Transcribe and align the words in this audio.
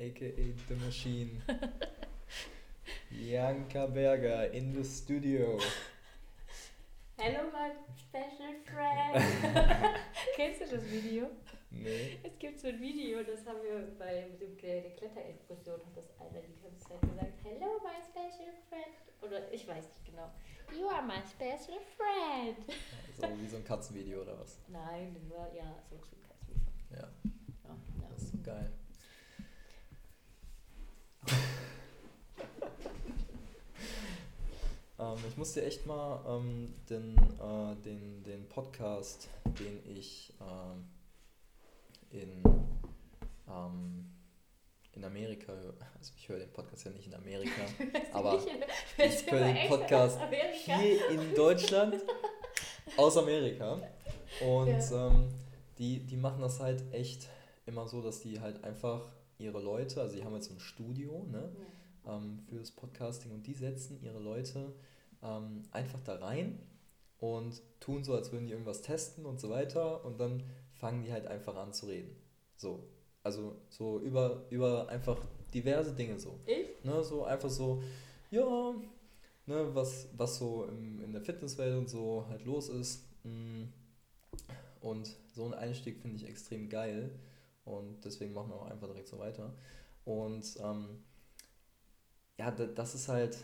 aka 0.00 0.54
The 0.68 0.74
Machine. 0.76 1.42
Janka 3.12 3.86
Berger 3.86 4.48
in 4.52 4.72
the 4.72 4.84
studio. 4.84 5.58
Hello, 7.18 7.50
my 7.52 7.70
special 8.00 8.54
friend. 8.64 9.22
Kennst 10.36 10.62
du 10.62 10.76
das 10.76 10.90
Video? 10.90 11.28
Nee. 11.70 12.18
Es 12.22 12.38
gibt 12.38 12.58
so 12.60 12.68
ein 12.68 12.80
Video, 12.80 13.22
das 13.22 13.44
haben 13.46 13.58
wir 13.62 13.86
bei 13.98 14.26
dem, 14.40 14.56
der 14.56 14.90
Kletterexkursion, 14.96 15.80
hat 15.84 15.96
das 15.96 16.08
einer 16.18 16.40
die 16.40 16.60
ganze 16.62 16.88
Zeit 16.88 17.00
gesagt. 17.02 17.34
Hello, 17.44 17.78
my 17.84 18.00
special 18.10 18.52
friend. 18.68 18.96
Oder 19.20 19.52
ich 19.52 19.68
weiß 19.68 19.84
nicht 19.84 20.04
genau. 20.06 20.30
You 20.72 20.88
are 20.88 21.02
my 21.02 21.20
special 21.28 21.78
friend. 21.96 22.56
So 23.20 23.28
wie 23.38 23.48
so 23.48 23.56
ein 23.58 23.64
Katzenvideo 23.64 24.22
oder 24.22 24.40
was? 24.40 24.56
Nein, 24.68 25.14
das 25.14 25.38
war 25.38 25.52
ja 25.54 25.74
so 25.90 25.96
ein 25.96 26.22
Katzenvideo. 26.26 26.72
Ja, 26.90 27.08
Ja, 27.68 28.08
das 28.08 28.22
ist 28.22 28.32
so 28.32 28.38
geil. 28.42 28.70
Ähm, 35.12 35.18
ich 35.28 35.36
muss 35.36 35.52
dir 35.52 35.64
echt 35.64 35.86
mal 35.86 36.24
ähm, 36.26 36.74
den, 36.88 37.16
äh, 37.16 37.76
den, 37.84 38.22
den 38.22 38.48
Podcast, 38.48 39.28
den 39.58 39.80
ich 39.86 40.32
ähm, 40.40 40.88
in, 42.10 42.42
ähm, 43.48 44.10
in 44.92 45.04
Amerika 45.04 45.52
höre, 45.52 45.74
also 45.98 46.12
ich 46.16 46.28
höre 46.28 46.38
den 46.40 46.52
Podcast 46.52 46.84
ja 46.84 46.90
nicht 46.90 47.06
in 47.06 47.14
Amerika, 47.14 47.62
aber 48.12 48.40
ich 48.98 49.30
höre 49.30 49.52
den 49.52 49.68
Podcast 49.68 50.18
hier 50.64 51.10
in 51.10 51.34
Deutschland 51.34 51.96
aus 52.96 53.16
Amerika. 53.16 53.80
Und 54.40 54.68
Ja. 54.68 55.08
ähm, 55.08 55.28
die, 55.78 56.00
die 56.00 56.16
machen 56.16 56.40
das 56.40 56.60
halt 56.60 56.82
echt 56.92 57.28
immer 57.66 57.86
so, 57.88 58.02
dass 58.02 58.20
die 58.20 58.40
halt 58.40 58.62
einfach 58.64 59.08
ihre 59.38 59.60
Leute, 59.60 60.00
also 60.00 60.14
die 60.16 60.24
haben 60.24 60.34
jetzt 60.34 60.48
so 60.48 60.54
ein 60.54 60.60
Studio 60.60 61.24
ne, 61.30 61.50
ähm, 62.06 62.40
für 62.48 62.56
das 62.56 62.70
Podcasting 62.70 63.32
und 63.32 63.46
die 63.46 63.54
setzen 63.54 63.98
ihre 64.02 64.18
Leute 64.18 64.72
ähm, 65.22 65.62
einfach 65.70 66.00
da 66.02 66.16
rein 66.16 66.58
und 67.18 67.60
tun 67.80 68.02
so, 68.04 68.14
als 68.14 68.32
würden 68.32 68.46
die 68.46 68.52
irgendwas 68.52 68.82
testen 68.82 69.26
und 69.26 69.40
so 69.40 69.50
weiter 69.50 70.04
und 70.04 70.18
dann 70.18 70.42
fangen 70.72 71.02
die 71.02 71.12
halt 71.12 71.26
einfach 71.26 71.56
an 71.56 71.72
zu 71.72 71.86
reden. 71.86 72.16
So. 72.56 72.88
Also 73.22 73.56
so 73.68 74.00
über, 74.00 74.46
über 74.50 74.88
einfach 74.88 75.18
diverse 75.52 75.94
Dinge 75.94 76.18
so. 76.18 76.38
Ich? 76.46 76.82
Ne, 76.84 77.02
so 77.04 77.24
einfach 77.24 77.50
so, 77.50 77.82
ja, 78.30 78.74
ne, 79.46 79.74
was, 79.74 80.08
was 80.16 80.38
so 80.38 80.64
im, 80.64 81.02
in 81.02 81.12
der 81.12 81.20
Fitnesswelt 81.20 81.76
und 81.76 81.88
so 81.88 82.26
halt 82.28 82.44
los 82.44 82.68
ist. 82.68 83.04
Mm. 83.24 83.64
Und 84.80 85.14
so 85.34 85.44
ein 85.44 85.52
Einstieg 85.52 86.00
finde 86.00 86.16
ich 86.16 86.26
extrem 86.26 86.70
geil. 86.70 87.10
Und 87.64 88.02
deswegen 88.04 88.32
machen 88.32 88.50
wir 88.50 88.56
auch 88.56 88.70
einfach 88.70 88.86
direkt 88.86 89.08
so 89.08 89.18
weiter. 89.18 89.52
Und 90.06 90.56
ähm, 90.62 91.04
ja, 92.38 92.50
da, 92.50 92.64
das 92.66 92.94
ist 92.94 93.08
halt 93.08 93.36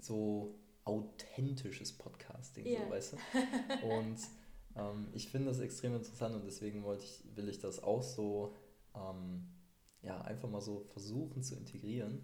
so 0.00 0.54
authentisches 0.84 1.92
Podcasting, 1.92 2.66
Ja. 2.66 2.84
so, 2.84 2.90
weißt 2.90 3.12
du? 3.12 3.16
Und 3.88 4.18
ähm, 4.76 5.08
ich 5.12 5.28
finde 5.28 5.48
das 5.48 5.60
extrem 5.60 5.94
interessant 5.94 6.34
und 6.34 6.44
deswegen 6.46 6.84
wollte 6.84 7.04
ich, 7.04 7.24
will 7.36 7.48
ich 7.48 7.58
das 7.58 7.82
auch 7.82 8.02
so 8.02 8.54
ähm, 8.94 9.46
ja, 10.02 10.20
einfach 10.22 10.48
mal 10.48 10.60
so 10.60 10.80
versuchen 10.92 11.42
zu 11.42 11.56
integrieren. 11.56 12.22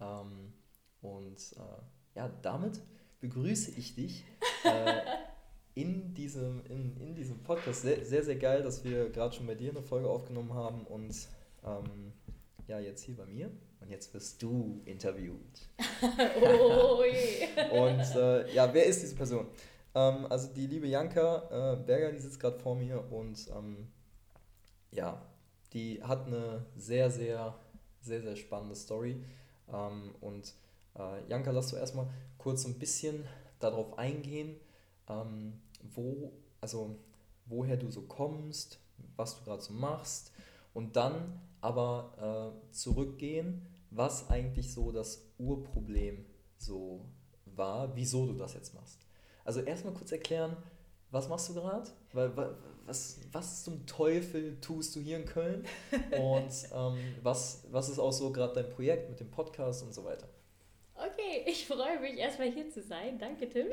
Ähm, 0.00 0.52
und 1.00 1.52
äh, 1.56 2.18
ja, 2.18 2.28
damit 2.42 2.80
begrüße 3.20 3.72
ich 3.72 3.94
dich 3.94 4.24
äh, 4.64 5.00
in, 5.74 6.14
diesem, 6.14 6.64
in, 6.66 6.96
in 6.96 7.14
diesem 7.14 7.42
Podcast. 7.42 7.82
Sehr, 7.82 8.04
sehr, 8.04 8.24
sehr 8.24 8.36
geil, 8.36 8.62
dass 8.62 8.84
wir 8.84 9.10
gerade 9.10 9.34
schon 9.34 9.46
bei 9.46 9.54
dir 9.54 9.70
eine 9.70 9.82
Folge 9.82 10.08
aufgenommen 10.08 10.54
haben 10.54 10.86
und 10.86 11.14
ähm, 11.64 12.12
ja, 12.68 12.78
jetzt 12.80 13.02
hier 13.02 13.16
bei 13.16 13.26
mir. 13.26 13.50
Und 13.82 13.90
jetzt 13.90 14.14
wirst 14.14 14.40
du 14.42 14.80
interviewt. 14.84 15.68
oh 16.40 17.02
je. 17.04 17.48
Und 17.70 18.16
äh, 18.16 18.54
ja, 18.54 18.72
wer 18.72 18.86
ist 18.86 19.02
diese 19.02 19.16
Person? 19.16 19.48
Ähm, 19.94 20.26
also 20.30 20.52
die 20.54 20.66
liebe 20.66 20.86
Janka 20.86 21.74
äh, 21.74 21.76
Berger, 21.76 22.12
die 22.12 22.18
sitzt 22.18 22.40
gerade 22.40 22.58
vor 22.58 22.76
mir 22.76 23.04
und 23.12 23.48
ähm, 23.54 23.88
ja, 24.90 25.20
die 25.72 26.02
hat 26.02 26.26
eine 26.26 26.64
sehr, 26.76 27.10
sehr, 27.10 27.58
sehr, 28.00 28.22
sehr 28.22 28.36
spannende 28.36 28.74
Story. 28.74 29.22
Ähm, 29.72 30.14
und 30.20 30.54
äh, 30.96 31.28
Janka, 31.28 31.50
lass 31.50 31.70
du 31.70 31.76
erstmal 31.76 32.06
kurz 32.38 32.62
so 32.62 32.68
ein 32.68 32.78
bisschen 32.78 33.24
darauf 33.58 33.98
eingehen, 33.98 34.56
ähm, 35.08 35.60
wo, 35.94 36.32
also 36.60 36.96
woher 37.46 37.76
du 37.76 37.90
so 37.90 38.02
kommst, 38.02 38.78
was 39.16 39.38
du 39.38 39.44
gerade 39.44 39.62
so 39.62 39.72
machst 39.72 40.32
und 40.74 40.96
dann 40.96 41.40
aber 41.60 42.54
äh, 42.68 42.72
zurückgehen, 42.72 43.66
was 43.94 44.30
eigentlich 44.30 44.72
so 44.72 44.90
das 44.90 45.32
Urproblem 45.38 46.24
so 46.56 47.04
war, 47.44 47.94
wieso 47.94 48.26
du 48.26 48.34
das 48.34 48.54
jetzt 48.54 48.74
machst. 48.74 49.06
Also 49.44 49.60
erstmal 49.60 49.94
kurz 49.94 50.12
erklären, 50.12 50.56
was 51.10 51.28
machst 51.28 51.48
du 51.50 51.54
gerade? 51.54 51.90
Was, 52.86 53.20
was 53.30 53.64
zum 53.64 53.86
Teufel 53.86 54.58
tust 54.60 54.96
du 54.96 55.00
hier 55.00 55.18
in 55.18 55.26
Köln? 55.26 55.64
Und 56.12 56.52
ähm, 56.74 56.98
was, 57.22 57.64
was 57.70 57.88
ist 57.88 57.98
auch 57.98 58.12
so 58.12 58.32
gerade 58.32 58.54
dein 58.54 58.70
Projekt 58.70 59.10
mit 59.10 59.20
dem 59.20 59.30
Podcast 59.30 59.82
und 59.82 59.94
so 59.94 60.04
weiter? 60.04 60.26
Okay, 61.04 61.42
ich 61.46 61.66
freue 61.66 61.98
mich 61.98 62.16
erstmal 62.16 62.50
hier 62.50 62.70
zu 62.70 62.80
sein. 62.80 63.18
Danke, 63.18 63.48
Tim. 63.48 63.66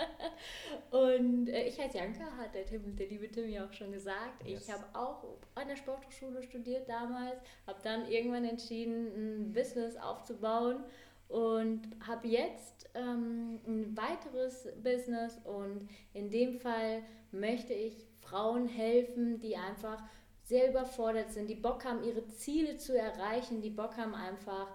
Und 0.90 1.48
äh, 1.48 1.66
ich 1.66 1.80
heiße 1.80 1.96
Janka, 1.96 2.24
hat 2.36 2.54
der 2.54 2.66
Tim, 2.66 2.94
der 2.94 3.06
liebe 3.06 3.30
Tim 3.30 3.48
ja 3.48 3.64
auch 3.64 3.72
schon 3.72 3.92
gesagt. 3.92 4.46
Yes. 4.46 4.64
Ich 4.64 4.72
habe 4.72 4.84
auch 4.92 5.24
an 5.54 5.68
der 5.68 5.76
Sporthochschule 5.76 6.42
studiert 6.42 6.88
damals, 6.88 7.40
habe 7.66 7.80
dann 7.82 8.06
irgendwann 8.06 8.44
entschieden, 8.44 9.46
ein 9.46 9.52
Business 9.52 9.96
aufzubauen 9.96 10.84
und 11.28 11.82
habe 12.06 12.28
jetzt 12.28 12.90
ähm, 12.94 13.60
ein 13.66 13.96
weiteres 13.96 14.68
Business 14.82 15.38
und 15.44 15.88
in 16.12 16.28
dem 16.28 16.60
Fall 16.60 17.02
möchte 17.30 17.72
ich 17.72 18.04
Frauen 18.20 18.68
helfen, 18.68 19.40
die 19.40 19.56
einfach 19.56 20.02
sehr 20.44 20.68
überfordert 20.68 21.30
sind, 21.32 21.48
die 21.48 21.54
Bock 21.54 21.84
haben, 21.84 22.04
ihre 22.04 22.26
Ziele 22.28 22.76
zu 22.76 22.98
erreichen, 22.98 23.62
die 23.62 23.70
Bock 23.70 23.96
haben 23.96 24.14
einfach 24.14 24.68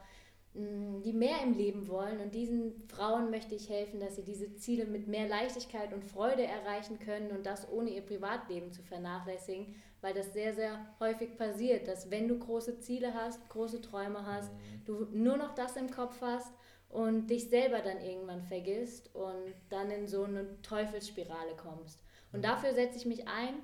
die 0.58 1.14
mehr 1.14 1.44
im 1.44 1.54
Leben 1.54 1.88
wollen. 1.88 2.20
Und 2.20 2.34
diesen 2.34 2.88
Frauen 2.88 3.30
möchte 3.30 3.54
ich 3.54 3.70
helfen, 3.70 4.00
dass 4.00 4.16
sie 4.16 4.24
diese 4.24 4.56
Ziele 4.56 4.86
mit 4.86 5.08
mehr 5.08 5.28
Leichtigkeit 5.28 5.94
und 5.94 6.04
Freude 6.04 6.44
erreichen 6.44 6.98
können 7.00 7.32
und 7.32 7.46
das 7.46 7.72
ohne 7.72 7.92
ihr 7.92 8.02
Privatleben 8.02 8.72
zu 8.72 8.82
vernachlässigen, 8.82 9.76
weil 10.02 10.16
das 10.16 10.34
sehr, 10.34 10.56
sehr 10.56 10.96
häufig 11.00 11.38
passiert, 11.38 11.88
dass 11.88 12.10
wenn 12.10 12.28
du 12.28 12.40
große 12.40 12.80
Ziele 12.80 13.14
hast, 13.14 13.48
große 13.50 13.82
Träume 13.82 14.26
hast, 14.26 14.52
du 14.86 15.08
nur 15.12 15.38
noch 15.38 15.54
das 15.54 15.76
im 15.76 15.92
Kopf 15.92 16.20
hast 16.22 16.52
und 16.90 17.28
dich 17.28 17.50
selber 17.50 17.80
dann 17.80 18.02
irgendwann 18.02 18.42
vergisst 18.42 19.14
und 19.14 19.54
dann 19.70 19.92
in 19.92 20.08
so 20.08 20.24
eine 20.24 20.60
Teufelsspirale 20.64 21.56
kommst. 21.56 22.02
Und 22.34 22.44
dafür 22.44 22.74
setze 22.74 22.98
ich 22.98 23.06
mich 23.06 23.28
ein. 23.28 23.56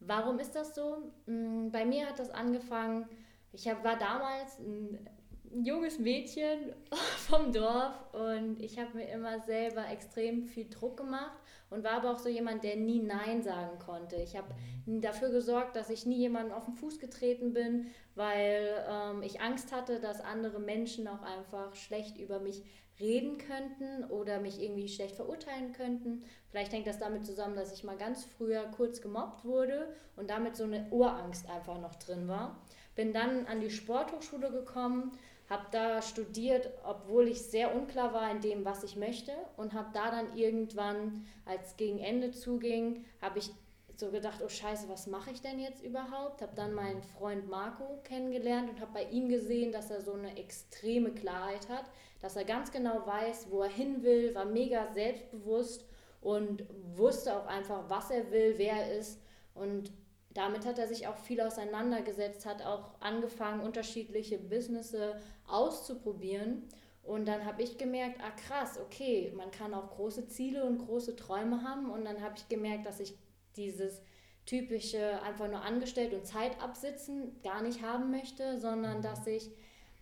Warum 0.00 0.38
ist 0.38 0.54
das 0.54 0.74
so? 0.74 1.12
Bei 1.26 1.84
mir 1.84 2.06
hat 2.06 2.18
das 2.18 2.30
angefangen, 2.30 3.06
ich 3.52 3.66
war 3.66 3.98
damals 3.98 4.58
ein 4.60 5.08
junges 5.62 5.98
Mädchen 5.98 6.72
vom 7.28 7.52
Dorf 7.52 7.94
und 8.12 8.60
ich 8.62 8.78
habe 8.78 8.96
mir 8.96 9.08
immer 9.08 9.40
selber 9.40 9.88
extrem 9.90 10.46
viel 10.46 10.68
Druck 10.68 10.96
gemacht 10.96 11.38
und 11.70 11.84
war 11.84 11.92
aber 11.92 12.12
auch 12.12 12.18
so 12.18 12.28
jemand, 12.28 12.64
der 12.64 12.76
nie 12.76 13.00
Nein 13.00 13.42
sagen 13.42 13.78
konnte. 13.78 14.16
Ich 14.16 14.36
habe 14.36 14.48
dafür 14.86 15.30
gesorgt, 15.30 15.76
dass 15.76 15.90
ich 15.90 16.06
nie 16.06 16.18
jemandem 16.18 16.52
auf 16.52 16.64
den 16.64 16.74
Fuß 16.74 16.98
getreten 16.98 17.52
bin, 17.52 17.88
weil 18.14 18.84
ähm, 18.88 19.22
ich 19.22 19.40
Angst 19.40 19.72
hatte, 19.72 20.00
dass 20.00 20.20
andere 20.20 20.60
Menschen 20.60 21.06
auch 21.08 21.22
einfach 21.22 21.74
schlecht 21.74 22.18
über 22.18 22.40
mich 22.40 22.62
reden 23.00 23.38
könnten 23.38 24.10
oder 24.10 24.40
mich 24.40 24.60
irgendwie 24.60 24.88
schlecht 24.88 25.14
verurteilen 25.16 25.72
könnten. 25.72 26.24
Vielleicht 26.50 26.72
hängt 26.72 26.86
das 26.86 26.98
damit 26.98 27.26
zusammen, 27.26 27.54
dass 27.54 27.72
ich 27.72 27.84
mal 27.84 27.96
ganz 27.96 28.24
früher 28.24 28.64
kurz 28.76 29.00
gemobbt 29.00 29.44
wurde 29.44 29.94
und 30.16 30.30
damit 30.30 30.56
so 30.56 30.64
eine 30.64 30.88
Urangst 30.90 31.48
einfach 31.48 31.80
noch 31.80 31.94
drin 31.96 32.26
war. 32.28 32.60
Bin 32.96 33.12
dann 33.12 33.46
an 33.46 33.60
die 33.60 33.70
Sporthochschule 33.70 34.50
gekommen, 34.50 35.12
habe 35.48 35.66
da 35.70 36.02
studiert, 36.02 36.70
obwohl 36.84 37.28
ich 37.28 37.42
sehr 37.42 37.74
unklar 37.74 38.12
war 38.12 38.30
in 38.30 38.40
dem, 38.40 38.64
was 38.64 38.84
ich 38.84 38.96
möchte 38.96 39.32
und 39.56 39.72
habe 39.72 39.88
da 39.94 40.10
dann 40.10 40.36
irgendwann, 40.36 41.26
als 41.46 41.76
gegen 41.76 41.98
Ende 41.98 42.32
zuging, 42.32 43.04
habe 43.22 43.38
ich 43.38 43.50
so 43.96 44.10
gedacht, 44.10 44.40
oh 44.44 44.48
scheiße, 44.48 44.88
was 44.88 45.06
mache 45.08 45.30
ich 45.30 45.40
denn 45.40 45.58
jetzt 45.58 45.82
überhaupt? 45.82 46.40
Habe 46.40 46.52
dann 46.54 46.72
meinen 46.72 47.02
Freund 47.02 47.48
Marco 47.48 47.98
kennengelernt 48.04 48.70
und 48.70 48.80
habe 48.80 48.92
bei 48.92 49.04
ihm 49.04 49.28
gesehen, 49.28 49.72
dass 49.72 49.90
er 49.90 50.02
so 50.02 50.12
eine 50.12 50.36
extreme 50.36 51.10
Klarheit 51.10 51.68
hat, 51.68 51.84
dass 52.20 52.36
er 52.36 52.44
ganz 52.44 52.70
genau 52.70 53.06
weiß, 53.06 53.48
wo 53.50 53.62
er 53.62 53.70
hin 53.70 54.02
will, 54.02 54.34
war 54.34 54.44
mega 54.44 54.92
selbstbewusst 54.92 55.84
und 56.20 56.64
wusste 56.94 57.36
auch 57.36 57.46
einfach, 57.46 57.88
was 57.88 58.10
er 58.10 58.30
will, 58.30 58.54
wer 58.56 58.74
er 58.74 58.98
ist 58.98 59.20
und 59.54 59.92
damit 60.38 60.64
hat 60.64 60.78
er 60.78 60.86
sich 60.86 61.08
auch 61.08 61.16
viel 61.16 61.40
auseinandergesetzt, 61.40 62.46
hat 62.46 62.64
auch 62.64 62.92
angefangen, 63.00 63.60
unterschiedliche 63.60 64.38
Businesses 64.38 65.16
auszuprobieren. 65.48 66.62
Und 67.02 67.26
dann 67.26 67.44
habe 67.44 67.62
ich 67.62 67.76
gemerkt, 67.76 68.20
ah 68.20 68.30
krass, 68.30 68.78
okay, 68.78 69.32
man 69.36 69.50
kann 69.50 69.74
auch 69.74 69.90
große 69.90 70.28
Ziele 70.28 70.64
und 70.64 70.78
große 70.78 71.16
Träume 71.16 71.64
haben. 71.64 71.90
Und 71.90 72.04
dann 72.04 72.22
habe 72.22 72.36
ich 72.36 72.48
gemerkt, 72.48 72.86
dass 72.86 73.00
ich 73.00 73.14
dieses 73.56 74.00
typische 74.46 75.20
einfach 75.22 75.48
nur 75.48 75.62
angestellt 75.62 76.14
und 76.14 76.24
Zeit 76.24 76.62
absitzen 76.62 77.42
gar 77.42 77.60
nicht 77.60 77.82
haben 77.82 78.12
möchte, 78.12 78.60
sondern 78.60 79.02
dass 79.02 79.26
ich 79.26 79.50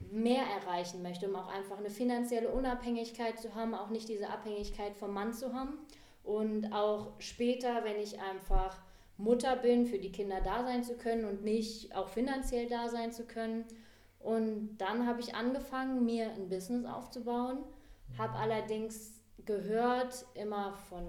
mehr 0.00 0.44
erreichen 0.60 1.00
möchte, 1.00 1.30
um 1.30 1.36
auch 1.36 1.48
einfach 1.48 1.78
eine 1.78 1.88
finanzielle 1.88 2.50
Unabhängigkeit 2.50 3.40
zu 3.40 3.54
haben, 3.54 3.74
auch 3.74 3.88
nicht 3.88 4.10
diese 4.10 4.28
Abhängigkeit 4.28 4.96
vom 4.96 5.14
Mann 5.14 5.32
zu 5.32 5.54
haben. 5.54 5.78
Und 6.22 6.72
auch 6.74 7.12
später, 7.20 7.84
wenn 7.84 7.98
ich 7.98 8.20
einfach 8.20 8.76
Mutter 9.18 9.56
bin, 9.56 9.86
für 9.86 9.98
die 9.98 10.12
Kinder 10.12 10.40
da 10.42 10.64
sein 10.64 10.84
zu 10.84 10.94
können 10.96 11.24
und 11.24 11.42
nicht 11.42 11.94
auch 11.94 12.08
finanziell 12.08 12.68
da 12.68 12.88
sein 12.88 13.12
zu 13.12 13.24
können. 13.24 13.64
Und 14.20 14.76
dann 14.78 15.06
habe 15.06 15.20
ich 15.20 15.34
angefangen, 15.34 16.04
mir 16.04 16.30
ein 16.30 16.48
Business 16.48 16.84
aufzubauen, 16.84 17.58
habe 18.18 18.34
allerdings 18.34 19.20
gehört 19.44 20.26
immer 20.34 20.74
von 20.88 21.06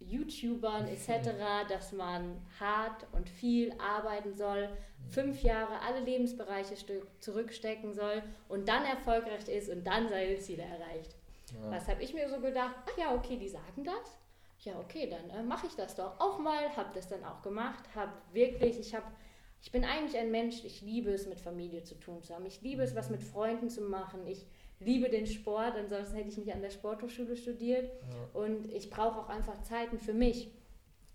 YouTubern 0.00 0.86
etc., 0.88 1.30
dass 1.68 1.92
man 1.92 2.40
hart 2.60 3.06
und 3.12 3.28
viel 3.28 3.72
arbeiten 3.78 4.34
soll, 4.34 4.68
fünf 5.08 5.42
Jahre 5.42 5.80
alle 5.80 6.00
Lebensbereiche 6.00 6.74
zurückstecken 7.20 7.94
soll 7.94 8.22
und 8.48 8.68
dann 8.68 8.84
erfolgreich 8.84 9.48
ist 9.48 9.68
und 9.68 9.86
dann 9.86 10.08
seine 10.08 10.38
Ziele 10.38 10.62
erreicht. 10.62 11.16
Ja. 11.54 11.70
Was 11.70 11.88
habe 11.88 12.02
ich 12.02 12.14
mir 12.14 12.28
so 12.28 12.40
gedacht? 12.40 12.74
Ach 12.86 12.98
ja, 12.98 13.14
okay, 13.14 13.36
die 13.36 13.48
sagen 13.48 13.84
das. 13.84 14.21
Ja, 14.64 14.78
okay, 14.78 15.08
dann 15.10 15.28
äh, 15.30 15.42
mache 15.42 15.66
ich 15.66 15.74
das 15.74 15.96
doch 15.96 16.20
auch 16.20 16.38
mal. 16.38 16.74
Habe 16.76 16.90
das 16.94 17.08
dann 17.08 17.24
auch 17.24 17.42
gemacht. 17.42 17.84
Habe 17.94 18.12
wirklich, 18.32 18.78
ich 18.78 18.94
habe, 18.94 19.06
ich 19.60 19.72
bin 19.72 19.84
eigentlich 19.84 20.16
ein 20.16 20.30
Mensch. 20.30 20.64
Ich 20.64 20.82
liebe 20.82 21.10
es, 21.10 21.26
mit 21.26 21.40
Familie 21.40 21.82
zu 21.82 21.96
tun 21.96 22.22
zu 22.22 22.34
haben. 22.34 22.46
Ich 22.46 22.62
liebe 22.62 22.82
es, 22.82 22.94
was 22.94 23.10
mit 23.10 23.22
Freunden 23.22 23.68
zu 23.70 23.82
machen. 23.82 24.26
Ich 24.26 24.46
liebe 24.78 25.08
den 25.08 25.26
Sport, 25.26 25.74
ansonsten 25.76 26.16
hätte 26.16 26.28
ich 26.28 26.38
nicht 26.38 26.52
an 26.52 26.62
der 26.62 26.70
Sporthochschule 26.70 27.36
studiert. 27.36 27.90
Ja. 27.90 28.40
Und 28.40 28.72
ich 28.72 28.88
brauche 28.88 29.20
auch 29.20 29.28
einfach 29.28 29.60
Zeiten 29.62 29.98
für 29.98 30.14
mich. 30.14 30.52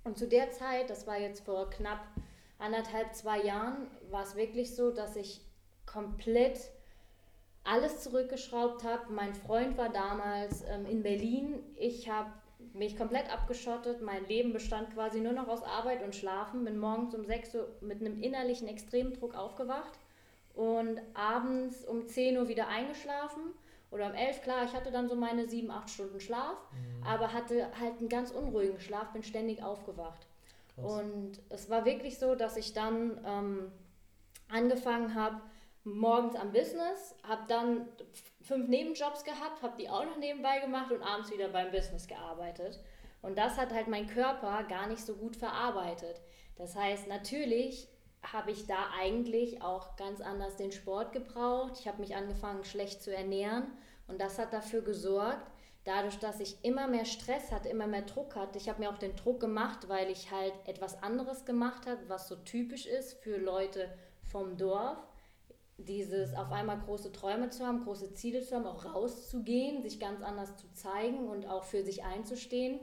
Und 0.03 0.17
zu 0.17 0.27
der 0.27 0.51
Zeit, 0.51 0.89
das 0.89 1.07
war 1.07 1.17
jetzt 1.17 1.45
vor 1.45 1.69
knapp 1.69 2.05
anderthalb, 2.59 3.13
zwei 3.13 3.41
Jahren, 3.43 3.87
war 4.09 4.23
es 4.23 4.35
wirklich 4.35 4.75
so, 4.75 4.91
dass 4.91 5.15
ich 5.15 5.41
komplett 5.85 6.59
alles 7.63 8.01
zurückgeschraubt 8.01 8.83
habe. 8.83 9.11
Mein 9.11 9.33
Freund 9.33 9.77
war 9.77 9.89
damals 9.89 10.63
ähm, 10.67 10.85
in 10.85 11.03
Berlin. 11.03 11.59
Ich 11.75 12.09
habe 12.09 12.31
mich 12.77 12.97
komplett 12.97 13.31
abgeschottet. 13.31 14.01
Mein 14.01 14.25
Leben 14.27 14.53
bestand 14.53 14.93
quasi 14.93 15.19
nur 15.19 15.33
noch 15.33 15.47
aus 15.47 15.63
Arbeit 15.63 16.03
und 16.03 16.15
Schlafen. 16.15 16.63
Bin 16.65 16.77
morgens 16.77 17.15
um 17.15 17.25
6 17.25 17.55
Uhr 17.55 17.67
mit 17.81 18.01
einem 18.01 18.21
innerlichen 18.21 18.67
Extremdruck 18.67 19.35
aufgewacht 19.35 19.99
und 20.53 20.99
abends 21.13 21.85
um 21.85 22.07
10 22.07 22.37
Uhr 22.37 22.47
wieder 22.47 22.67
eingeschlafen 22.67 23.53
oder 23.91 24.07
um 24.07 24.13
11, 24.13 24.41
klar, 24.41 24.65
ich 24.65 24.73
hatte 24.73 24.91
dann 24.91 25.07
so 25.07 25.15
meine 25.15 25.47
7, 25.47 25.71
8 25.71 25.89
Stunden 25.89 26.19
Schlaf, 26.19 26.57
mhm. 26.71 27.03
aber 27.05 27.31
hatte 27.31 27.69
halt 27.79 27.99
einen 27.99 28.09
ganz 28.09 28.31
unruhigen 28.31 28.79
Schlaf, 28.79 29.13
bin 29.13 29.23
ständig 29.23 29.63
aufgewacht. 29.63 30.27
Krass. 30.75 30.85
Und 30.85 31.39
es 31.49 31.69
war 31.69 31.85
wirklich 31.85 32.17
so, 32.17 32.35
dass 32.35 32.57
ich 32.57 32.73
dann 32.73 33.19
ähm, 33.25 33.71
angefangen 34.49 35.15
habe, 35.15 35.41
morgens 35.95 36.35
am 36.35 36.51
Business, 36.51 37.15
habe 37.23 37.43
dann 37.47 37.87
fünf 38.41 38.67
Nebenjobs 38.67 39.23
gehabt, 39.23 39.61
habe 39.61 39.77
die 39.79 39.89
auch 39.89 40.05
noch 40.05 40.17
nebenbei 40.17 40.59
gemacht 40.59 40.91
und 40.91 41.01
abends 41.01 41.31
wieder 41.31 41.49
beim 41.49 41.71
Business 41.71 42.07
gearbeitet. 42.07 42.79
Und 43.21 43.37
das 43.37 43.57
hat 43.57 43.73
halt 43.73 43.87
mein 43.87 44.07
Körper 44.07 44.63
gar 44.63 44.87
nicht 44.87 45.05
so 45.05 45.15
gut 45.15 45.35
verarbeitet. 45.35 46.21
Das 46.55 46.75
heißt, 46.75 47.07
natürlich 47.07 47.87
habe 48.23 48.51
ich 48.51 48.67
da 48.67 48.89
eigentlich 48.99 49.61
auch 49.61 49.95
ganz 49.95 50.21
anders 50.21 50.55
den 50.55 50.71
Sport 50.71 51.13
gebraucht. 51.13 51.73
Ich 51.79 51.87
habe 51.87 52.01
mich 52.01 52.15
angefangen, 52.15 52.63
schlecht 52.63 53.01
zu 53.01 53.15
ernähren 53.15 53.71
und 54.07 54.19
das 54.21 54.39
hat 54.39 54.53
dafür 54.53 54.81
gesorgt, 54.81 55.51
dadurch, 55.83 56.19
dass 56.19 56.39
ich 56.39 56.57
immer 56.63 56.87
mehr 56.87 57.05
Stress 57.05 57.51
hatte, 57.51 57.69
immer 57.69 57.87
mehr 57.87 58.01
Druck 58.01 58.35
hatte. 58.35 58.57
Ich 58.57 58.67
habe 58.67 58.81
mir 58.81 58.89
auch 58.89 58.97
den 58.97 59.15
Druck 59.15 59.39
gemacht, 59.39 59.87
weil 59.87 60.09
ich 60.09 60.31
halt 60.31 60.53
etwas 60.65 61.01
anderes 61.01 61.45
gemacht 61.45 61.85
habe, 61.85 62.09
was 62.09 62.27
so 62.27 62.35
typisch 62.35 62.85
ist 62.85 63.21
für 63.23 63.37
Leute 63.37 63.89
vom 64.23 64.57
Dorf. 64.57 64.97
Dieses 65.77 66.33
auf 66.33 66.51
einmal 66.51 66.79
große 66.79 67.11
Träume 67.11 67.49
zu 67.49 67.65
haben, 67.65 67.83
große 67.83 68.13
Ziele 68.13 68.41
zu 68.41 68.55
haben, 68.55 68.65
auch 68.65 68.85
rauszugehen, 68.85 69.83
sich 69.83 69.99
ganz 69.99 70.21
anders 70.21 70.57
zu 70.57 70.71
zeigen 70.73 71.27
und 71.27 71.47
auch 71.47 71.63
für 71.63 71.83
sich 71.83 72.03
einzustehen, 72.03 72.79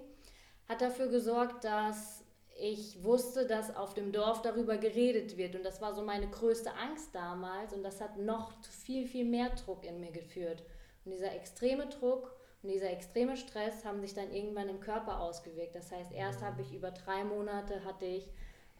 hat 0.69 0.81
dafür 0.81 1.09
gesorgt, 1.09 1.65
dass 1.65 2.25
ich 2.57 3.03
wusste, 3.03 3.47
dass 3.47 3.75
auf 3.75 3.95
dem 3.95 4.13
Dorf 4.13 4.43
darüber 4.43 4.77
geredet 4.77 5.37
wird. 5.37 5.57
Und 5.57 5.65
das 5.65 5.81
war 5.81 5.93
so 5.93 6.03
meine 6.03 6.29
größte 6.29 6.73
Angst 6.75 7.15
damals. 7.15 7.73
Und 7.73 7.83
das 7.83 8.01
hat 8.01 8.17
noch 8.17 8.61
zu 8.61 8.71
viel, 8.71 9.07
viel 9.07 9.25
mehr 9.25 9.51
Druck 9.51 9.85
in 9.85 10.01
mir 10.01 10.13
geführt. 10.13 10.63
Und 11.05 11.13
dieser 11.13 11.35
extreme 11.35 11.89
Druck 11.89 12.37
und 12.63 12.71
dieser 12.71 12.91
extreme 12.91 13.37
Stress 13.37 13.85
haben 13.85 14.01
sich 14.01 14.15
dann 14.15 14.33
irgendwann 14.33 14.69
im 14.69 14.81
Körper 14.81 15.21
ausgewirkt. 15.21 15.75
Das 15.75 15.91
heißt, 15.91 16.13
erst 16.13 16.43
habe 16.43 16.63
ich 16.63 16.73
über 16.73 16.93
drei 16.93 17.25
Monate 17.25 17.85
hatte 17.85 18.07
ich 18.07 18.31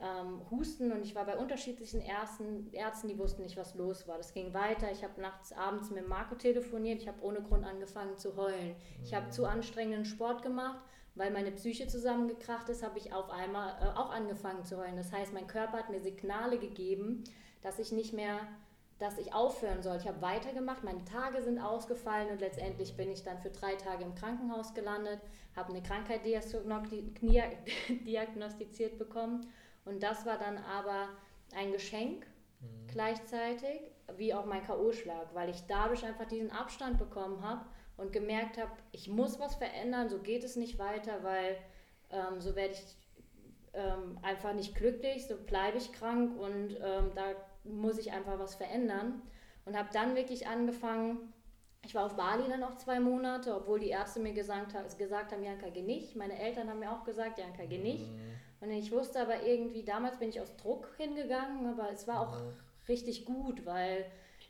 ähm, 0.01 0.41
Husten 0.51 0.93
und 0.93 1.05
ich 1.05 1.15
war 1.15 1.25
bei 1.25 1.37
unterschiedlichen 1.37 2.01
Ärzten, 2.01 2.73
Ärzten, 2.73 3.09
die 3.09 3.19
wussten 3.19 3.43
nicht, 3.43 3.57
was 3.57 3.75
los 3.75 4.09
war. 4.09 4.19
Das 4.19 4.35
ging 4.35 4.53
weiter. 4.53 4.91
Ich 4.91 5.05
habe 5.05 5.21
nachts, 5.21 5.53
abends 5.53 5.91
mit 5.91 6.09
Marco 6.09 6.35
telefoniert. 6.35 7.01
Ich 7.01 7.09
habe 7.09 7.23
ohne 7.23 7.43
Grund 7.43 7.65
angefangen 7.65 8.19
zu 8.19 8.37
heulen. 8.37 8.75
Ich 9.03 9.15
habe 9.15 9.31
zu 9.31 9.47
anstrengenden 9.47 10.05
Sport 10.05 10.43
gemacht 10.43 10.81
weil 11.15 11.31
meine 11.31 11.53
Psyche 11.53 11.87
zusammengekracht 11.87 12.69
ist, 12.69 12.83
habe 12.83 12.99
ich 12.99 13.13
auf 13.13 13.31
einmal 13.31 13.77
äh, 13.81 13.97
auch 13.97 14.11
angefangen 14.11 14.65
zu 14.65 14.79
heulen. 14.79 14.97
Das 14.97 15.13
heißt, 15.13 15.33
mein 15.33 15.47
Körper 15.47 15.79
hat 15.79 15.91
mir 15.91 16.01
Signale 16.01 16.59
gegeben, 16.59 17.23
dass 17.63 17.79
ich 17.79 17.93
nicht 17.93 18.13
mehr, 18.13 18.41
dass 18.99 19.19
ich 19.19 19.33
aufhören 19.33 19.83
soll. 19.83 19.97
Ich 19.97 20.09
habe 20.09 20.21
weitergemacht, 20.23 20.83
meine 20.83 21.05
Tage 21.05 21.41
sind 21.43 21.61
ausgefallen 21.61 22.31
und 22.31 22.41
letztendlich 22.41 22.97
bin 22.97 23.11
ich 23.11 23.23
dann 23.23 23.39
für 23.39 23.51
drei 23.51 23.77
Tage 23.77 24.03
im 24.05 24.15
Krankenhaus 24.15 24.73
gelandet, 24.75 25.21
habe 25.55 25.71
eine 25.71 25.83
Krankheit 25.83 26.25
diagnostiziert 26.25 28.99
bekommen 28.99 29.47
und 29.85 30.03
das 30.03 30.25
war 30.27 30.39
dann 30.39 30.59
aber 30.59 31.09
ein 31.55 31.73
Geschenk 31.73 32.27
mhm. 32.61 32.87
gleichzeitig, 32.89 33.81
wie 34.17 34.35
auch 34.35 34.45
mein 34.45 34.63
K.O.-Schlag, 34.63 35.35
weil 35.35 35.51
ich 35.51 35.67
dadurch 35.67 36.05
einfach 36.05 36.27
diesen 36.27 36.51
Abstand 36.51 36.99
bekommen 36.99 37.43
habe 37.43 37.65
und 37.97 38.13
gemerkt 38.13 38.59
habe, 38.59 38.73
ich 38.93 39.09
muss 39.09 39.39
was 39.39 39.55
verändern, 39.55 40.09
so 40.09 40.19
geht 40.19 40.45
es 40.45 40.57
nicht 40.57 40.79
weiter, 40.79 41.23
weil 41.23 41.57
ähm, 42.11 42.41
so 42.41 42.55
werde 42.57 42.75
ich 42.75 42.97
ähm, 43.73 44.19
einfach 44.23 44.53
nicht 44.53 44.75
glücklich, 44.75 45.27
so 45.27 45.37
bleibe 45.37 45.79
ich 45.79 45.93
krank 45.93 46.39
und 46.39 46.77
ähm, 46.83 47.13
da 47.15 47.35
muss 47.65 47.99
ich 47.99 48.13
einfach 48.13 48.39
was 48.39 48.55
verändern. 48.55 49.23
Und 49.65 49.79
habe 49.79 49.89
dann 49.93 50.15
wirklich 50.15 50.47
angefangen, 50.47 51.33
ich 51.85 51.95
war 51.95 52.05
auf 52.05 52.17
Bali 52.17 52.49
dann 52.49 52.63
auch 52.63 52.77
zwei 52.77 53.01
Monate, 53.01 53.55
obwohl 53.55 53.81
die 53.81 53.89
Ärzte 53.89 54.21
mir 54.21 54.33
gesagt, 54.33 54.75
gesagt 54.99 55.33
haben, 55.33 55.43
Janka, 55.43 55.69
geh 55.69 55.83
nicht. 55.83 56.17
Meine 56.17 56.39
Eltern 56.39 56.69
haben 56.69 56.79
mir 56.79 56.93
auch 56.93 57.05
gesagt, 57.05 57.39
Janka, 57.39 57.65
geh 57.65 57.79
nicht. 57.79 58.11
Mhm. 58.11 58.21
Und 58.65 58.71
ich 58.71 58.91
wusste 58.91 59.21
aber 59.21 59.43
irgendwie, 59.43 59.85
damals 59.85 60.19
bin 60.19 60.31
ich 60.31 60.41
aus 60.41 60.57
Druck 60.57 60.89
hingegangen, 60.97 61.67
aber 61.67 61.91
es 61.91 62.09
war 62.09 62.21
auch 62.21 62.41
mhm. 62.41 62.55
richtig 62.89 63.27
gut, 63.27 63.67
weil 63.67 64.07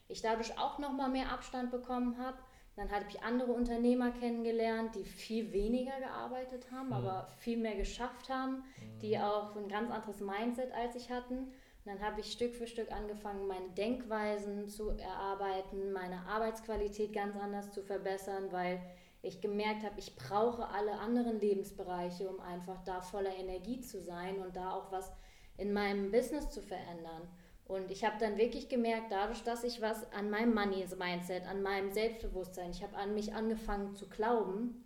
ich 0.09 0.23
dadurch 0.23 0.57
auch 0.59 0.79
nochmal 0.79 1.11
mehr 1.11 1.33
Abstand 1.33 1.73
bekommen 1.73 2.17
habe. 2.19 2.39
Dann 2.77 2.91
habe 2.91 3.05
ich 3.09 3.23
andere 3.23 3.53
Unternehmer 3.53 4.11
kennengelernt, 4.13 4.95
die 4.95 5.05
viel 5.05 5.53
weniger 5.53 5.99
gearbeitet 5.99 6.71
haben, 6.71 6.89
mhm. 6.89 6.93
aber 6.93 7.29
viel 7.39 7.57
mehr 7.57 7.77
geschafft 7.77 8.29
haben, 8.29 8.57
mhm. 8.57 8.99
die 9.01 9.19
auch 9.19 9.57
ein 9.57 9.69
ganz 9.69 9.91
anderes 9.91 10.21
Mindset 10.21 10.73
als 10.73 10.95
ich 10.95 11.11
hatten. 11.11 11.39
Und 11.39 11.93
dann 11.93 12.01
habe 12.01 12.21
ich 12.21 12.33
Stück 12.33 12.55
für 12.55 12.67
Stück 12.67 12.91
angefangen, 12.93 13.47
meine 13.47 13.69
Denkweisen 13.77 14.69
zu 14.69 14.91
erarbeiten, 14.91 15.93
meine 15.93 16.21
Arbeitsqualität 16.27 17.13
ganz 17.13 17.37
anders 17.37 17.73
zu 17.73 17.83
verbessern, 17.83 18.51
weil 18.51 18.81
ich 19.25 19.41
gemerkt 19.41 19.85
habe, 19.85 19.99
ich 19.99 20.15
brauche 20.17 20.69
alle 20.69 20.99
anderen 20.99 21.41
Lebensbereiche, 21.41 22.29
um 22.29 22.41
einfach 22.41 22.83
da 22.85 23.01
voller 23.01 23.35
Energie 23.35 23.81
zu 23.81 24.01
sein 24.01 24.39
und 24.39 24.57
da 24.57 24.73
auch 24.73 24.93
was 24.93 25.13
in 25.57 25.73
meinem 25.73 26.11
Business 26.11 26.51
zu 26.51 26.61
verändern. 26.61 27.29
Und 27.67 27.91
ich 27.91 28.05
habe 28.05 28.17
dann 28.21 28.37
wirklich 28.37 28.69
gemerkt, 28.69 29.11
dadurch, 29.11 29.43
dass 29.43 29.65
ich 29.65 29.81
was 29.81 30.13
an 30.13 30.31
meinem 30.31 30.55
Money-Mindset, 30.55 31.47
an 31.47 31.63
meinem 31.63 31.91
Selbstbewusstsein, 31.91 32.71
ich 32.71 32.83
habe 32.83 32.97
an 32.97 33.15
mich 33.15 33.33
angefangen 33.35 33.95
zu 33.95 34.09
glauben, 34.09 34.85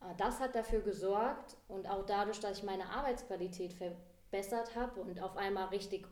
äh, 0.00 0.14
das 0.16 0.40
hat 0.40 0.54
dafür 0.54 0.80
gesorgt 0.80 1.56
und 1.68 1.88
auch 1.88 2.04
dadurch, 2.04 2.40
dass 2.40 2.58
ich 2.58 2.64
meine 2.64 2.90
Arbeitsqualität 2.90 3.72
verbessert 3.72 4.74
habe 4.74 5.00
und 5.00 5.22
auf 5.22 5.36
einmal 5.36 5.68
richtig 5.68 6.06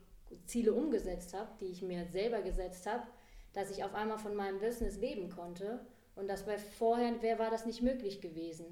Ziele 0.44 0.72
umgesetzt 0.72 1.34
habe, 1.34 1.50
die 1.60 1.66
ich 1.66 1.82
mir 1.82 2.06
selber 2.06 2.42
gesetzt 2.42 2.86
habe, 2.86 3.06
dass 3.52 3.70
ich 3.70 3.82
auf 3.84 3.94
einmal 3.94 4.18
von 4.18 4.34
meinem 4.34 4.60
Business 4.60 4.98
leben 4.98 5.30
konnte. 5.30 5.80
Und 6.16 6.28
das 6.28 6.44
bei 6.44 6.58
vorher 6.58 7.14
wer 7.20 7.38
war 7.38 7.50
das 7.50 7.66
nicht 7.66 7.82
möglich 7.82 8.20
gewesen. 8.20 8.66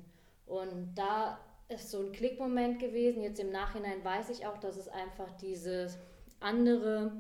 Und 0.46 0.94
da 0.96 1.38
ist 1.68 1.90
so 1.90 2.00
ein 2.00 2.12
Klickmoment 2.12 2.78
gewesen. 2.78 3.22
Jetzt 3.22 3.40
im 3.40 3.50
Nachhinein 3.50 4.04
weiß 4.04 4.30
ich 4.30 4.46
auch, 4.46 4.58
dass 4.58 4.76
es 4.76 4.88
einfach 4.88 5.30
dieses 5.32 5.98
andere, 6.40 7.12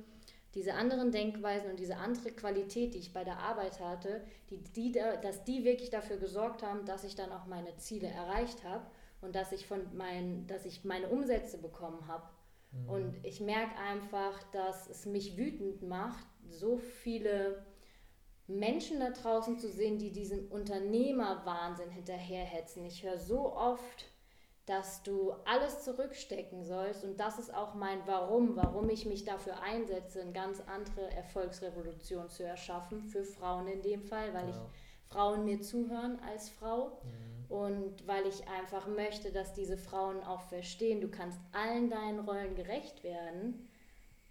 diese 0.54 0.74
anderen 0.74 1.12
Denkweisen 1.12 1.70
und 1.70 1.78
diese 1.78 1.96
andere 1.96 2.30
Qualität, 2.30 2.94
die 2.94 2.98
ich 2.98 3.12
bei 3.12 3.24
der 3.24 3.38
Arbeit 3.38 3.80
hatte, 3.80 4.24
die, 4.50 4.58
die, 4.58 4.92
dass 4.92 5.44
die 5.44 5.64
wirklich 5.64 5.90
dafür 5.90 6.16
gesorgt 6.16 6.62
haben, 6.62 6.84
dass 6.84 7.04
ich 7.04 7.14
dann 7.14 7.32
auch 7.32 7.46
meine 7.46 7.76
Ziele 7.76 8.08
erreicht 8.08 8.64
habe 8.64 8.86
und 9.20 9.34
dass 9.34 9.52
ich, 9.52 9.66
von 9.66 9.80
mein, 9.94 10.46
dass 10.46 10.64
ich 10.64 10.84
meine 10.84 11.08
Umsätze 11.08 11.58
bekommen 11.58 12.06
habe. 12.06 12.28
Mhm. 12.72 12.88
Und 12.88 13.24
ich 13.24 13.40
merke 13.40 13.76
einfach, 13.76 14.42
dass 14.52 14.88
es 14.88 15.06
mich 15.06 15.36
wütend 15.36 15.82
macht, 15.82 16.26
so 16.50 16.76
viele 16.76 17.64
Menschen 18.46 19.00
da 19.00 19.10
draußen 19.10 19.58
zu 19.58 19.70
sehen, 19.70 19.98
die 19.98 20.12
diesem 20.12 20.50
Unternehmerwahnsinn 20.50 21.90
hinterherhetzen. 21.90 22.84
Ich 22.84 23.02
höre 23.02 23.18
so 23.18 23.54
oft 23.54 24.06
dass 24.66 25.02
du 25.02 25.32
alles 25.44 25.82
zurückstecken 25.82 26.64
sollst 26.64 27.04
und 27.04 27.20
das 27.20 27.38
ist 27.38 27.52
auch 27.52 27.74
mein 27.74 28.00
Warum, 28.06 28.56
warum 28.56 28.88
ich 28.88 29.04
mich 29.04 29.24
dafür 29.24 29.60
einsetze, 29.60 30.22
eine 30.22 30.32
ganz 30.32 30.60
andere 30.60 31.10
Erfolgsrevolution 31.12 32.30
zu 32.30 32.44
erschaffen, 32.44 33.04
für 33.04 33.24
Frauen 33.24 33.66
in 33.66 33.82
dem 33.82 34.02
Fall, 34.02 34.32
weil 34.32 34.48
ja. 34.48 34.50
ich 34.50 35.12
Frauen 35.12 35.44
mir 35.44 35.60
zuhören 35.60 36.18
als 36.26 36.48
Frau 36.48 36.98
mhm. 37.02 37.54
und 37.54 38.06
weil 38.06 38.26
ich 38.26 38.48
einfach 38.48 38.86
möchte, 38.86 39.32
dass 39.32 39.52
diese 39.52 39.76
Frauen 39.76 40.22
auch 40.24 40.40
verstehen, 40.40 41.02
du 41.02 41.08
kannst 41.08 41.38
allen 41.52 41.90
deinen 41.90 42.20
Rollen 42.20 42.54
gerecht 42.54 43.04
werden 43.04 43.68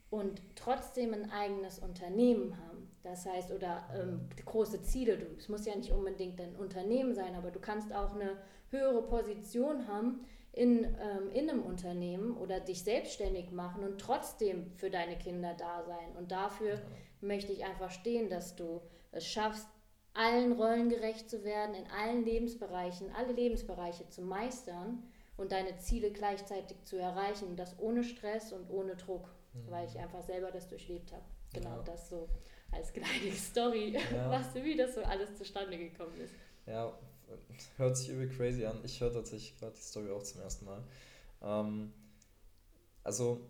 und 0.09 0.41
trotzdem 0.55 1.13
ein 1.13 1.31
eigenes 1.31 1.77
Unternehmen 1.77 2.57
haben. 2.57 2.72
Das 3.03 3.25
heißt, 3.25 3.51
oder 3.51 3.83
ähm, 3.93 4.29
große 4.45 4.81
Ziele. 4.81 5.17
Du, 5.17 5.25
es 5.37 5.49
muss 5.49 5.65
ja 5.65 5.75
nicht 5.75 5.91
unbedingt 5.91 6.39
ein 6.39 6.55
Unternehmen 6.55 7.13
sein, 7.13 7.35
aber 7.35 7.51
du 7.51 7.59
kannst 7.59 7.93
auch 7.93 8.15
eine 8.15 8.37
höhere 8.69 9.03
Position 9.03 9.87
haben 9.87 10.25
in, 10.53 10.85
ähm, 10.85 11.29
in 11.33 11.49
einem 11.49 11.63
Unternehmen 11.63 12.37
oder 12.37 12.61
dich 12.61 12.83
selbstständig 12.83 13.51
machen 13.51 13.83
und 13.83 13.99
trotzdem 13.99 14.71
für 14.77 14.89
deine 14.89 15.17
Kinder 15.17 15.53
da 15.57 15.83
sein. 15.83 16.15
Und 16.17 16.31
dafür 16.31 16.75
ja. 16.75 16.81
möchte 17.21 17.51
ich 17.51 17.65
einfach 17.65 17.91
stehen, 17.91 18.29
dass 18.29 18.55
du 18.55 18.81
es 19.11 19.27
schaffst, 19.27 19.67
allen 20.13 20.53
Rollen 20.53 20.89
gerecht 20.89 21.29
zu 21.29 21.43
werden, 21.43 21.75
in 21.75 21.87
allen 21.87 22.23
Lebensbereichen, 22.23 23.11
alle 23.15 23.33
Lebensbereiche 23.33 24.07
zu 24.09 24.21
meistern 24.21 25.03
und 25.37 25.51
deine 25.51 25.77
Ziele 25.77 26.11
gleichzeitig 26.11 26.77
zu 26.85 26.97
erreichen. 26.97 27.47
Und 27.47 27.57
das 27.57 27.77
ohne 27.79 28.03
Stress 28.03 28.53
und 28.53 28.69
ohne 28.69 28.95
Druck, 28.95 29.27
mhm. 29.53 29.71
weil 29.71 29.87
ich 29.87 29.99
einfach 29.99 30.21
selber 30.21 30.51
das 30.51 30.67
durchlebt 30.67 31.11
habe. 31.11 31.23
Genau 31.51 31.77
ja. 31.77 31.83
das 31.83 32.09
so 32.09 32.29
als 32.73 32.93
kleine 32.93 33.31
Story, 33.35 33.93
ja. 33.93 34.29
was, 34.29 34.53
wie 34.55 34.75
das 34.75 34.95
so 34.95 35.01
alles 35.01 35.35
zustande 35.37 35.77
gekommen 35.77 36.19
ist. 36.21 36.33
Ja, 36.65 36.97
hört 37.77 37.97
sich 37.97 38.09
irgendwie 38.09 38.35
crazy 38.35 38.65
an. 38.65 38.79
Ich 38.83 38.99
höre 38.99 39.13
tatsächlich 39.13 39.57
gerade 39.59 39.73
die 39.73 39.81
Story 39.81 40.09
auch 40.11 40.23
zum 40.23 40.41
ersten 40.41 40.65
Mal. 40.65 40.83
Ähm, 41.41 41.93
also 43.03 43.41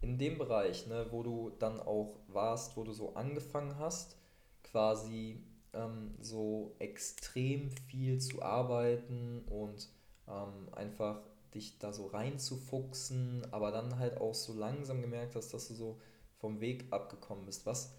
in 0.00 0.18
dem 0.18 0.38
Bereich, 0.38 0.86
ne, 0.86 1.06
wo 1.10 1.22
du 1.22 1.50
dann 1.58 1.80
auch 1.80 2.18
warst, 2.28 2.76
wo 2.76 2.84
du 2.84 2.92
so 2.92 3.14
angefangen 3.14 3.78
hast, 3.78 4.16
quasi 4.64 5.44
ähm, 5.72 6.14
so 6.20 6.74
extrem 6.78 7.70
viel 7.70 8.20
zu 8.20 8.42
arbeiten 8.42 9.44
und 9.48 9.88
ähm, 10.28 10.68
einfach 10.72 11.22
dich 11.54 11.78
da 11.78 11.92
so 11.92 12.06
reinzufuchsen, 12.06 13.46
aber 13.50 13.70
dann 13.70 13.98
halt 13.98 14.18
auch 14.18 14.34
so 14.34 14.54
langsam 14.54 15.02
gemerkt 15.02 15.36
hast, 15.36 15.52
dass 15.52 15.68
du 15.68 15.74
so 15.74 16.00
vom 16.38 16.60
Weg 16.60 16.86
abgekommen 16.90 17.44
bist. 17.44 17.66
Was, 17.66 17.94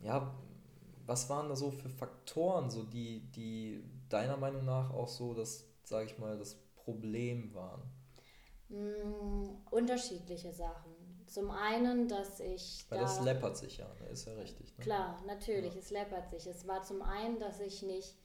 ja, 0.00 0.34
was 1.06 1.28
waren 1.30 1.48
da 1.48 1.56
so 1.56 1.70
für 1.70 1.88
Faktoren, 1.88 2.70
so 2.70 2.82
die, 2.82 3.20
die 3.30 3.82
deiner 4.08 4.36
Meinung 4.36 4.64
nach 4.64 4.90
auch 4.90 5.08
so 5.08 5.34
das, 5.34 5.64
sage 5.84 6.06
ich 6.06 6.18
mal, 6.18 6.36
das 6.36 6.56
Problem 6.74 7.54
waren? 7.54 7.82
Mm, 8.68 9.56
unterschiedliche 9.70 10.52
Sachen. 10.52 10.94
Zum 11.26 11.50
einen, 11.50 12.08
dass 12.08 12.40
ich. 12.40 12.84
Weil 12.88 12.98
da, 12.98 13.04
das 13.04 13.20
läppert 13.20 13.56
sich 13.56 13.78
ja, 13.78 13.86
ne? 14.00 14.08
ist 14.10 14.26
ja 14.26 14.34
richtig. 14.34 14.76
Ne? 14.78 14.84
Klar, 14.84 15.22
natürlich, 15.26 15.74
ja. 15.74 15.80
es 15.80 15.90
läppert 15.90 16.30
sich. 16.30 16.46
Es 16.46 16.66
war 16.66 16.82
zum 16.82 17.02
einen, 17.02 17.38
dass 17.38 17.60
ich 17.60 17.82
nicht. 17.82 18.16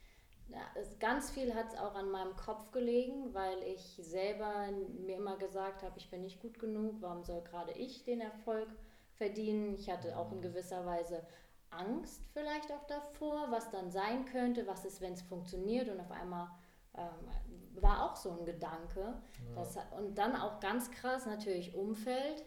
Ganz 0.99 1.29
viel 1.29 1.55
hat 1.55 1.69
es 1.69 1.79
auch 1.79 1.95
an 1.95 2.11
meinem 2.11 2.35
Kopf 2.35 2.71
gelegen, 2.71 3.33
weil 3.33 3.63
ich 3.63 3.97
selber 4.01 4.69
mir 4.99 5.15
immer 5.15 5.37
gesagt 5.37 5.81
habe, 5.81 5.97
ich 5.97 6.09
bin 6.09 6.21
nicht 6.21 6.41
gut 6.41 6.59
genug, 6.59 6.95
warum 6.99 7.23
soll 7.23 7.41
gerade 7.41 7.71
ich 7.71 8.03
den 8.03 8.19
Erfolg 8.19 8.67
verdienen? 9.13 9.75
Ich 9.75 9.89
hatte 9.89 10.17
auch 10.17 10.29
in 10.33 10.39
mhm. 10.39 10.41
gewisser 10.41 10.85
Weise 10.85 11.25
Angst 11.71 12.21
vielleicht 12.33 12.71
auch 12.71 12.85
davor, 12.87 13.47
was 13.49 13.69
dann 13.71 13.91
sein 13.91 14.25
könnte, 14.25 14.67
was 14.67 14.85
ist, 14.85 15.01
wenn 15.01 15.13
es 15.13 15.21
funktioniert 15.21 15.89
und 15.89 15.99
auf 15.99 16.11
einmal 16.11 16.49
ähm, 16.95 17.81
war 17.81 18.05
auch 18.05 18.15
so 18.15 18.31
ein 18.31 18.45
Gedanke. 18.45 18.99
Ja. 18.99 19.55
Das, 19.55 19.77
und 19.97 20.17
dann 20.17 20.35
auch 20.35 20.59
ganz 20.59 20.91
krass 20.91 21.25
natürlich 21.25 21.75
Umfeld, 21.75 22.43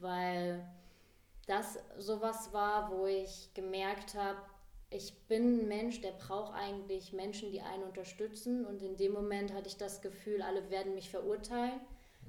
weil 0.00 0.66
das 1.46 1.78
sowas 1.96 2.52
war, 2.52 2.90
wo 2.92 3.06
ich 3.06 3.52
gemerkt 3.54 4.14
habe, 4.14 4.38
ich 4.90 5.26
bin 5.26 5.60
ein 5.60 5.68
Mensch, 5.68 6.00
der 6.00 6.12
braucht 6.12 6.54
eigentlich 6.54 7.12
Menschen, 7.12 7.50
die 7.50 7.60
einen 7.60 7.82
unterstützen 7.82 8.64
und 8.64 8.82
in 8.82 8.96
dem 8.96 9.12
Moment 9.12 9.52
hatte 9.52 9.68
ich 9.68 9.76
das 9.76 10.00
Gefühl, 10.00 10.40
alle 10.40 10.70
werden 10.70 10.94
mich 10.94 11.10
verurteilen 11.10 11.80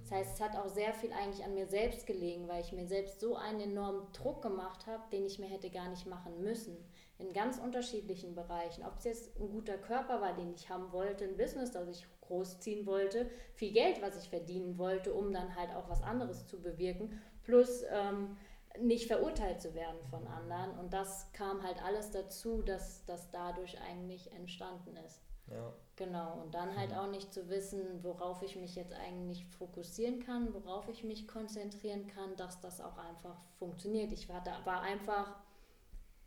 das 0.02 0.12
heißt, 0.12 0.36
es 0.36 0.42
hat 0.42 0.56
auch 0.56 0.70
sehr 0.70 0.94
viel 0.94 1.12
eigentlich 1.14 1.44
an 1.44 1.54
mir 1.54 1.68
selbst 1.68 2.06
gelegen, 2.06 2.48
weil 2.48 2.62
ich 2.62 2.72
mir 2.72 2.88
selbst 2.88 3.20
so 3.20 3.36
einen 3.36 3.60
enormen 3.62 4.12
Druck 4.14 4.42
gemacht 4.42 4.88
habe, 4.88 5.04
den 5.12 5.26
ich 5.26 5.40
mir 5.40 5.48
hätte 5.48 5.70
gar 5.70 5.90
nicht 5.90 6.06
machen 6.06 6.42
müssen. 6.42 6.78
In 7.18 7.34
ganz 7.34 7.60
unterschiedlichen 7.60 8.34
Bereichen. 8.34 8.86
Ob 8.86 8.98
es 8.98 9.04
jetzt 9.04 9.40
ein 9.40 9.50
guter 9.50 9.78
Körper 9.78 10.22
war, 10.22 10.34
den 10.34 10.54
ich 10.54 10.70
haben 10.70 10.92
wollte, 10.92 11.26
ein 11.26 11.38
Business, 11.38 11.72
das 11.72 11.88
ich 11.90 12.08
großziehen 12.22 12.86
wollte, 12.86 13.30
viel 13.56 13.74
Geld, 13.74 14.02
was 14.02 14.22
ich 14.22 14.30
verdienen 14.30 14.78
wollte, 14.78 15.14
um 15.14 15.32
dann 15.34 15.56
halt 15.56 15.76
auch 15.76 15.90
was 15.90 16.02
anderes 16.02 16.48
zu 16.48 16.62
bewirken, 16.62 17.22
plus 17.44 17.84
ähm, 17.92 18.38
nicht 18.80 19.08
verurteilt 19.08 19.62
zu 19.62 19.74
werden 19.74 20.00
von 20.10 20.26
anderen. 20.28 20.78
Und 20.80 20.94
das 20.94 21.32
kam 21.34 21.64
halt 21.64 21.84
alles 21.84 22.12
dazu, 22.12 22.62
dass 22.62 23.04
das 23.06 23.30
dadurch 23.32 23.80
eigentlich 23.82 24.32
entstanden 24.32 24.96
ist. 25.06 25.22
Ja. 25.50 25.74
Genau, 25.96 26.42
und 26.42 26.54
dann 26.54 26.78
halt 26.78 26.92
mhm. 26.92 26.98
auch 26.98 27.08
nicht 27.08 27.34
zu 27.34 27.50
wissen, 27.50 28.04
worauf 28.04 28.42
ich 28.42 28.56
mich 28.56 28.76
jetzt 28.76 28.94
eigentlich 28.94 29.46
fokussieren 29.58 30.22
kann, 30.22 30.54
worauf 30.54 30.88
ich 30.88 31.04
mich 31.04 31.28
konzentrieren 31.28 32.08
kann, 32.08 32.38
dass 32.38 32.62
das 32.62 32.80
auch 32.80 32.98
einfach 32.98 33.38
funktioniert. 33.58 34.14
Ich 34.14 34.30
war 34.30 34.42
da, 34.42 34.66
war 34.66 34.82
einfach, 34.82 35.36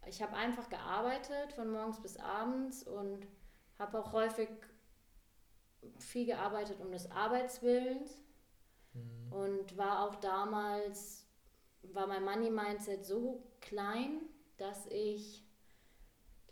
ich 0.06 0.22
habe 0.22 0.34
einfach 0.34 0.68
gearbeitet 0.68 1.54
von 1.54 1.70
morgens 1.70 2.02
bis 2.02 2.18
abends 2.18 2.82
und 2.82 3.26
habe 3.78 3.98
auch 3.98 4.12
häufig 4.12 4.50
viel 5.98 6.26
gearbeitet 6.26 6.80
um 6.80 6.92
des 6.92 7.10
Arbeitswillens 7.10 8.18
mhm. 8.92 9.32
und 9.32 9.78
war 9.78 10.06
auch 10.06 10.16
damals, 10.16 11.26
war 11.82 12.06
mein 12.06 12.24
Money-Mindset 12.24 13.06
so 13.06 13.42
klein, 13.60 14.20
dass 14.58 14.86
ich 14.88 15.44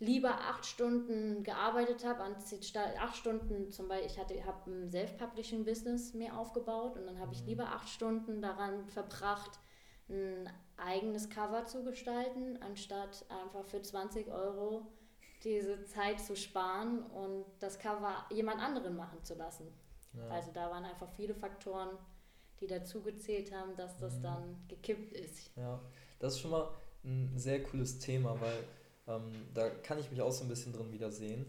lieber 0.01 0.31
acht 0.31 0.65
Stunden 0.65 1.43
gearbeitet 1.43 2.03
habe, 2.03 2.23
anstatt 2.23 2.97
acht 2.99 3.15
Stunden 3.15 3.71
zum 3.71 3.87
Beispiel, 3.87 4.07
ich 4.07 4.17
hatte, 4.17 4.45
habe 4.45 4.69
ein 4.71 4.91
Self-Publishing-Business 4.91 6.15
mir 6.15 6.35
aufgebaut 6.35 6.97
und 6.97 7.05
dann 7.05 7.19
habe 7.19 7.33
ich 7.33 7.41
mhm. 7.41 7.49
lieber 7.49 7.67
acht 7.67 7.87
Stunden 7.87 8.41
daran 8.41 8.87
verbracht, 8.87 9.59
ein 10.09 10.49
eigenes 10.75 11.29
Cover 11.29 11.67
zu 11.67 11.83
gestalten, 11.83 12.57
anstatt 12.61 13.25
einfach 13.29 13.63
für 13.65 13.81
20 13.81 14.27
Euro 14.29 14.87
diese 15.43 15.85
Zeit 15.85 16.19
zu 16.19 16.35
sparen 16.35 17.03
und 17.03 17.45
das 17.59 17.77
Cover 17.77 18.25
jemand 18.31 18.59
anderen 18.59 18.95
machen 18.95 19.23
zu 19.23 19.35
lassen. 19.35 19.67
Ja. 20.13 20.27
Also 20.29 20.51
da 20.51 20.71
waren 20.71 20.83
einfach 20.83 21.09
viele 21.09 21.35
Faktoren, 21.35 21.95
die 22.59 22.67
dazu 22.67 23.01
gezählt 23.01 23.53
haben, 23.53 23.75
dass 23.75 23.97
das 23.97 24.17
mhm. 24.17 24.23
dann 24.23 24.65
gekippt 24.67 25.13
ist. 25.13 25.51
Ja, 25.55 25.79
das 26.19 26.33
ist 26.33 26.39
schon 26.39 26.51
mal 26.51 26.73
ein 27.03 27.37
sehr 27.37 27.61
cooles 27.63 27.99
Thema, 27.99 28.39
weil 28.41 28.63
ähm, 29.07 29.31
da 29.53 29.69
kann 29.69 29.99
ich 29.99 30.11
mich 30.11 30.21
auch 30.21 30.31
so 30.31 30.43
ein 30.43 30.49
bisschen 30.49 30.73
drin 30.73 30.91
wiedersehen. 30.91 31.45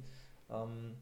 Ähm, 0.50 0.96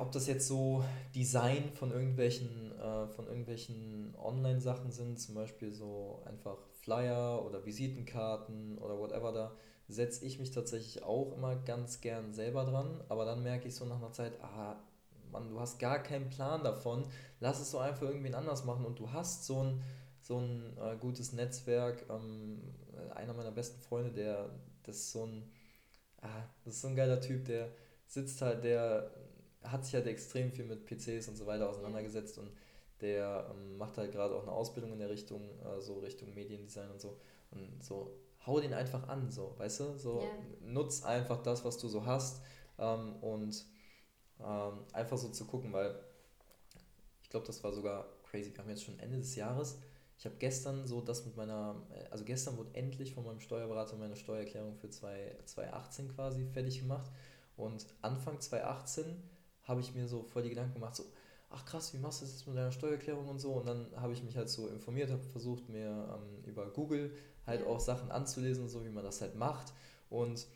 ob 0.00 0.12
das 0.12 0.26
jetzt 0.26 0.46
so 0.46 0.84
Design 1.14 1.70
von 1.72 1.90
irgendwelchen, 1.90 2.72
äh, 2.78 3.08
von 3.08 3.26
irgendwelchen 3.26 4.14
Online-Sachen 4.22 4.90
sind, 4.92 5.18
zum 5.18 5.34
Beispiel 5.34 5.72
so 5.72 6.22
einfach 6.26 6.58
Flyer 6.82 7.44
oder 7.44 7.64
Visitenkarten 7.64 8.78
oder 8.78 8.98
whatever, 8.98 9.32
da 9.32 9.52
setze 9.88 10.24
ich 10.24 10.38
mich 10.38 10.50
tatsächlich 10.50 11.02
auch 11.02 11.32
immer 11.32 11.56
ganz 11.56 12.00
gern 12.00 12.32
selber 12.32 12.64
dran, 12.64 13.02
aber 13.08 13.24
dann 13.24 13.42
merke 13.42 13.68
ich 13.68 13.74
so 13.74 13.84
nach 13.84 13.96
einer 13.96 14.12
Zeit, 14.12 14.32
ah, 14.42 14.76
Mann, 15.30 15.48
du 15.48 15.58
hast 15.58 15.78
gar 15.78 16.02
keinen 16.02 16.28
Plan 16.28 16.62
davon, 16.62 17.06
lass 17.40 17.60
es 17.60 17.70
so 17.70 17.78
einfach 17.78 18.02
irgendwen 18.02 18.34
anders 18.34 18.64
machen 18.64 18.84
und 18.84 18.98
du 18.98 19.10
hast 19.12 19.46
so 19.46 19.62
ein, 19.62 19.82
so 20.20 20.38
ein 20.38 20.76
äh, 20.78 20.96
gutes 20.96 21.32
Netzwerk. 21.32 22.04
Ähm, 22.10 22.60
einer 23.14 23.32
meiner 23.32 23.50
besten 23.50 23.80
Freunde, 23.80 24.12
der, 24.12 24.50
das 24.84 24.96
ist 24.96 25.12
so 25.12 25.26
ein, 25.26 25.50
ah, 26.20 26.44
das 26.64 26.74
ist 26.74 26.82
so 26.82 26.88
ein 26.88 26.96
geiler 26.96 27.20
Typ, 27.20 27.44
der 27.44 27.70
sitzt 28.06 28.42
halt, 28.42 28.64
der 28.64 29.10
hat 29.62 29.84
sich 29.84 29.94
halt 29.94 30.06
extrem 30.06 30.50
viel 30.50 30.64
mit 30.64 30.86
PCs 30.86 31.28
und 31.28 31.36
so 31.36 31.46
weiter 31.46 31.68
auseinandergesetzt 31.68 32.38
und 32.38 32.50
der 33.00 33.50
ähm, 33.50 33.76
macht 33.78 33.98
halt 33.98 34.12
gerade 34.12 34.34
auch 34.34 34.42
eine 34.42 34.52
Ausbildung 34.52 34.92
in 34.92 34.98
der 34.98 35.10
Richtung, 35.10 35.42
äh, 35.60 35.80
so 35.80 35.98
Richtung 35.98 36.32
Mediendesign 36.34 36.90
und 36.90 37.00
so. 37.00 37.18
Und 37.50 37.82
so, 37.82 38.16
hau 38.46 38.60
den 38.60 38.72
einfach 38.72 39.08
an, 39.08 39.30
so, 39.30 39.54
weißt 39.58 39.80
du? 39.80 39.98
So, 39.98 40.20
yeah. 40.20 40.30
nutz 40.60 41.04
einfach 41.04 41.42
das, 41.42 41.64
was 41.64 41.78
du 41.78 41.88
so 41.88 42.06
hast 42.06 42.42
ähm, 42.78 43.16
und 43.16 43.64
ähm, 44.40 44.84
einfach 44.92 45.18
so 45.18 45.28
zu 45.28 45.46
gucken, 45.46 45.72
weil 45.72 45.98
ich 47.22 47.28
glaube, 47.28 47.46
das 47.46 47.62
war 47.64 47.72
sogar 47.72 48.06
crazy. 48.24 48.52
Wir 48.52 48.58
haben 48.58 48.70
jetzt 48.70 48.84
schon 48.84 48.98
Ende 48.98 49.18
des 49.18 49.34
Jahres 49.36 49.78
ich 50.22 50.26
habe 50.26 50.36
gestern 50.38 50.86
so 50.86 51.00
das 51.00 51.26
mit 51.26 51.36
meiner, 51.36 51.74
also 52.12 52.22
gestern 52.22 52.56
wurde 52.56 52.70
endlich 52.74 53.12
von 53.12 53.24
meinem 53.24 53.40
Steuerberater 53.40 53.96
meine 53.96 54.14
Steuererklärung 54.14 54.76
für 54.76 54.88
2018 54.88 56.14
quasi 56.14 56.46
fertig 56.46 56.78
gemacht. 56.78 57.10
Und 57.56 57.84
Anfang 58.02 58.38
2018 58.38 59.20
habe 59.64 59.80
ich 59.80 59.96
mir 59.96 60.06
so 60.06 60.22
voll 60.22 60.44
die 60.44 60.50
Gedanken 60.50 60.74
gemacht, 60.74 60.94
so, 60.94 61.02
ach 61.50 61.64
krass, 61.64 61.92
wie 61.92 61.98
machst 61.98 62.20
du 62.20 62.24
das 62.24 62.34
jetzt 62.34 62.46
mit 62.46 62.56
deiner 62.56 62.70
Steuererklärung 62.70 63.26
und 63.26 63.40
so? 63.40 63.54
Und 63.54 63.66
dann 63.66 63.88
habe 63.96 64.12
ich 64.12 64.22
mich 64.22 64.36
halt 64.36 64.48
so 64.48 64.68
informiert, 64.68 65.10
habe 65.10 65.24
versucht, 65.24 65.68
mir 65.68 65.88
ähm, 65.88 66.44
über 66.44 66.70
Google 66.70 67.10
halt 67.44 67.66
auch 67.66 67.80
Sachen 67.80 68.12
anzulesen, 68.12 68.68
so 68.68 68.84
wie 68.84 68.90
man 68.90 69.02
das 69.02 69.22
halt 69.22 69.34
macht. 69.34 69.72
Und 70.08 70.46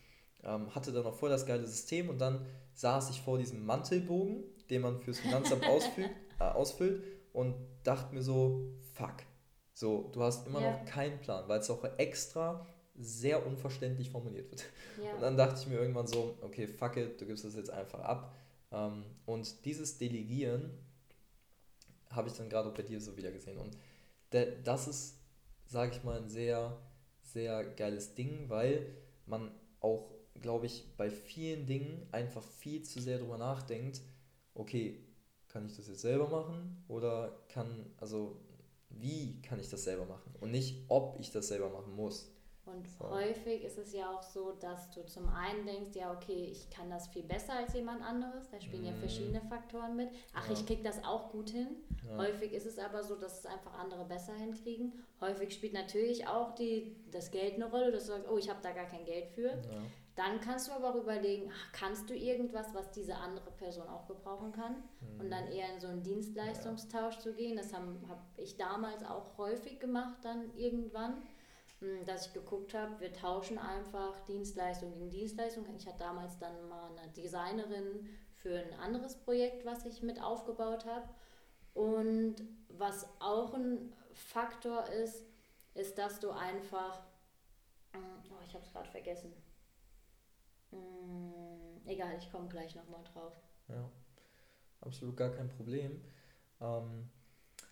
ähm, 0.45 0.73
hatte 0.73 0.93
dann 0.93 1.05
auch 1.05 1.15
voll 1.15 1.29
das 1.29 1.45
geile 1.45 1.67
System 1.67 2.07
und 2.07 2.19
dann 2.19 2.45
saß 2.75 3.09
ich 3.09 3.19
vor 3.19 3.37
diesem 3.37 3.65
Mantelbogen, 3.65 4.45
den 4.69 4.83
man 4.83 5.01
fürs 5.01 5.19
Finanzamt 5.19 5.65
ausfüllt, 5.67 6.11
äh, 6.39 6.43
ausfüllt 6.45 7.03
und 7.33 7.53
dachte 7.83 8.15
mir 8.15 8.23
so, 8.23 8.61
fuck. 8.93 9.26
So, 9.77 10.09
du 10.11 10.23
hast 10.23 10.47
immer 10.47 10.59
ja. 10.59 10.71
noch 10.71 10.85
keinen 10.85 11.19
Plan, 11.19 11.47
weil 11.47 11.59
es 11.59 11.69
auch 11.69 11.83
extra 11.99 12.65
sehr 12.95 13.45
unverständlich 13.45 14.09
formuliert 14.09 14.49
wird. 14.49 14.65
Ja. 14.99 15.13
Und 15.13 15.21
dann 15.21 15.37
dachte 15.37 15.59
ich 15.61 15.67
mir 15.67 15.75
irgendwann 15.75 16.07
so, 16.07 16.35
okay, 16.41 16.65
fuck 16.65 16.97
it, 16.97 17.21
du 17.21 17.27
gibst 17.27 17.45
das 17.45 17.55
jetzt 17.55 17.69
einfach 17.69 17.99
ab. 17.99 18.33
Ähm, 18.71 19.03
und 19.27 19.65
dieses 19.65 19.99
Delegieren 19.99 20.71
habe 22.09 22.27
ich 22.27 22.33
dann 22.33 22.49
gerade 22.49 22.69
auch 22.69 22.73
bei 22.73 22.81
dir 22.81 22.99
so 22.99 23.15
wieder 23.17 23.31
gesehen. 23.31 23.59
Und 23.59 23.77
das 24.63 24.87
ist, 24.87 25.19
sage 25.67 25.91
ich 25.91 26.03
mal, 26.03 26.17
ein 26.17 26.29
sehr, 26.29 26.75
sehr 27.21 27.63
geiles 27.63 28.15
Ding, 28.15 28.49
weil 28.49 28.83
man 29.27 29.51
auch, 29.79 30.09
glaube 30.41 30.65
ich, 30.65 30.85
bei 30.97 31.11
vielen 31.11 31.67
Dingen 31.67 32.07
einfach 32.11 32.41
viel 32.41 32.81
zu 32.81 32.99
sehr 32.99 33.19
darüber 33.19 33.37
nachdenkt, 33.37 34.01
okay, 34.55 35.03
kann 35.49 35.67
ich 35.67 35.75
das 35.75 35.87
jetzt 35.87 36.01
selber 36.01 36.29
machen 36.29 36.83
oder 36.87 37.43
kann, 37.47 37.93
also 37.97 38.41
wie 38.89 39.41
kann 39.41 39.59
ich 39.59 39.69
das 39.69 39.83
selber 39.83 40.05
machen 40.05 40.33
und 40.39 40.51
nicht, 40.51 40.85
ob 40.87 41.19
ich 41.19 41.31
das 41.31 41.47
selber 41.47 41.69
machen 41.69 41.95
muss. 41.95 42.31
Und 42.67 42.85
so. 42.85 43.09
häufig 43.09 43.63
ist 43.63 43.77
es 43.77 43.93
ja 43.93 44.11
auch 44.11 44.21
so, 44.21 44.51
dass 44.51 44.91
du 44.91 45.05
zum 45.05 45.29
einen 45.29 45.65
denkst, 45.65 45.91
ja, 45.93 46.11
okay, 46.11 46.49
ich 46.51 46.69
kann 46.69 46.89
das 46.89 47.07
viel 47.07 47.23
besser 47.23 47.53
als 47.53 47.73
jemand 47.73 48.01
anderes. 48.01 48.49
Da 48.49 48.59
spielen 48.59 48.83
mm. 48.83 48.87
ja 48.87 48.91
mhm. 48.91 48.99
verschiedene 48.99 49.41
Faktoren 49.41 49.95
mit. 49.95 50.09
Ach, 50.33 50.45
ja. 50.47 50.53
ich 50.53 50.65
krieg 50.65 50.83
das 50.83 51.01
auch 51.05 51.31
gut 51.31 51.49
hin. 51.49 51.67
Ja. 52.05 52.17
Häufig 52.17 52.51
ist 52.51 52.65
es 52.65 52.77
aber 52.77 53.03
so, 53.03 53.15
dass 53.15 53.39
es 53.39 53.45
einfach 53.45 53.73
andere 53.79 54.03
besser 54.03 54.33
hinkriegen. 54.33 54.91
Häufig 55.21 55.53
spielt 55.53 55.71
natürlich 55.71 56.27
auch 56.27 56.55
die, 56.55 56.97
das 57.09 57.31
Geld 57.31 57.53
eine 57.55 57.69
Rolle, 57.69 57.93
dass 57.93 58.07
du 58.07 58.11
sagst, 58.11 58.29
oh, 58.29 58.37
ich 58.37 58.49
habe 58.49 58.59
da 58.61 58.73
gar 58.73 58.85
kein 58.85 59.05
Geld 59.05 59.29
für. 59.29 59.47
Ja. 59.47 59.81
Dann 60.17 60.41
kannst 60.41 60.67
du 60.67 60.73
aber 60.73 60.89
auch 60.89 60.95
überlegen, 60.95 61.49
ach, 61.53 61.71
kannst 61.71 62.09
du 62.09 62.15
irgendwas, 62.15 62.73
was 62.73 62.91
diese 62.91 63.15
andere 63.15 63.51
Person 63.51 63.87
auch 63.87 64.07
gebrauchen 64.07 64.51
kann? 64.51 64.83
Mhm. 64.99 65.19
Und 65.21 65.29
dann 65.29 65.47
eher 65.47 65.73
in 65.73 65.79
so 65.79 65.87
einen 65.87 66.03
Dienstleistungstausch 66.03 67.19
zu 67.19 67.33
gehen. 67.33 67.55
Das 67.55 67.71
habe 67.71 67.95
hab 68.09 68.19
ich 68.35 68.57
damals 68.57 69.05
auch 69.05 69.37
häufig 69.37 69.79
gemacht, 69.79 70.17
dann 70.23 70.53
irgendwann 70.55 71.21
hm, 71.79 72.05
dass 72.05 72.27
ich 72.27 72.33
geguckt 72.33 72.73
habe, 72.73 72.99
wir 72.99 73.13
tauschen 73.13 73.59
einfach 73.59 74.19
Dienstleistung 74.21 74.91
gegen 74.93 75.09
Dienstleistung. 75.09 75.65
Ich 75.77 75.85
hatte 75.85 75.99
damals 75.99 76.39
dann 76.39 76.67
mal 76.67 76.89
eine 76.97 77.11
Designerin 77.11 78.09
für 78.33 78.57
ein 78.57 78.73
anderes 78.79 79.15
Projekt, 79.15 79.65
was 79.65 79.85
ich 79.85 80.01
mit 80.01 80.21
aufgebaut 80.21 80.85
habe. 80.85 81.07
Und 81.75 82.35
was 82.69 83.07
auch 83.19 83.53
ein 83.53 83.93
Faktor 84.13 84.87
ist, 84.87 85.23
ist, 85.75 85.99
dass 85.99 86.19
du 86.19 86.31
einfach, 86.31 87.03
hm, 87.93 88.01
oh, 88.31 88.43
ich 88.43 88.55
habe 88.55 88.65
es 88.65 88.71
gerade 88.71 88.89
vergessen. 88.89 89.31
Hm, 90.71 91.81
egal, 91.85 92.17
ich 92.17 92.31
komme 92.31 92.47
gleich 92.47 92.75
nochmal 92.75 93.03
drauf. 93.13 93.33
Ja, 93.67 93.89
absolut 94.81 95.17
gar 95.17 95.29
kein 95.29 95.49
Problem. 95.49 96.01
Ähm, 96.61 97.09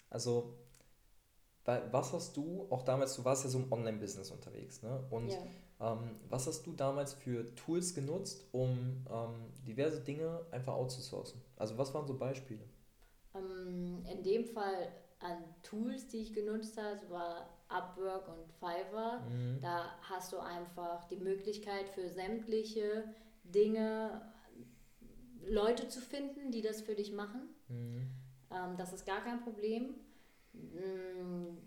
also 0.10 0.56
was 1.66 2.14
hast 2.14 2.38
du, 2.38 2.68
auch 2.70 2.84
damals, 2.84 3.16
du 3.16 3.26
warst 3.26 3.44
ja 3.44 3.50
so 3.50 3.60
im 3.60 3.72
Online-Business 3.72 4.32
unterwegs, 4.32 4.84
ne? 4.84 5.04
Und 5.10 5.32
ja. 5.32 5.38
ähm, 5.80 6.20
was 6.30 6.48
hast 6.48 6.66
du 6.66 6.74
damals 6.74 7.14
für 7.14 7.54
Tools 7.56 7.96
genutzt, 7.96 8.46
um 8.52 9.06
ähm, 9.10 9.52
diverse 9.66 10.02
Dinge 10.02 10.46
einfach 10.52 10.74
outzusourcen? 10.74 11.42
Also 11.56 11.78
was 11.78 11.94
waren 11.94 12.06
so 12.06 12.18
Beispiele? 12.18 12.64
Ähm, 13.34 14.04
in 14.06 14.24
dem 14.24 14.46
Fall 14.46 14.92
an 15.20 15.44
Tools, 15.64 16.08
die 16.08 16.18
ich 16.18 16.34
genutzt 16.34 16.78
habe, 16.78 17.10
war 17.10 17.50
Upwork 17.76 18.28
und 18.28 18.52
Fiverr. 18.54 19.22
Mhm. 19.30 19.60
Da 19.62 19.98
hast 20.02 20.32
du 20.34 20.40
einfach 20.40 21.06
die 21.06 21.18
Möglichkeit 21.18 21.90
für 21.90 22.10
sämtliche 22.10 23.04
Dinge 23.44 24.22
Leute 25.48 25.88
zu 25.88 26.02
finden, 26.02 26.52
die 26.52 26.62
das 26.62 26.82
für 26.82 26.96
dich 26.96 27.12
machen. 27.12 27.50
Mhm. 27.68 28.10
Ähm, 28.52 28.78
das 28.78 28.94
ist 28.94 29.06
gar 29.06 29.22
kein 29.22 29.42
Problem. 29.42 29.96
Mm, 30.54 31.58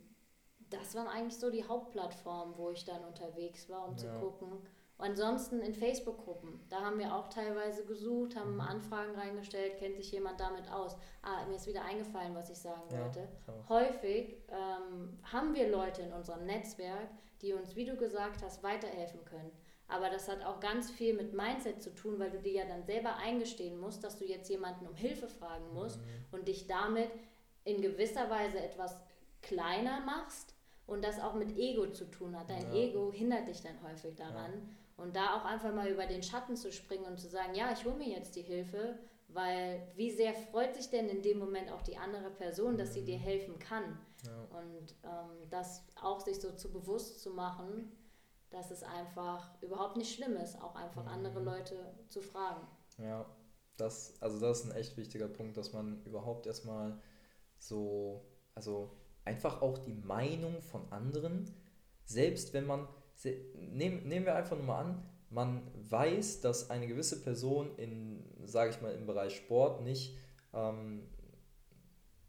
das 0.70 0.94
waren 0.94 1.08
eigentlich 1.08 1.38
so 1.38 1.50
die 1.50 1.64
Hauptplattformen, 1.64 2.56
wo 2.56 2.70
ich 2.70 2.84
dann 2.84 3.04
unterwegs 3.04 3.68
war, 3.68 3.86
um 3.86 3.92
ja. 3.92 3.98
zu 3.98 4.08
gucken. 4.18 4.60
Ansonsten 4.98 5.60
in 5.60 5.74
Facebook-Gruppen, 5.74 6.60
da 6.68 6.80
haben 6.80 6.98
wir 6.98 7.14
auch 7.14 7.28
teilweise 7.28 7.84
gesucht, 7.84 8.36
haben 8.36 8.54
mhm. 8.54 8.60
Anfragen 8.60 9.14
reingestellt, 9.14 9.78
kennt 9.78 9.96
sich 9.96 10.12
jemand 10.12 10.40
damit 10.40 10.70
aus. 10.70 10.96
Ah, 11.22 11.46
mir 11.46 11.56
ist 11.56 11.66
wieder 11.66 11.84
eingefallen, 11.84 12.34
was 12.34 12.50
ich 12.50 12.58
sagen 12.58 12.82
ja, 12.90 13.00
wollte. 13.00 13.28
So. 13.46 13.52
Häufig 13.68 14.36
ähm, 14.48 15.18
haben 15.22 15.54
wir 15.54 15.70
Leute 15.70 16.02
in 16.02 16.12
unserem 16.12 16.44
Netzwerk, 16.46 17.08
die 17.42 17.52
uns, 17.52 17.76
wie 17.76 17.84
du 17.84 17.96
gesagt 17.96 18.42
hast, 18.42 18.62
weiterhelfen 18.62 19.24
können. 19.24 19.52
Aber 19.86 20.10
das 20.10 20.28
hat 20.28 20.44
auch 20.44 20.60
ganz 20.60 20.90
viel 20.90 21.14
mit 21.14 21.32
Mindset 21.32 21.82
zu 21.82 21.94
tun, 21.94 22.18
weil 22.18 22.30
du 22.30 22.38
dir 22.38 22.52
ja 22.52 22.64
dann 22.66 22.84
selber 22.84 23.16
eingestehen 23.16 23.78
musst, 23.78 24.04
dass 24.04 24.18
du 24.18 24.26
jetzt 24.26 24.50
jemanden 24.50 24.86
um 24.86 24.94
Hilfe 24.94 25.28
fragen 25.28 25.72
musst 25.72 25.98
mhm. 25.98 26.24
und 26.32 26.48
dich 26.48 26.66
damit 26.66 27.10
in 27.64 27.80
gewisser 27.80 28.28
Weise 28.28 28.60
etwas 28.60 28.96
kleiner 29.40 30.00
machst 30.00 30.54
und 30.86 31.04
das 31.04 31.20
auch 31.20 31.34
mit 31.34 31.56
Ego 31.56 31.86
zu 31.90 32.04
tun 32.10 32.38
hat. 32.38 32.50
Dein 32.50 32.74
ja. 32.74 32.82
Ego 32.82 33.12
hindert 33.12 33.48
dich 33.48 33.62
dann 33.62 33.82
häufig 33.82 34.14
daran. 34.16 34.52
Ja. 34.52 34.60
Und 34.98 35.16
da 35.16 35.36
auch 35.36 35.44
einfach 35.44 35.72
mal 35.72 35.88
über 35.88 36.06
den 36.06 36.22
Schatten 36.22 36.56
zu 36.56 36.70
springen 36.72 37.06
und 37.06 37.18
zu 37.18 37.28
sagen, 37.28 37.54
ja, 37.54 37.72
ich 37.72 37.84
hole 37.84 37.96
mir 37.96 38.08
jetzt 38.08 38.36
die 38.36 38.42
Hilfe, 38.42 38.98
weil 39.28 39.80
wie 39.94 40.10
sehr 40.10 40.34
freut 40.34 40.74
sich 40.74 40.90
denn 40.90 41.08
in 41.08 41.22
dem 41.22 41.38
Moment 41.38 41.70
auch 41.70 41.82
die 41.82 41.96
andere 41.96 42.30
Person, 42.30 42.76
dass 42.76 42.94
sie 42.94 43.04
dir 43.04 43.18
mhm. 43.18 43.22
helfen 43.22 43.58
kann. 43.58 43.98
Ja. 44.26 44.58
Und 44.58 44.94
ähm, 45.04 45.48
das 45.50 45.84
auch 46.02 46.20
sich 46.20 46.40
so 46.40 46.52
zu 46.52 46.72
bewusst 46.72 47.22
zu 47.22 47.30
machen, 47.30 47.92
dass 48.50 48.70
es 48.70 48.82
einfach 48.82 49.50
überhaupt 49.62 49.96
nicht 49.96 50.14
schlimm 50.14 50.36
ist, 50.36 50.60
auch 50.60 50.74
einfach 50.74 51.04
mhm. 51.04 51.10
andere 51.10 51.40
Leute 51.40 51.76
zu 52.08 52.20
fragen. 52.20 52.66
Ja, 52.98 53.24
das, 53.76 54.20
also 54.20 54.40
das 54.40 54.60
ist 54.60 54.66
ein 54.66 54.76
echt 54.76 54.96
wichtiger 54.96 55.28
Punkt, 55.28 55.56
dass 55.56 55.72
man 55.72 56.02
überhaupt 56.04 56.46
erstmal 56.46 57.00
so, 57.58 58.24
also 58.54 58.90
einfach 59.24 59.62
auch 59.62 59.78
die 59.78 59.94
Meinung 59.94 60.60
von 60.62 60.90
anderen, 60.90 61.54
selbst 62.04 62.52
wenn 62.54 62.66
man, 62.66 62.88
nehmen, 63.54 64.24
wir 64.24 64.34
einfach 64.34 64.56
nur 64.56 64.66
mal 64.66 64.80
an, 64.80 65.02
man 65.30 65.62
weiß, 65.90 66.40
dass 66.40 66.70
eine 66.70 66.86
gewisse 66.86 67.20
Person 67.20 67.76
in, 67.76 68.24
sage 68.44 68.70
ich 68.70 68.80
mal, 68.80 68.94
im 68.94 69.06
Bereich 69.06 69.36
Sport 69.36 69.82
nicht, 69.82 70.16
ähm, 70.54 71.02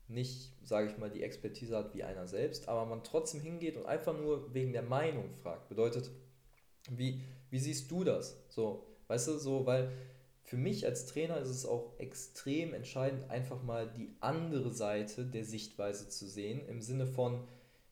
nicht, 0.07 0.53
sage 0.63 0.89
ich 0.89 0.97
mal, 0.97 1.09
die 1.09 1.23
Expertise 1.23 1.77
hat 1.77 1.93
wie 1.93 2.03
einer 2.03 2.27
selbst, 2.27 2.67
aber 2.67 2.85
man 2.85 3.03
trotzdem 3.03 3.41
hingeht 3.41 3.77
und 3.77 3.85
einfach 3.85 4.17
nur 4.17 4.53
wegen 4.53 4.73
der 4.73 4.81
Meinung 4.81 5.31
fragt. 5.31 5.69
Bedeutet, 5.69 6.09
wie, 6.89 7.21
wie 7.49 7.59
siehst 7.59 7.89
du 7.91 8.03
das? 8.03 8.37
So, 8.49 8.87
weißt 9.07 9.27
du, 9.27 9.37
so, 9.37 9.65
weil 9.65 9.91
für 10.43 10.57
mich 10.57 10.85
als 10.85 11.05
Trainer 11.05 11.37
ist 11.37 11.49
es 11.49 11.65
auch 11.65 11.93
extrem 11.99 12.73
entscheidend, 12.73 13.29
einfach 13.29 13.61
mal 13.61 13.87
die 13.87 14.15
andere 14.19 14.71
Seite 14.71 15.25
der 15.25 15.45
Sichtweise 15.45 16.09
zu 16.09 16.27
sehen, 16.27 16.67
im 16.67 16.81
Sinne 16.81 17.05
von, 17.05 17.47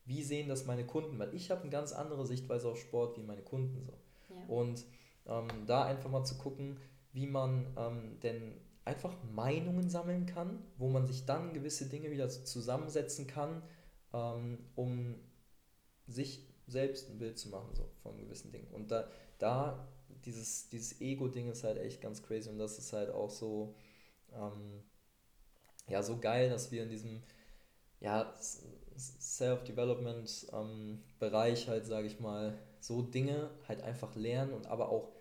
wie 0.07 0.23
sehen 0.23 0.47
das 0.47 0.65
meine 0.65 0.85
Kunden? 0.85 1.19
Weil 1.19 1.33
ich 1.35 1.51
habe 1.51 1.61
eine 1.61 1.69
ganz 1.69 1.91
andere 1.91 2.25
Sichtweise 2.25 2.69
auf 2.69 2.79
Sport 2.79 3.17
wie 3.17 3.23
meine 3.23 3.43
Kunden 3.43 3.83
so. 3.85 3.93
Ja. 4.33 4.45
Und 4.47 4.85
ähm, 5.27 5.47
da 5.67 5.83
einfach 5.85 6.09
mal 6.09 6.23
zu 6.23 6.37
gucken, 6.37 6.77
wie 7.11 7.27
man 7.27 7.67
ähm, 7.77 8.19
denn 8.23 8.53
einfach 8.85 9.15
Meinungen 9.33 9.89
sammeln 9.89 10.25
kann, 10.25 10.63
wo 10.77 10.87
man 10.87 11.05
sich 11.05 11.25
dann 11.25 11.53
gewisse 11.53 11.87
Dinge 11.87 12.09
wieder 12.09 12.29
zusammensetzen 12.29 13.27
kann, 13.27 13.61
ähm, 14.13 14.59
um 14.75 15.15
sich 16.07 16.47
selbst 16.67 17.09
ein 17.09 17.19
Bild 17.19 17.37
zu 17.37 17.49
machen 17.49 17.75
so, 17.75 17.89
von 18.01 18.17
gewissen 18.17 18.51
Dingen. 18.51 18.69
Und 18.71 18.91
da, 18.91 19.09
da 19.39 19.87
dieses, 20.25 20.69
dieses 20.69 21.01
Ego-Ding 21.01 21.49
ist 21.49 21.65
halt 21.65 21.77
echt 21.77 22.01
ganz 22.01 22.23
crazy 22.23 22.49
und 22.49 22.57
das 22.57 22.77
ist 22.77 22.93
halt 22.93 23.09
auch 23.09 23.29
so, 23.29 23.75
ähm, 24.33 24.83
ja, 25.89 26.01
so 26.01 26.17
geil, 26.17 26.49
dass 26.49 26.71
wir 26.71 26.83
in 26.83 26.89
diesem, 26.89 27.23
ja, 27.99 28.33
Self-Development-Bereich 28.97 31.63
ähm, 31.63 31.67
halt, 31.67 31.86
sage 31.86 32.07
ich 32.07 32.19
mal, 32.19 32.57
so 32.79 33.01
Dinge 33.01 33.49
halt 33.67 33.81
einfach 33.81 34.15
lernen 34.15 34.53
und 34.53 34.67
aber 34.67 34.89
auch 34.89 35.12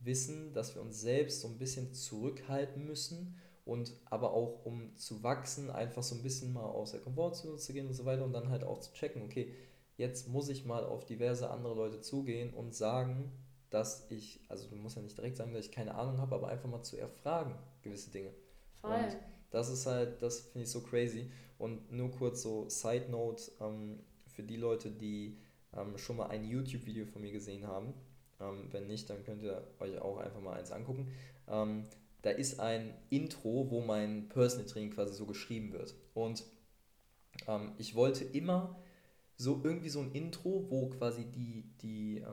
wissen, 0.00 0.52
dass 0.52 0.74
wir 0.74 0.82
uns 0.82 1.00
selbst 1.00 1.40
so 1.40 1.48
ein 1.48 1.58
bisschen 1.58 1.94
zurückhalten 1.94 2.84
müssen 2.84 3.38
und 3.64 3.92
aber 4.06 4.32
auch 4.32 4.64
um 4.64 4.96
zu 4.96 5.22
wachsen, 5.22 5.70
einfach 5.70 6.02
so 6.02 6.16
ein 6.16 6.22
bisschen 6.22 6.52
mal 6.52 6.64
aus 6.64 6.92
der 6.92 7.00
Komfortzone 7.00 7.56
zu 7.56 7.72
gehen 7.72 7.86
und 7.86 7.94
so 7.94 8.04
weiter 8.04 8.24
und 8.24 8.32
dann 8.32 8.50
halt 8.50 8.64
auch 8.64 8.80
zu 8.80 8.92
checken, 8.92 9.22
okay, 9.22 9.54
jetzt 9.96 10.28
muss 10.28 10.48
ich 10.48 10.64
mal 10.64 10.84
auf 10.84 11.04
diverse 11.04 11.50
andere 11.50 11.74
Leute 11.74 12.00
zugehen 12.00 12.52
und 12.52 12.74
sagen, 12.74 13.32
dass 13.70 14.10
ich, 14.10 14.40
also 14.48 14.68
du 14.68 14.76
musst 14.76 14.96
ja 14.96 15.02
nicht 15.02 15.16
direkt 15.16 15.36
sagen, 15.36 15.54
dass 15.54 15.66
ich 15.66 15.72
keine 15.72 15.94
Ahnung 15.94 16.18
habe, 16.18 16.34
aber 16.34 16.48
einfach 16.48 16.68
mal 16.68 16.82
zu 16.82 16.98
erfragen, 16.98 17.54
gewisse 17.82 18.10
Dinge. 18.10 18.30
Voll. 18.80 18.92
Und 18.92 19.16
das 19.50 19.68
ist 19.68 19.86
halt, 19.86 20.20
das 20.22 20.40
finde 20.40 20.64
ich 20.64 20.70
so 20.70 20.82
crazy. 20.82 21.30
Und 21.62 21.92
nur 21.92 22.10
kurz 22.10 22.42
so 22.42 22.68
Side 22.68 23.08
Note 23.08 23.52
ähm, 23.60 24.00
für 24.26 24.42
die 24.42 24.56
Leute, 24.56 24.90
die 24.90 25.38
ähm, 25.72 25.96
schon 25.96 26.16
mal 26.16 26.26
ein 26.26 26.44
YouTube-Video 26.44 27.06
von 27.06 27.22
mir 27.22 27.30
gesehen 27.30 27.68
haben. 27.68 27.94
Ähm, 28.40 28.66
wenn 28.72 28.88
nicht, 28.88 29.08
dann 29.08 29.22
könnt 29.22 29.44
ihr 29.44 29.62
euch 29.78 29.96
auch 30.00 30.18
einfach 30.18 30.40
mal 30.40 30.58
eins 30.58 30.72
angucken. 30.72 31.12
Ähm, 31.46 31.84
da 32.22 32.30
ist 32.30 32.58
ein 32.58 32.92
Intro, 33.10 33.70
wo 33.70 33.80
mein 33.80 34.28
Personal 34.28 34.66
Training 34.66 34.90
quasi 34.90 35.14
so 35.14 35.24
geschrieben 35.24 35.72
wird. 35.72 35.94
Und 36.14 36.42
ähm, 37.46 37.70
ich 37.78 37.94
wollte 37.94 38.24
immer 38.24 38.76
so 39.36 39.60
irgendwie 39.62 39.88
so 39.88 40.00
ein 40.00 40.10
Intro, 40.10 40.66
wo 40.68 40.88
quasi 40.88 41.26
die, 41.26 41.62
die, 41.80 42.24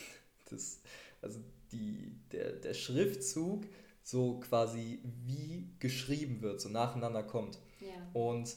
das, 0.50 0.80
also 1.20 1.40
die, 1.72 2.18
der, 2.32 2.52
der 2.52 2.72
Schriftzug 2.72 3.66
so 4.02 4.40
quasi 4.40 5.00
wie 5.26 5.68
geschrieben 5.78 6.40
wird, 6.40 6.62
so 6.62 6.70
nacheinander 6.70 7.22
kommt. 7.22 7.58
Ja. 7.80 8.08
Und 8.14 8.56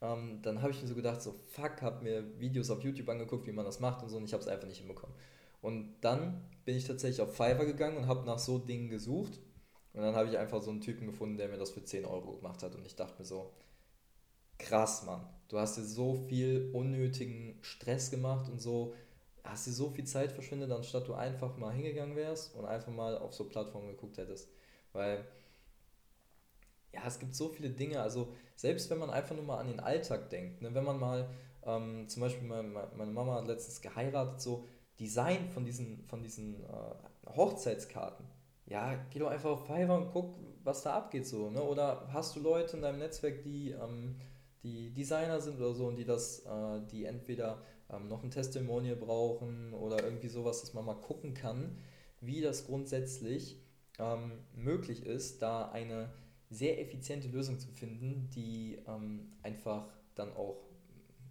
ähm, 0.00 0.40
dann 0.42 0.62
habe 0.62 0.72
ich 0.72 0.80
mir 0.80 0.88
so 0.88 0.94
gedacht, 0.94 1.22
so 1.22 1.34
fuck, 1.48 1.82
habe 1.82 2.04
mir 2.04 2.38
Videos 2.40 2.70
auf 2.70 2.82
YouTube 2.82 3.08
angeguckt, 3.08 3.46
wie 3.46 3.52
man 3.52 3.64
das 3.64 3.80
macht 3.80 4.02
und 4.02 4.08
so 4.08 4.16
und 4.16 4.24
ich 4.24 4.32
habe 4.32 4.42
es 4.42 4.48
einfach 4.48 4.68
nicht 4.68 4.78
hinbekommen. 4.78 5.14
Und 5.60 5.96
dann 6.00 6.48
bin 6.64 6.76
ich 6.76 6.84
tatsächlich 6.84 7.20
auf 7.20 7.34
Fiverr 7.34 7.66
gegangen 7.66 7.96
und 7.96 8.06
habe 8.06 8.24
nach 8.24 8.38
so 8.38 8.58
Dingen 8.58 8.88
gesucht. 8.88 9.40
Und 9.92 10.02
dann 10.02 10.14
habe 10.14 10.28
ich 10.28 10.38
einfach 10.38 10.62
so 10.62 10.70
einen 10.70 10.80
Typen 10.80 11.06
gefunden, 11.06 11.36
der 11.36 11.48
mir 11.48 11.56
das 11.56 11.70
für 11.70 11.84
10 11.84 12.04
Euro 12.04 12.36
gemacht 12.36 12.62
hat. 12.62 12.74
Und 12.74 12.86
ich 12.86 12.94
dachte 12.94 13.18
mir 13.18 13.24
so, 13.24 13.52
krass, 14.58 15.04
Mann. 15.04 15.26
Du 15.48 15.58
hast 15.58 15.76
dir 15.76 15.84
so 15.84 16.14
viel 16.28 16.70
unnötigen 16.74 17.58
Stress 17.62 18.10
gemacht 18.10 18.50
und 18.50 18.60
so, 18.60 18.94
hast 19.42 19.66
dir 19.66 19.72
so 19.72 19.88
viel 19.90 20.04
Zeit 20.04 20.30
verschwendet, 20.30 20.70
anstatt 20.70 21.08
du 21.08 21.14
einfach 21.14 21.56
mal 21.56 21.72
hingegangen 21.72 22.16
wärst 22.16 22.54
und 22.54 22.66
einfach 22.66 22.92
mal 22.92 23.16
auf 23.16 23.32
so 23.32 23.48
Plattformen 23.48 23.88
geguckt 23.88 24.18
hättest. 24.18 24.48
Weil, 24.92 25.24
ja, 26.92 27.00
es 27.06 27.18
gibt 27.18 27.34
so 27.34 27.48
viele 27.48 27.70
Dinge, 27.70 28.00
also 28.00 28.32
selbst 28.54 28.90
wenn 28.90 28.98
man 28.98 29.10
einfach 29.10 29.36
nur 29.36 29.44
mal 29.44 29.58
an 29.58 29.68
den 29.68 29.80
Alltag 29.80 30.30
denkt, 30.30 30.62
ne, 30.62 30.74
wenn 30.74 30.84
man 30.84 30.98
mal, 30.98 31.28
ähm, 31.64 32.08
zum 32.08 32.22
Beispiel 32.22 32.46
meine, 32.46 32.68
meine 32.96 33.12
Mama 33.12 33.34
hat 33.34 33.46
letztens 33.46 33.80
geheiratet, 33.80 34.40
so 34.40 34.64
Design 34.98 35.48
von 35.48 35.64
diesen, 35.64 36.04
von 36.06 36.22
diesen 36.22 36.64
äh, 36.64 37.28
Hochzeitskarten. 37.36 38.26
Ja, 38.66 38.94
geh 39.10 39.18
doch 39.18 39.30
einfach 39.30 39.50
auf 39.50 39.66
Fiverr 39.66 39.96
und 39.96 40.10
guck, 40.10 40.36
was 40.64 40.82
da 40.82 40.94
abgeht 40.94 41.26
so, 41.26 41.50
ne? 41.50 41.62
Oder 41.62 42.08
hast 42.12 42.36
du 42.36 42.40
Leute 42.40 42.76
in 42.76 42.82
deinem 42.82 42.98
Netzwerk, 42.98 43.42
die, 43.42 43.70
ähm, 43.70 44.16
die 44.62 44.92
Designer 44.92 45.40
sind 45.40 45.58
oder 45.58 45.72
so 45.74 45.86
und 45.86 45.96
die 45.96 46.04
das, 46.04 46.40
äh, 46.40 46.80
die 46.90 47.04
entweder 47.04 47.62
ähm, 47.90 48.08
noch 48.08 48.22
ein 48.22 48.30
Testimonial 48.30 48.96
brauchen 48.96 49.72
oder 49.72 50.02
irgendwie 50.02 50.28
sowas, 50.28 50.60
dass 50.60 50.74
man 50.74 50.84
mal 50.84 51.00
gucken 51.00 51.34
kann, 51.34 51.78
wie 52.20 52.40
das 52.40 52.66
grundsätzlich 52.66 53.62
ähm, 53.98 54.32
möglich 54.54 55.06
ist, 55.06 55.40
da 55.42 55.70
eine 55.70 56.10
sehr 56.50 56.80
effiziente 56.80 57.28
Lösung 57.28 57.58
zu 57.58 57.68
finden, 57.68 58.30
die 58.30 58.78
ähm, 58.86 59.32
einfach 59.42 59.88
dann 60.14 60.32
auch 60.32 60.56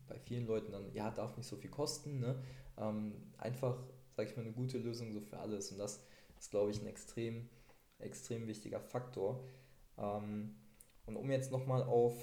bei 0.08 0.18
vielen 0.20 0.46
Leuten 0.46 0.72
dann, 0.72 0.94
ja, 0.94 1.12
darf 1.12 1.36
nicht 1.38 1.48
so 1.48 1.58
viel 1.58 1.70
kosten, 1.70 2.20
ne? 2.20 2.42
Ähm, 2.78 3.14
einfach, 3.38 3.78
sag 4.16 4.30
ich 4.30 4.38
mal, 4.38 4.44
eine 4.44 4.54
gute 4.54 4.78
Lösung 4.78 5.12
so 5.12 5.22
für 5.22 5.40
alles. 5.40 5.72
Und 5.72 5.80
das 5.80 6.04
ist, 6.40 6.52
glaube 6.52 6.72
ich, 6.72 6.82
ein 6.82 6.88
extrem, 6.88 7.50
extrem 8.00 8.48
wichtiger 8.48 8.80
Faktor. 8.80 9.44
Ähm, 9.98 10.56
und 11.06 11.16
um 11.18 11.32
jetzt 11.32 11.52
nochmal 11.52 11.84
auf 11.84 12.14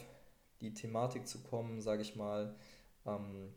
die 0.61 0.73
Thematik 0.73 1.27
zu 1.27 1.43
kommen, 1.43 1.81
sage 1.81 2.03
ich 2.03 2.17
mal, 2.17 2.55
ähm, 3.07 3.53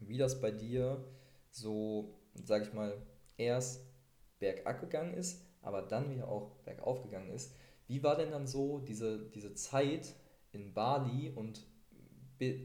wie 0.00 0.18
das 0.18 0.40
bei 0.40 0.50
dir 0.50 1.04
so, 1.50 2.18
sage 2.34 2.64
ich 2.64 2.72
mal, 2.72 3.00
erst 3.36 3.80
bergab 4.38 4.80
gegangen 4.80 5.14
ist, 5.14 5.42
aber 5.62 5.82
dann 5.82 6.10
wieder 6.10 6.28
auch 6.28 6.56
bergauf 6.64 7.02
gegangen 7.02 7.30
ist. 7.30 7.54
Wie 7.88 8.02
war 8.02 8.16
denn 8.16 8.30
dann 8.30 8.46
so 8.46 8.78
diese, 8.78 9.28
diese 9.30 9.54
Zeit 9.54 10.14
in 10.52 10.72
Bali 10.74 11.30
und 11.34 11.66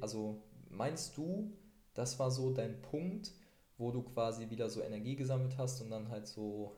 also 0.02 0.44
meinst 0.70 1.18
du, 1.18 1.58
das 1.94 2.20
war 2.20 2.30
so 2.30 2.52
dein 2.52 2.82
Punkt, 2.82 3.32
wo 3.78 3.92
du 3.92 4.04
quasi 4.04 4.50
wieder 4.50 4.70
so 4.70 4.82
Energie 4.82 5.16
gesammelt 5.16 5.58
hast 5.58 5.82
und 5.82 5.90
dann 5.90 6.10
halt 6.10 6.28
so 6.28 6.78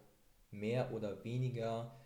mehr 0.51 0.93
oder 0.93 1.23
weniger 1.23 1.99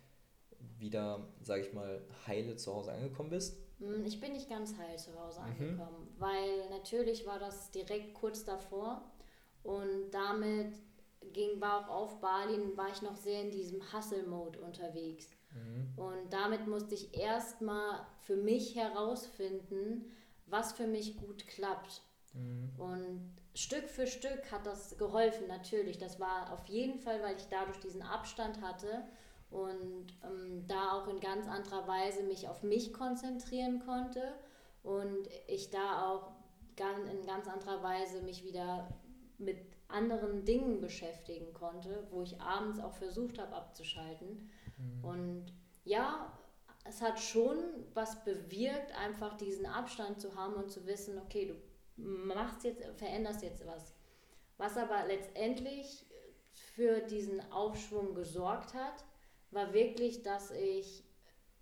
wieder, 0.78 1.28
sag 1.40 1.60
ich 1.60 1.72
mal, 1.72 2.02
heile 2.26 2.56
zu 2.56 2.74
Hause 2.74 2.92
angekommen 2.92 3.30
bist? 3.30 3.58
Hm, 3.78 4.04
ich 4.04 4.20
bin 4.20 4.32
nicht 4.32 4.48
ganz 4.48 4.76
heil 4.76 4.98
zu 4.98 5.18
Hause 5.18 5.40
mhm. 5.40 5.46
angekommen, 5.46 6.08
weil 6.18 6.68
natürlich 6.70 7.26
war 7.26 7.38
das 7.38 7.70
direkt 7.70 8.14
kurz 8.14 8.44
davor 8.44 9.02
und 9.62 10.10
damit 10.10 10.74
ging, 11.32 11.60
war 11.60 11.88
auch 11.88 11.88
auf 11.88 12.20
Bali, 12.20 12.76
war 12.76 12.88
ich 12.90 13.02
noch 13.02 13.16
sehr 13.16 13.42
in 13.42 13.50
diesem 13.50 13.80
Hustle-Mode 13.92 14.60
unterwegs. 14.60 15.28
Mhm. 15.52 15.92
Und 15.96 16.32
damit 16.32 16.66
musste 16.66 16.94
ich 16.94 17.16
erstmal 17.16 18.06
für 18.20 18.36
mich 18.36 18.74
herausfinden, 18.76 20.10
was 20.46 20.72
für 20.72 20.86
mich 20.86 21.16
gut 21.16 21.46
klappt. 21.46 22.02
Mhm. 22.34 22.70
Und 22.78 23.36
Stück 23.54 23.88
für 23.88 24.06
Stück 24.06 24.50
hat 24.52 24.66
das 24.66 24.96
geholfen, 24.96 25.48
natürlich. 25.48 25.98
Das 25.98 26.20
war 26.20 26.52
auf 26.52 26.66
jeden 26.66 26.98
Fall, 26.98 27.22
weil 27.22 27.36
ich 27.36 27.48
dadurch 27.48 27.78
diesen 27.80 28.02
Abstand 28.02 28.60
hatte 28.62 29.04
und 29.50 30.06
ähm, 30.24 30.64
da 30.68 30.92
auch 30.92 31.08
in 31.08 31.20
ganz 31.20 31.48
anderer 31.48 31.86
Weise 31.88 32.22
mich 32.22 32.48
auf 32.48 32.62
mich 32.62 32.92
konzentrieren 32.92 33.80
konnte 33.84 34.34
und 34.82 35.28
ich 35.48 35.70
da 35.70 36.10
auch 36.10 36.32
in 37.10 37.26
ganz 37.26 37.46
anderer 37.46 37.82
Weise 37.82 38.22
mich 38.22 38.42
wieder 38.42 38.88
mit 39.36 39.58
anderen 39.88 40.44
Dingen 40.44 40.80
beschäftigen 40.80 41.52
konnte, 41.52 42.06
wo 42.10 42.22
ich 42.22 42.40
abends 42.40 42.80
auch 42.80 42.94
versucht 42.94 43.38
habe 43.38 43.54
abzuschalten. 43.54 44.48
Mhm. 44.80 45.04
Und 45.04 45.46
ja, 45.84 46.36
es 46.84 47.00
hat 47.02 47.20
schon 47.20 47.58
was 47.94 48.24
bewirkt, 48.24 48.92
einfach 48.98 49.36
diesen 49.36 49.66
Abstand 49.66 50.20
zu 50.20 50.34
haben 50.34 50.54
und 50.54 50.70
zu 50.70 50.86
wissen, 50.86 51.18
okay, 51.18 51.46
du 51.46 51.54
machst 52.02 52.64
jetzt, 52.64 52.82
veränderst 52.96 53.42
jetzt 53.42 53.66
was. 53.66 53.94
Was 54.56 54.76
aber 54.76 55.06
letztendlich 55.06 56.06
für 56.52 57.00
diesen 57.00 57.40
Aufschwung 57.52 58.14
gesorgt 58.14 58.74
hat, 58.74 59.04
war 59.50 59.72
wirklich, 59.72 60.22
dass 60.22 60.50
ich 60.50 61.04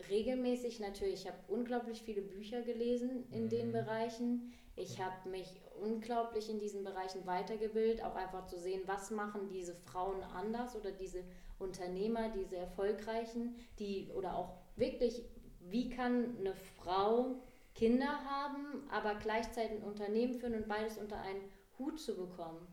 regelmäßig 0.09 0.81
natürlich, 0.81 1.23
ich 1.23 1.27
habe 1.27 1.39
unglaublich 1.49 2.03
viele 2.03 2.23
Bücher 2.23 2.63
gelesen 2.63 3.27
in 3.31 3.45
mhm. 3.45 3.49
den 3.49 3.73
Bereichen. 3.73 4.53
Ich 4.79 5.01
habe 5.01 5.29
mich 5.29 5.61
unglaublich 5.81 6.49
in 6.49 6.61
diesen 6.61 6.85
Bereichen 6.85 7.27
weitergebildet, 7.27 8.03
auch 8.03 8.15
einfach 8.15 8.47
zu 8.47 8.59
sehen, 8.59 8.83
was 8.87 9.11
machen 9.11 9.49
diese 9.49 9.75
Frauen 9.75 10.23
anders 10.23 10.77
oder 10.77 10.93
diese 10.93 11.25
Unternehmer, 11.59 12.29
diese 12.29 12.57
erfolgreichen, 12.57 13.57
die 13.79 14.11
oder 14.15 14.37
auch 14.37 14.55
wirklich, 14.77 15.25
wie 15.61 15.89
kann 15.89 16.37
eine 16.39 16.55
Frau 16.55 17.43
Kinder 17.75 18.25
haben, 18.25 18.89
aber 18.91 19.15
gleichzeitig 19.17 19.79
ein 19.79 19.83
Unternehmen 19.83 20.35
führen 20.35 20.55
und 20.55 20.69
beides 20.69 20.99
unter 20.99 21.21
einen 21.21 21.43
Hut 21.79 22.01
zu 22.01 22.17
bekommen. 22.17 22.67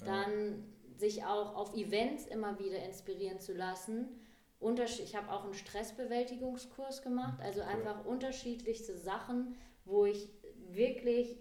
Ja. 0.00 0.06
Dann 0.06 0.72
sich 0.96 1.24
auch 1.24 1.54
auf 1.56 1.74
Events 1.74 2.26
immer 2.26 2.58
wieder 2.58 2.84
inspirieren 2.84 3.40
zu 3.40 3.52
lassen. 3.52 4.20
Ich 4.60 5.14
habe 5.14 5.30
auch 5.30 5.44
einen 5.44 5.54
Stressbewältigungskurs 5.54 7.02
gemacht, 7.02 7.40
also 7.42 7.60
cool. 7.60 7.66
einfach 7.66 8.04
unterschiedlichste 8.06 8.96
Sachen, 8.96 9.56
wo 9.84 10.06
ich 10.06 10.30
wirklich 10.70 11.36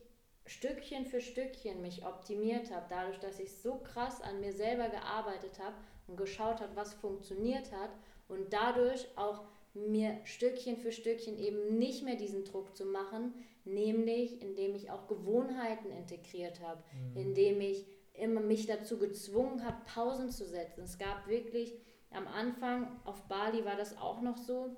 Stückchen 0.45 1.06
für 1.06 1.21
Stückchen 1.21 1.82
mich 1.82 2.06
optimiert 2.06 2.71
habe, 2.71 2.86
dadurch, 2.89 3.19
dass 3.19 3.39
ich 3.39 3.56
so 3.58 3.77
krass 3.77 4.21
an 4.21 4.39
mir 4.39 4.53
selber 4.53 4.89
gearbeitet 4.89 5.60
habe 5.60 5.75
und 6.08 6.17
geschaut 6.17 6.62
habe, 6.62 6.75
was 6.75 6.93
funktioniert 6.93 7.71
hat 7.71 7.91
und 8.27 8.51
dadurch 8.51 9.08
auch 9.15 9.43
mir 9.73 10.19
Stückchen 10.25 10.77
für 10.77 10.91
Stückchen 10.91 11.38
eben 11.38 11.77
nicht 11.77 12.03
mehr 12.03 12.15
diesen 12.15 12.45
Druck 12.45 12.75
zu 12.75 12.86
machen, 12.86 13.34
nämlich 13.65 14.41
indem 14.41 14.75
ich 14.75 14.91
auch 14.91 15.08
Gewohnheiten 15.08 15.91
integriert 15.91 16.62
habe, 16.62 16.84
mhm. 16.93 17.17
indem 17.17 17.62
ich 17.62 17.88
immer 18.13 18.41
mich 18.41 18.67
dazu 18.67 18.99
gezwungen 18.99 19.65
habe, 19.65 19.77
Pausen 19.86 20.29
zu 20.29 20.45
setzen. 20.45 20.84
Es 20.84 20.97
gab 20.97 21.27
wirklich 21.27 21.73
am 22.12 22.27
Anfang 22.27 22.99
auf 23.06 23.23
Bali 23.27 23.65
war 23.65 23.75
das 23.75 23.97
auch 23.97 24.21
noch 24.21 24.38
so, 24.38 24.77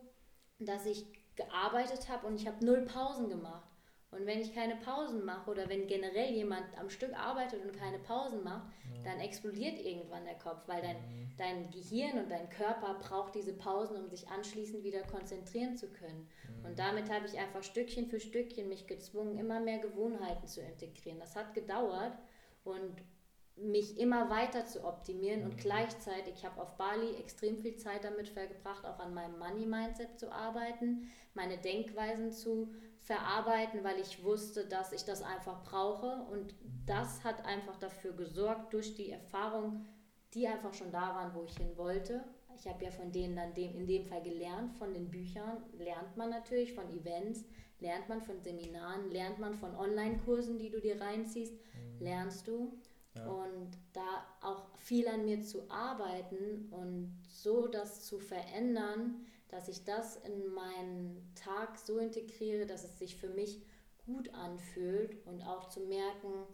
dass 0.60 0.86
ich 0.86 1.06
gearbeitet 1.36 2.08
habe 2.08 2.28
und 2.28 2.36
ich 2.36 2.47
habe 2.47 2.63
null 2.63 2.86
Pausen 2.86 3.30
gemacht. 3.30 3.64
Und 4.15 4.25
wenn 4.25 4.39
ich 4.39 4.54
keine 4.54 4.78
Pausen 4.78 5.25
mache 5.25 5.51
oder 5.51 5.67
wenn 5.67 5.88
generell 5.88 6.32
jemand 6.32 6.63
am 6.80 6.89
Stück 6.89 7.13
arbeitet 7.13 7.63
und 7.63 7.73
keine 7.73 7.99
Pausen 7.99 8.43
macht, 8.43 8.65
ja. 8.95 9.04
dann 9.04 9.19
explodiert 9.19 9.80
irgendwann 9.80 10.23
der 10.23 10.36
Kopf, 10.36 10.62
weil 10.67 10.82
dein, 10.82 10.95
mhm. 10.95 11.30
dein 11.38 11.71
Gehirn 11.71 12.19
und 12.19 12.32
dein 12.32 12.49
Körper 12.49 12.95
braucht 12.95 13.36
diese 13.36 13.54
Pausen, 13.54 13.97
um 13.97 14.08
sich 14.08 14.28
anschließend 14.30 14.84
wieder 14.84 15.01
konzentrieren 15.04 15.75
zu 15.75 15.91
können. 15.91 16.28
Mhm. 16.60 16.65
Und 16.65 16.80
damit 16.80 17.12
habe 17.12 17.25
ich 17.25 17.38
einfach 17.38 17.63
Stückchen 17.63 18.08
für 18.08 18.19
Stückchen 18.19 18.69
mich 18.69 18.88
gezwungen, 18.88 19.38
immer 19.38 19.60
mehr 19.60 19.80
Gewohnheiten 19.80 20.47
zu 20.47 20.62
integrieren. 20.62 21.19
Das 21.19 21.36
hat 21.36 21.54
gedauert 21.54 22.17
und 22.63 23.04
mich 23.58 23.97
immer 23.97 24.30
weiter 24.30 24.65
zu 24.65 24.84
optimieren 24.86 25.41
mhm. 25.41 25.51
und 25.51 25.58
gleichzeitig, 25.58 26.36
ich 26.38 26.45
habe 26.45 26.62
auf 26.62 26.78
Bali 26.78 27.15
extrem 27.15 27.58
viel 27.58 27.75
Zeit 27.78 28.04
damit 28.04 28.30
verbracht, 28.30 28.86
auch 28.86 28.99
an 28.99 29.13
meinem 29.13 29.39
Money-Mindset 29.39 30.19
zu 30.19 30.32
arbeiten, 30.32 31.10
meine 31.34 31.58
Denkweisen 31.58 32.32
zu 32.32 32.73
verarbeiten, 33.06 33.84
weil 33.84 34.00
ich 34.00 34.24
wusste, 34.24 34.65
dass 34.65 34.91
ich 34.91 35.06
das 35.06 35.22
einfach 35.22 35.63
brauche 35.63 36.26
und 36.32 36.56
das 36.88 37.24
hat 37.24 37.46
einfach 37.46 37.78
dafür 37.78 38.13
gesorgt, 38.13 38.74
durch 38.74 38.96
die 38.96 39.12
Erfahrung, 39.12 39.86
die 40.34 40.48
einfach 40.48 40.74
schon 40.74 40.91
da 40.91 41.15
waren, 41.15 41.34
wo 41.36 41.44
ich 41.44 41.56
hin 41.56 41.78
wollte. 41.78 42.24
Ich 42.58 42.68
habe 42.68 42.84
ja 42.84 42.91
von 42.91 43.12
denen 43.12 43.36
dann 43.36 43.54
dem, 43.54 43.76
in 43.76 43.86
dem 43.86 44.06
Fall 44.06 44.24
gelernt, 44.24 44.74
von 44.74 44.94
den 44.94 45.12
Büchern 45.12 45.63
lernt 45.78 46.18
man 46.18 46.32
natürlich, 46.32 46.74
von 46.74 46.89
Events, 46.89 47.46
lernt 47.80 48.10
man 48.10 48.22
von 48.22 48.41
Seminaren, 48.41 49.12
lernt 49.12 49.39
man 49.39 49.54
von 49.54 49.76
Online-Kursen, 49.76 50.58
die 50.58 50.72
du 50.72 50.82
dir 50.82 51.00
reinziehst, 51.00 51.54
mhm. 51.54 52.04
lernst 52.04 52.48
du. 52.48 52.74
Und 53.15 53.70
da 53.94 54.26
auch 54.41 54.76
viel 54.78 55.08
an 55.08 55.24
mir 55.24 55.41
zu 55.41 55.70
arbeiten 55.70 56.68
und 56.70 57.18
so 57.30 57.68
das 57.68 58.04
zu 58.04 58.20
verändern, 58.20 59.26
dass 59.49 59.67
ich 59.67 59.84
das 59.84 60.17
in 60.17 60.47
meinen 60.53 61.34
Tag 61.36 61.77
so 61.77 61.97
integriere, 61.99 62.65
dass 62.65 62.84
es 62.84 62.99
sich 62.99 63.15
für 63.15 63.29
mich 63.29 63.62
gut 64.05 64.34
anfühlt 64.34 65.25
und 65.25 65.41
auch 65.41 65.69
zu 65.69 65.81
merken, 65.81 66.45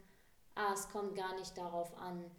ah, 0.55 0.73
es 0.73 0.89
kommt 0.89 1.15
gar 1.15 1.35
nicht 1.35 1.57
darauf 1.57 1.97
an, 1.97 2.29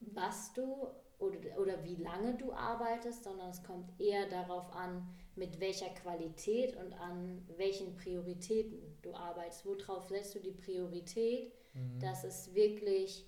was 0.00 0.52
du 0.54 0.88
oder, 1.18 1.58
oder 1.58 1.84
wie 1.84 1.96
lange 1.96 2.34
du 2.34 2.52
arbeitest, 2.52 3.24
sondern 3.24 3.50
es 3.50 3.62
kommt 3.62 4.00
eher 4.00 4.28
darauf 4.28 4.72
an, 4.72 5.06
mit 5.36 5.60
welcher 5.60 5.90
Qualität 5.90 6.76
und 6.76 6.92
an 6.94 7.46
welchen 7.56 7.94
Prioritäten 7.94 8.98
du 9.02 9.14
arbeitest. 9.14 9.66
Worauf 9.66 10.08
setzt 10.08 10.34
du 10.34 10.40
die 10.40 10.52
Priorität, 10.52 11.52
mhm. 11.74 12.00
dass 12.00 12.24
es 12.24 12.54
wirklich 12.54 13.26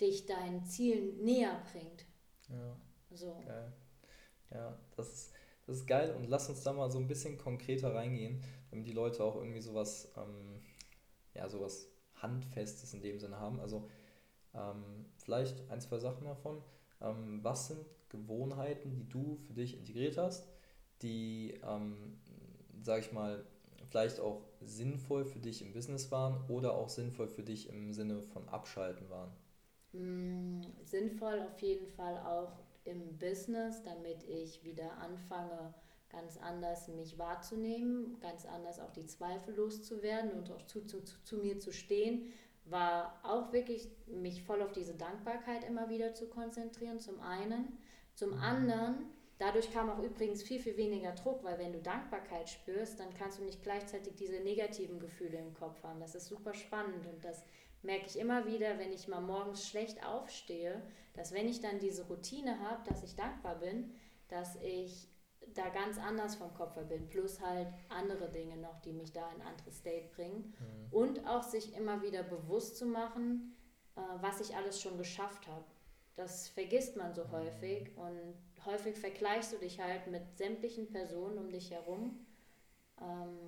dich 0.00 0.26
deinen 0.26 0.64
Zielen 0.64 1.22
näher 1.22 1.60
bringt. 1.72 2.06
Ja. 2.48 2.76
So. 3.10 3.42
Geil. 3.44 3.72
Ja, 4.50 4.78
das 4.96 5.12
ist, 5.12 5.31
das 5.72 5.80
ist 5.80 5.86
geil 5.86 6.14
und 6.14 6.28
lass 6.28 6.48
uns 6.50 6.62
da 6.62 6.72
mal 6.72 6.90
so 6.90 6.98
ein 6.98 7.08
bisschen 7.08 7.38
konkreter 7.38 7.94
reingehen, 7.94 8.42
damit 8.70 8.86
die 8.86 8.92
Leute 8.92 9.24
auch 9.24 9.36
irgendwie 9.36 9.60
sowas, 9.60 10.12
ähm, 10.16 10.60
ja, 11.34 11.48
sowas 11.48 11.88
Handfestes 12.16 12.92
in 12.92 13.00
dem 13.00 13.18
Sinne 13.18 13.40
haben. 13.40 13.58
Also 13.58 13.88
ähm, 14.54 15.06
vielleicht 15.16 15.70
ein, 15.70 15.80
zwei 15.80 15.98
Sachen 15.98 16.26
davon. 16.26 16.62
Ähm, 17.00 17.40
was 17.42 17.68
sind 17.68 17.86
Gewohnheiten, 18.10 18.94
die 18.94 19.08
du 19.08 19.36
für 19.36 19.54
dich 19.54 19.78
integriert 19.78 20.18
hast, 20.18 20.46
die, 21.00 21.58
ähm, 21.66 22.18
sag 22.82 23.00
ich 23.00 23.12
mal, 23.12 23.44
vielleicht 23.88 24.20
auch 24.20 24.42
sinnvoll 24.60 25.24
für 25.24 25.40
dich 25.40 25.62
im 25.62 25.72
Business 25.72 26.10
waren 26.10 26.44
oder 26.48 26.74
auch 26.74 26.90
sinnvoll 26.90 27.28
für 27.28 27.42
dich 27.42 27.70
im 27.70 27.94
Sinne 27.94 28.22
von 28.22 28.46
Abschalten 28.50 29.08
waren? 29.08 29.32
Mm, 29.92 30.60
sinnvoll 30.84 31.40
auf 31.50 31.60
jeden 31.60 31.86
Fall 31.88 32.18
auch 32.18 32.52
im 32.84 33.18
Business, 33.18 33.82
damit 33.82 34.22
ich 34.24 34.64
wieder 34.64 34.98
anfange, 34.98 35.74
ganz 36.12 36.36
anders 36.36 36.88
mich 36.88 37.18
wahrzunehmen, 37.18 38.18
ganz 38.20 38.44
anders 38.44 38.78
auch 38.80 38.90
die 38.90 39.06
Zweifel 39.06 39.54
loszuwerden 39.54 40.32
und 40.32 40.50
auch 40.52 40.62
zu, 40.66 40.84
zu, 40.84 41.02
zu, 41.02 41.22
zu 41.24 41.36
mir 41.38 41.58
zu 41.58 41.72
stehen, 41.72 42.32
war 42.66 43.18
auch 43.22 43.52
wirklich 43.52 43.88
mich 44.06 44.42
voll 44.42 44.62
auf 44.62 44.72
diese 44.72 44.94
Dankbarkeit 44.94 45.64
immer 45.64 45.88
wieder 45.88 46.14
zu 46.14 46.28
konzentrieren, 46.28 47.00
zum 47.00 47.18
einen. 47.20 47.78
Zum 48.14 48.34
anderen, 48.34 49.06
dadurch 49.38 49.72
kam 49.72 49.90
auch 49.90 50.02
übrigens 50.02 50.42
viel, 50.42 50.60
viel 50.60 50.76
weniger 50.76 51.12
Druck, 51.12 51.42
weil 51.42 51.58
wenn 51.58 51.72
du 51.72 51.80
Dankbarkeit 51.80 52.48
spürst, 52.48 53.00
dann 53.00 53.12
kannst 53.14 53.38
du 53.38 53.44
nicht 53.44 53.62
gleichzeitig 53.62 54.14
diese 54.14 54.40
negativen 54.40 55.00
Gefühle 55.00 55.38
im 55.38 55.54
Kopf 55.54 55.82
haben. 55.82 55.98
Das 55.98 56.14
ist 56.14 56.26
super 56.26 56.54
spannend 56.54 57.06
und 57.06 57.24
das 57.24 57.42
merke 57.82 58.06
ich 58.06 58.18
immer 58.18 58.46
wieder, 58.46 58.78
wenn 58.78 58.92
ich 58.92 59.08
mal 59.08 59.20
morgens 59.20 59.68
schlecht 59.68 60.04
aufstehe, 60.04 60.82
dass 61.14 61.32
wenn 61.32 61.48
ich 61.48 61.60
dann 61.60 61.78
diese 61.78 62.06
Routine 62.06 62.58
habe, 62.60 62.82
dass 62.88 63.02
ich 63.02 63.16
dankbar 63.16 63.56
bin, 63.56 63.92
dass 64.28 64.56
ich 64.62 65.08
da 65.54 65.68
ganz 65.68 65.98
anders 65.98 66.36
vom 66.36 66.54
Kopf 66.54 66.76
her 66.76 66.84
bin, 66.84 67.08
plus 67.08 67.40
halt 67.40 67.68
andere 67.88 68.30
Dinge 68.30 68.56
noch, 68.56 68.80
die 68.80 68.92
mich 68.92 69.12
da 69.12 69.30
in 69.32 69.40
ein 69.40 69.48
anderes 69.48 69.78
State 69.78 70.08
bringen. 70.14 70.54
Mhm. 70.58 70.92
Und 70.92 71.26
auch 71.26 71.42
sich 71.42 71.76
immer 71.76 72.02
wieder 72.02 72.22
bewusst 72.22 72.76
zu 72.76 72.86
machen, 72.86 73.56
äh, 73.96 74.00
was 74.20 74.40
ich 74.40 74.56
alles 74.56 74.80
schon 74.80 74.96
geschafft 74.96 75.46
habe. 75.48 75.64
Das 76.14 76.48
vergisst 76.48 76.96
man 76.96 77.14
so 77.14 77.24
mhm. 77.24 77.32
häufig 77.32 77.96
und 77.96 78.64
häufig 78.64 78.96
vergleichst 78.96 79.52
du 79.52 79.58
dich 79.58 79.80
halt 79.80 80.06
mit 80.06 80.36
sämtlichen 80.36 80.90
Personen 80.90 81.38
um 81.38 81.50
dich 81.50 81.70
herum 81.70 82.26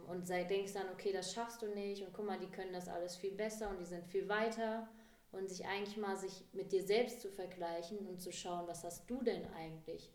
und 0.08 0.28
denkst 0.28 0.72
dann, 0.72 0.88
okay, 0.92 1.12
das 1.12 1.32
schaffst 1.32 1.62
du 1.62 1.68
nicht 1.68 2.02
und 2.02 2.12
guck 2.12 2.26
mal, 2.26 2.38
die 2.38 2.50
können 2.50 2.72
das 2.72 2.88
alles 2.88 3.16
viel 3.16 3.32
besser 3.32 3.70
und 3.70 3.80
die 3.80 3.84
sind 3.84 4.06
viel 4.06 4.28
weiter 4.28 4.88
und 5.32 5.48
sich 5.48 5.66
eigentlich 5.66 5.96
mal 5.96 6.16
sich 6.16 6.44
mit 6.52 6.72
dir 6.72 6.82
selbst 6.82 7.20
zu 7.20 7.30
vergleichen 7.30 7.98
und 8.06 8.20
zu 8.20 8.32
schauen, 8.32 8.66
was 8.66 8.84
hast 8.84 9.08
du 9.10 9.22
denn 9.22 9.46
eigentlich 9.52 10.10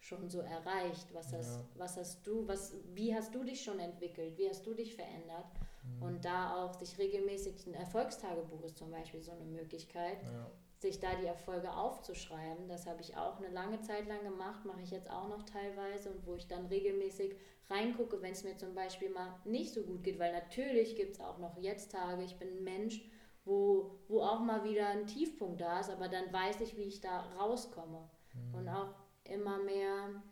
schon 0.00 0.28
so 0.28 0.40
erreicht? 0.40 1.12
Was 1.12 1.30
ja. 1.30 1.38
hast, 1.38 1.60
was 1.76 1.96
hast 1.96 2.26
du, 2.26 2.46
was, 2.46 2.74
wie 2.94 3.14
hast 3.14 3.34
du 3.34 3.44
dich 3.44 3.62
schon 3.62 3.78
entwickelt? 3.78 4.36
Wie 4.36 4.48
hast 4.48 4.66
du 4.66 4.74
dich 4.74 4.94
verändert? 4.94 5.46
Mhm. 5.84 6.02
Und 6.02 6.24
da 6.24 6.64
auch 6.64 6.74
sich 6.74 6.98
regelmäßig 6.98 7.66
ein 7.66 7.74
Erfolgstagebuch 7.74 8.62
ist 8.64 8.78
zum 8.78 8.90
Beispiel 8.90 9.22
so 9.22 9.32
eine 9.32 9.44
Möglichkeit, 9.44 10.22
ja. 10.24 10.50
sich 10.78 10.98
da 10.98 11.14
die 11.14 11.26
Erfolge 11.26 11.72
aufzuschreiben. 11.72 12.68
Das 12.68 12.86
habe 12.86 13.00
ich 13.00 13.16
auch 13.16 13.38
eine 13.38 13.48
lange 13.48 13.80
Zeit 13.80 14.08
lang 14.08 14.22
gemacht, 14.24 14.64
mache 14.64 14.82
ich 14.82 14.90
jetzt 14.90 15.10
auch 15.10 15.28
noch 15.28 15.44
teilweise 15.44 16.10
und 16.10 16.26
wo 16.26 16.34
ich 16.34 16.48
dann 16.48 16.66
regelmäßig 16.66 17.36
reingucke, 17.72 18.20
wenn 18.22 18.32
es 18.32 18.44
mir 18.44 18.56
zum 18.56 18.74
Beispiel 18.74 19.10
mal 19.10 19.34
nicht 19.44 19.72
so 19.72 19.82
gut 19.82 20.04
geht, 20.04 20.18
weil 20.18 20.32
natürlich 20.32 20.96
gibt 20.96 21.14
es 21.14 21.20
auch 21.20 21.38
noch 21.38 21.56
jetzt 21.58 21.92
Tage, 21.92 22.22
ich 22.22 22.36
bin 22.36 22.48
ein 22.48 22.64
Mensch, 22.64 23.02
wo, 23.44 23.98
wo 24.08 24.20
auch 24.22 24.40
mal 24.40 24.64
wieder 24.64 24.88
ein 24.88 25.06
Tiefpunkt 25.06 25.60
da 25.60 25.80
ist, 25.80 25.90
aber 25.90 26.08
dann 26.08 26.32
weiß 26.32 26.60
ich, 26.60 26.76
wie 26.76 26.84
ich 26.84 27.00
da 27.00 27.20
rauskomme. 27.38 28.08
Mhm. 28.34 28.54
Und 28.54 28.68
auch 28.68 28.94
immer 29.24 29.58
mehr, 29.58 30.22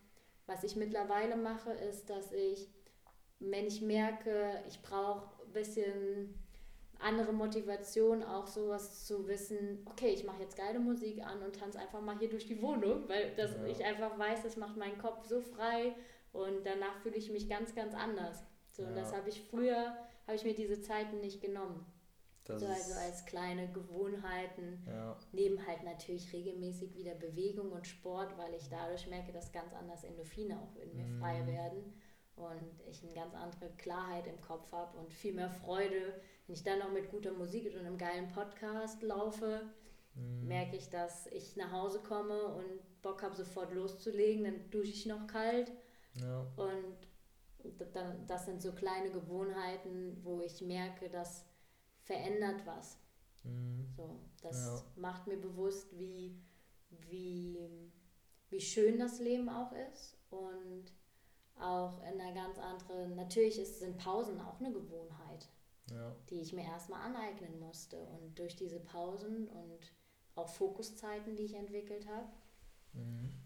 was 0.47 0.65
ich 0.65 0.77
mittlerweile 0.77 1.37
mache, 1.37 1.73
ist, 1.73 2.11
dass 2.11 2.33
ich, 2.33 2.69
wenn 3.41 3.67
ich 3.67 3.81
merke, 3.81 4.63
ich 4.69 4.81
brauche 4.83 5.43
ein 5.45 5.53
bisschen 5.53 6.35
andere 7.01 7.33
Motivation, 7.33 8.23
auch 8.23 8.47
sowas 8.47 9.07
zu 9.07 9.27
wissen, 9.27 9.85
okay, 9.87 10.09
ich 10.09 10.25
mache 10.25 10.43
jetzt 10.43 10.57
geile 10.57 10.79
Musik 10.79 11.25
an 11.25 11.43
und 11.43 11.57
tanze 11.57 11.79
einfach 11.79 12.03
mal 12.03 12.19
hier 12.19 12.29
durch 12.29 12.47
die 12.47 12.61
Wohnung, 12.61 13.09
weil 13.09 13.35
das, 13.37 13.53
ja. 13.53 13.65
ich 13.67 13.85
einfach 13.85 14.19
weiß, 14.19 14.43
das 14.43 14.57
macht 14.57 14.77
meinen 14.77 14.99
Kopf 14.99 15.25
so 15.25 15.41
frei 15.41 15.95
und 16.33 16.65
danach 16.65 16.97
fühle 17.03 17.17
ich 17.17 17.31
mich 17.31 17.49
ganz, 17.49 17.75
ganz 17.75 17.95
anders. 17.95 18.45
So, 18.71 18.83
ja. 18.83 18.89
Und 18.89 18.97
das 18.97 19.13
habe 19.13 19.29
ich 19.29 19.43
früher, 19.43 19.97
habe 20.27 20.37
ich 20.37 20.45
mir 20.45 20.55
diese 20.55 20.81
Zeiten 20.81 21.21
nicht 21.21 21.41
genommen. 21.41 21.85
Das 22.45 22.63
so, 22.63 22.67
also 22.67 22.95
als 22.95 23.27
kleine 23.27 23.69
Gewohnheiten. 23.69 24.83
Ja. 24.87 25.17
Neben 25.33 25.67
halt 25.67 25.83
natürlich 25.85 26.33
regelmäßig 26.33 26.97
wieder 26.97 27.15
Bewegung 27.15 27.71
und 27.73 27.87
Sport, 27.87 28.37
weil 28.39 28.55
ich 28.55 28.69
dadurch 28.69 29.07
merke, 29.09 29.33
dass 29.33 29.53
ganz 29.53 29.73
anders 29.75 30.05
Endorphine 30.05 30.59
auch 30.59 30.77
in 30.81 30.97
mir 30.97 31.07
mm. 31.07 31.21
frei 31.21 31.47
werden 31.47 31.93
und 32.37 32.81
ich 32.89 33.03
eine 33.03 33.13
ganz 33.13 33.35
andere 33.35 33.71
Klarheit 33.77 34.27
im 34.27 34.41
Kopf 34.41 34.73
habe 34.73 34.99
und 34.99 35.13
viel 35.13 35.35
mehr 35.35 35.51
Freude. 35.51 36.15
Wenn 36.47 36.55
ich 36.55 36.65
dann 36.65 36.79
noch 36.79 36.91
mit 36.91 37.11
guter 37.11 37.33
Musik 37.33 37.67
und 37.73 37.79
einem 37.79 37.99
geilen 37.99 38.29
Podcast 38.29 39.03
laufe, 39.03 39.63
mm. 40.15 40.49
merke 40.49 40.77
ich, 40.77 40.89
dass 40.89 41.27
ich 41.29 41.57
nach 41.57 41.73
Hause 41.73 42.01
komme 42.01 42.55
und 42.55 43.03
Bock 43.03 43.23
habe, 43.23 43.37
sofort 43.37 43.73
loszulegen. 43.73 44.45
Dann 44.45 44.71
dusche 44.71 44.91
ich 44.91 45.07
noch 45.07 45.27
kalt. 45.27 45.71
Ja. 46.15 46.47
Und 46.57 46.97
das 48.27 48.47
sind 48.47 48.63
so 48.63 48.73
kleine 48.73 49.11
Gewohnheiten, 49.11 50.19
wo 50.23 50.41
ich 50.41 50.61
merke, 50.61 51.09
dass 51.09 51.45
verändert 52.03 52.65
was. 52.67 52.97
Mhm. 53.45 53.87
So, 53.97 54.21
das 54.43 54.57
ja. 54.57 54.83
macht 54.97 55.27
mir 55.27 55.37
bewusst, 55.41 55.99
wie, 55.99 56.41
wie, 56.91 57.59
wie 58.49 58.61
schön 58.61 58.99
das 58.99 59.21
Leben 59.21 59.49
auch 59.49 59.73
ist 59.93 60.17
und 60.31 60.93
auch 61.59 61.99
in 62.03 62.21
einer 62.21 62.33
ganz 62.33 62.59
anderen, 62.59 63.17
natürlich 63.17 63.59
ist, 63.59 63.81
sind 63.81 63.99
Pausen 63.99 64.41
auch 64.41 64.59
eine 64.61 64.73
Gewohnheit, 64.73 65.49
ja. 65.91 66.17
die 66.31 66.41
ich 66.41 66.53
mir 66.53 66.65
erstmal 66.65 67.03
aneignen 67.03 67.59
musste. 67.61 67.99
Und 68.07 68.39
durch 68.39 68.57
diese 68.57 68.81
Pausen 68.81 69.49
und 69.49 69.93
auch 70.35 70.49
Fokuszeiten, 70.49 71.37
die 71.37 71.45
ich 71.45 71.55
entwickelt 71.55 72.07
habe, 72.09 72.29
mhm. 72.95 73.40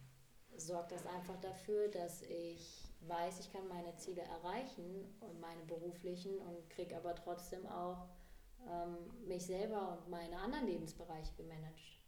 Sorgt 0.56 0.92
das 0.92 1.06
einfach 1.06 1.38
dafür, 1.40 1.88
dass 1.88 2.22
ich 2.22 2.84
weiß, 3.06 3.40
ich 3.40 3.52
kann 3.52 3.66
meine 3.68 3.94
Ziele 3.96 4.22
erreichen 4.22 5.04
und 5.20 5.40
meine 5.40 5.62
beruflichen 5.66 6.38
und 6.38 6.68
kriege 6.70 6.96
aber 6.96 7.14
trotzdem 7.14 7.66
auch 7.66 8.08
ähm, 8.68 9.26
mich 9.26 9.46
selber 9.46 9.98
und 9.98 10.10
meine 10.10 10.38
anderen 10.38 10.66
Lebensbereiche 10.66 11.34
gemanagt. 11.36 12.00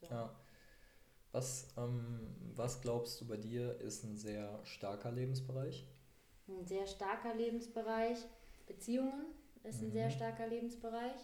So. 0.00 0.06
Ja. 0.06 0.34
Was, 1.32 1.68
ähm, 1.76 2.34
was 2.54 2.80
glaubst 2.80 3.20
du 3.20 3.26
bei 3.26 3.36
dir 3.36 3.78
ist 3.80 4.04
ein 4.04 4.16
sehr 4.16 4.58
starker 4.64 5.10
Lebensbereich? 5.12 5.86
Ein 6.48 6.64
sehr 6.64 6.86
starker 6.86 7.34
Lebensbereich. 7.34 8.18
Beziehungen 8.66 9.26
ist 9.64 9.82
ein 9.82 9.88
mhm. 9.88 9.92
sehr 9.92 10.10
starker 10.10 10.46
Lebensbereich, 10.46 11.20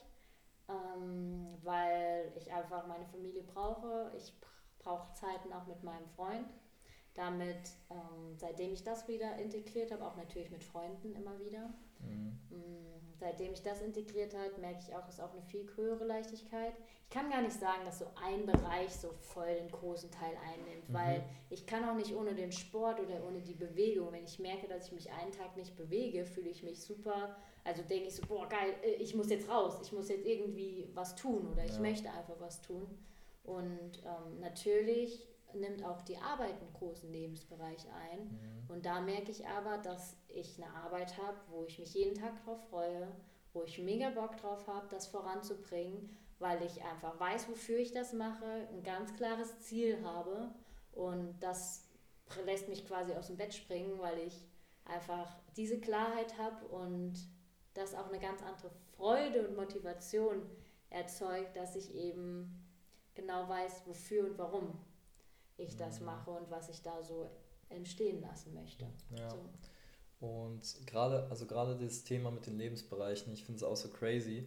ähm, 0.68 1.56
weil 1.62 2.32
ich 2.36 2.52
einfach 2.52 2.86
meine 2.86 3.06
Familie 3.06 3.42
brauche. 3.42 4.12
Ich 4.16 4.38
brauche 4.40 4.53
Zeiten 5.14 5.52
auch 5.52 5.66
mit 5.66 5.82
meinem 5.82 6.06
Freund. 6.16 6.48
Damit, 7.14 7.70
ähm, 7.90 8.36
seitdem 8.36 8.72
ich 8.72 8.82
das 8.82 9.06
wieder 9.06 9.36
integriert 9.38 9.92
habe, 9.92 10.04
auch 10.04 10.16
natürlich 10.16 10.50
mit 10.50 10.64
Freunden 10.64 11.14
immer 11.14 11.38
wieder. 11.38 11.72
Mhm. 12.00 12.40
Mm, 12.50 13.14
seitdem 13.18 13.52
ich 13.52 13.62
das 13.62 13.82
integriert 13.82 14.34
habe, 14.34 14.60
merke 14.60 14.80
ich 14.80 14.94
auch, 14.94 15.06
es 15.06 15.14
ist 15.14 15.20
auch 15.20 15.32
eine 15.32 15.42
viel 15.42 15.64
höhere 15.76 16.04
Leichtigkeit. 16.04 16.74
Ich 17.04 17.10
kann 17.10 17.30
gar 17.30 17.42
nicht 17.42 17.58
sagen, 17.58 17.84
dass 17.84 18.00
so 18.00 18.06
ein 18.20 18.44
Bereich 18.44 18.92
so 18.92 19.12
voll 19.20 19.54
den 19.54 19.70
großen 19.70 20.10
Teil 20.10 20.36
einnimmt, 20.44 20.88
mhm. 20.88 20.92
weil 20.94 21.24
ich 21.50 21.66
kann 21.66 21.88
auch 21.88 21.94
nicht 21.94 22.14
ohne 22.16 22.34
den 22.34 22.50
Sport 22.50 22.98
oder 22.98 23.24
ohne 23.24 23.40
die 23.40 23.54
Bewegung. 23.54 24.10
Wenn 24.10 24.24
ich 24.24 24.40
merke, 24.40 24.66
dass 24.66 24.86
ich 24.86 24.92
mich 24.92 25.12
einen 25.12 25.30
Tag 25.30 25.56
nicht 25.56 25.76
bewege, 25.76 26.26
fühle 26.26 26.50
ich 26.50 26.64
mich 26.64 26.82
super. 26.82 27.36
Also 27.62 27.82
denke 27.82 28.08
ich 28.08 28.16
so, 28.16 28.26
boah, 28.26 28.48
geil, 28.48 28.74
äh, 28.82 28.94
ich 28.94 29.14
muss 29.14 29.30
jetzt 29.30 29.48
raus, 29.48 29.78
ich 29.82 29.92
muss 29.92 30.08
jetzt 30.08 30.26
irgendwie 30.26 30.90
was 30.94 31.14
tun 31.14 31.46
oder 31.52 31.64
ich 31.64 31.74
ja. 31.74 31.80
möchte 31.80 32.10
einfach 32.10 32.40
was 32.40 32.60
tun. 32.60 32.86
Und 33.44 34.02
ähm, 34.04 34.40
natürlich 34.40 35.28
nimmt 35.54 35.84
auch 35.84 36.02
die 36.02 36.16
Arbeit 36.16 36.60
einen 36.60 36.72
großen 36.72 37.10
Lebensbereich 37.10 37.86
ein. 38.10 38.24
Mhm. 38.24 38.70
Und 38.70 38.86
da 38.86 39.00
merke 39.00 39.30
ich 39.30 39.46
aber, 39.46 39.78
dass 39.78 40.16
ich 40.28 40.60
eine 40.60 40.72
Arbeit 40.74 41.16
habe, 41.18 41.36
wo 41.50 41.64
ich 41.64 41.78
mich 41.78 41.94
jeden 41.94 42.14
Tag 42.14 42.42
drauf 42.44 42.58
freue, 42.70 43.08
wo 43.52 43.62
ich 43.62 43.78
mega 43.78 44.10
Bock 44.10 44.36
drauf 44.36 44.66
habe, 44.66 44.88
das 44.90 45.06
voranzubringen, 45.06 46.16
weil 46.38 46.62
ich 46.62 46.82
einfach 46.82 47.18
weiß, 47.20 47.48
wofür 47.48 47.78
ich 47.78 47.92
das 47.92 48.12
mache, 48.12 48.68
ein 48.72 48.82
ganz 48.82 49.14
klares 49.14 49.60
Ziel 49.60 50.02
habe 50.02 50.50
und 50.92 51.38
das 51.40 51.88
lässt 52.44 52.68
mich 52.68 52.86
quasi 52.86 53.12
aus 53.12 53.28
dem 53.28 53.36
Bett 53.36 53.54
springen, 53.54 53.98
weil 54.00 54.18
ich 54.18 54.44
einfach 54.84 55.36
diese 55.56 55.78
Klarheit 55.78 56.36
habe 56.36 56.66
und 56.66 57.14
das 57.74 57.94
auch 57.94 58.08
eine 58.08 58.18
ganz 58.18 58.42
andere 58.42 58.70
Freude 58.96 59.46
und 59.46 59.56
Motivation 59.56 60.42
erzeugt, 60.90 61.56
dass 61.56 61.76
ich 61.76 61.94
eben 61.94 62.63
genau 63.14 63.48
weiß, 63.48 63.82
wofür 63.86 64.26
und 64.26 64.38
warum 64.38 64.78
ich 65.56 65.76
das 65.76 66.00
mhm. 66.00 66.06
mache 66.06 66.30
und 66.30 66.50
was 66.50 66.68
ich 66.68 66.82
da 66.82 67.02
so 67.02 67.30
entstehen 67.68 68.20
lassen 68.20 68.54
möchte. 68.54 68.86
Ja. 69.16 69.30
So. 69.30 69.38
Und 70.20 70.86
gerade, 70.86 71.26
also 71.28 71.46
gerade 71.46 71.76
das 71.76 72.04
Thema 72.04 72.30
mit 72.30 72.46
den 72.46 72.58
Lebensbereichen, 72.58 73.32
ich 73.32 73.44
finde 73.44 73.58
es 73.58 73.62
auch 73.62 73.76
so 73.76 73.88
crazy, 73.88 74.46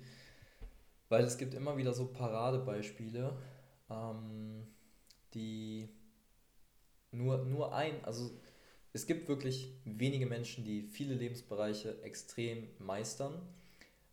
weil 1.10 1.23
es 1.23 1.38
gibt 1.38 1.53
immer 1.53 1.77
wieder 1.77 1.93
so 1.93 2.08
Paradebeispiele, 2.08 3.38
ähm, 3.89 4.67
die 5.34 5.89
nur, 7.12 7.45
nur 7.45 7.73
ein, 7.73 8.03
also 8.03 8.32
es 8.93 9.06
gibt 9.06 9.27
wirklich 9.27 9.71
wenige 9.86 10.25
Menschen, 10.25 10.63
die 10.63 10.82
viele 10.82 11.13
Lebensbereiche 11.13 12.01
extrem 12.01 12.67
meistern. 12.80 13.39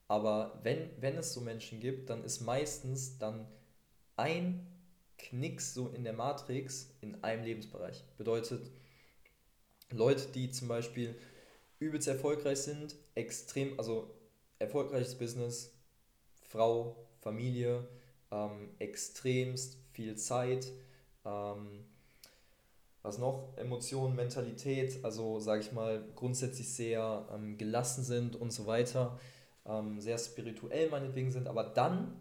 Aber 0.09 0.61
wenn, 0.63 0.91
wenn 1.01 1.17
es 1.17 1.33
so 1.33 1.41
Menschen 1.41 1.81
gibt, 1.81 2.11
dann 2.11 2.23
ist 2.23 2.41
meistens 2.41 3.17
dann 3.17 3.47
ein 4.17 4.67
Knicks 5.17 5.75
so 5.75 5.89
in 5.89 6.05
der 6.05 6.13
Matrix 6.13 6.91
in 7.01 7.23
einem 7.23 7.45
Lebensbereich. 7.45 8.05
Bedeutet, 8.17 8.71
Leute, 9.91 10.27
die 10.35 10.51
zum 10.51 10.69
Beispiel 10.69 11.15
übelst 11.79 12.09
erfolgreich 12.09 12.59
sind, 12.59 12.97
extrem, 13.15 13.79
also 13.79 14.11
erfolgreiches 14.59 15.17
Business, 15.17 15.73
Frau, 16.49 16.97
Familie, 17.21 17.87
ähm, 18.31 18.71
extremst 18.79 19.79
viel 19.93 20.17
Zeit, 20.17 20.71
ähm, 21.25 21.85
was 23.03 23.19
noch? 23.19 23.57
Emotionen, 23.57 24.17
Mentalität, 24.17 25.05
also 25.05 25.39
sage 25.39 25.61
ich 25.61 25.73
mal, 25.73 26.03
grundsätzlich 26.15 26.73
sehr 26.73 27.29
ähm, 27.33 27.59
gelassen 27.59 28.03
sind 28.03 28.35
und 28.35 28.51
so 28.51 28.67
weiter, 28.67 29.19
ähm, 29.67 30.01
sehr 30.01 30.17
spirituell 30.17 30.89
meinetwegen 30.89 31.31
sind, 31.31 31.47
aber 31.47 31.65
dann 31.65 32.17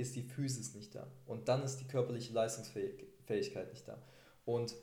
ist 0.00 0.16
die 0.16 0.22
Physis 0.22 0.74
nicht 0.74 0.94
da 0.94 1.06
und 1.26 1.48
dann 1.48 1.62
ist 1.62 1.78
die 1.78 1.86
körperliche 1.86 2.32
Leistungsfähigkeit 2.32 3.70
nicht 3.70 3.86
da. 3.86 4.02
Und 4.44 4.74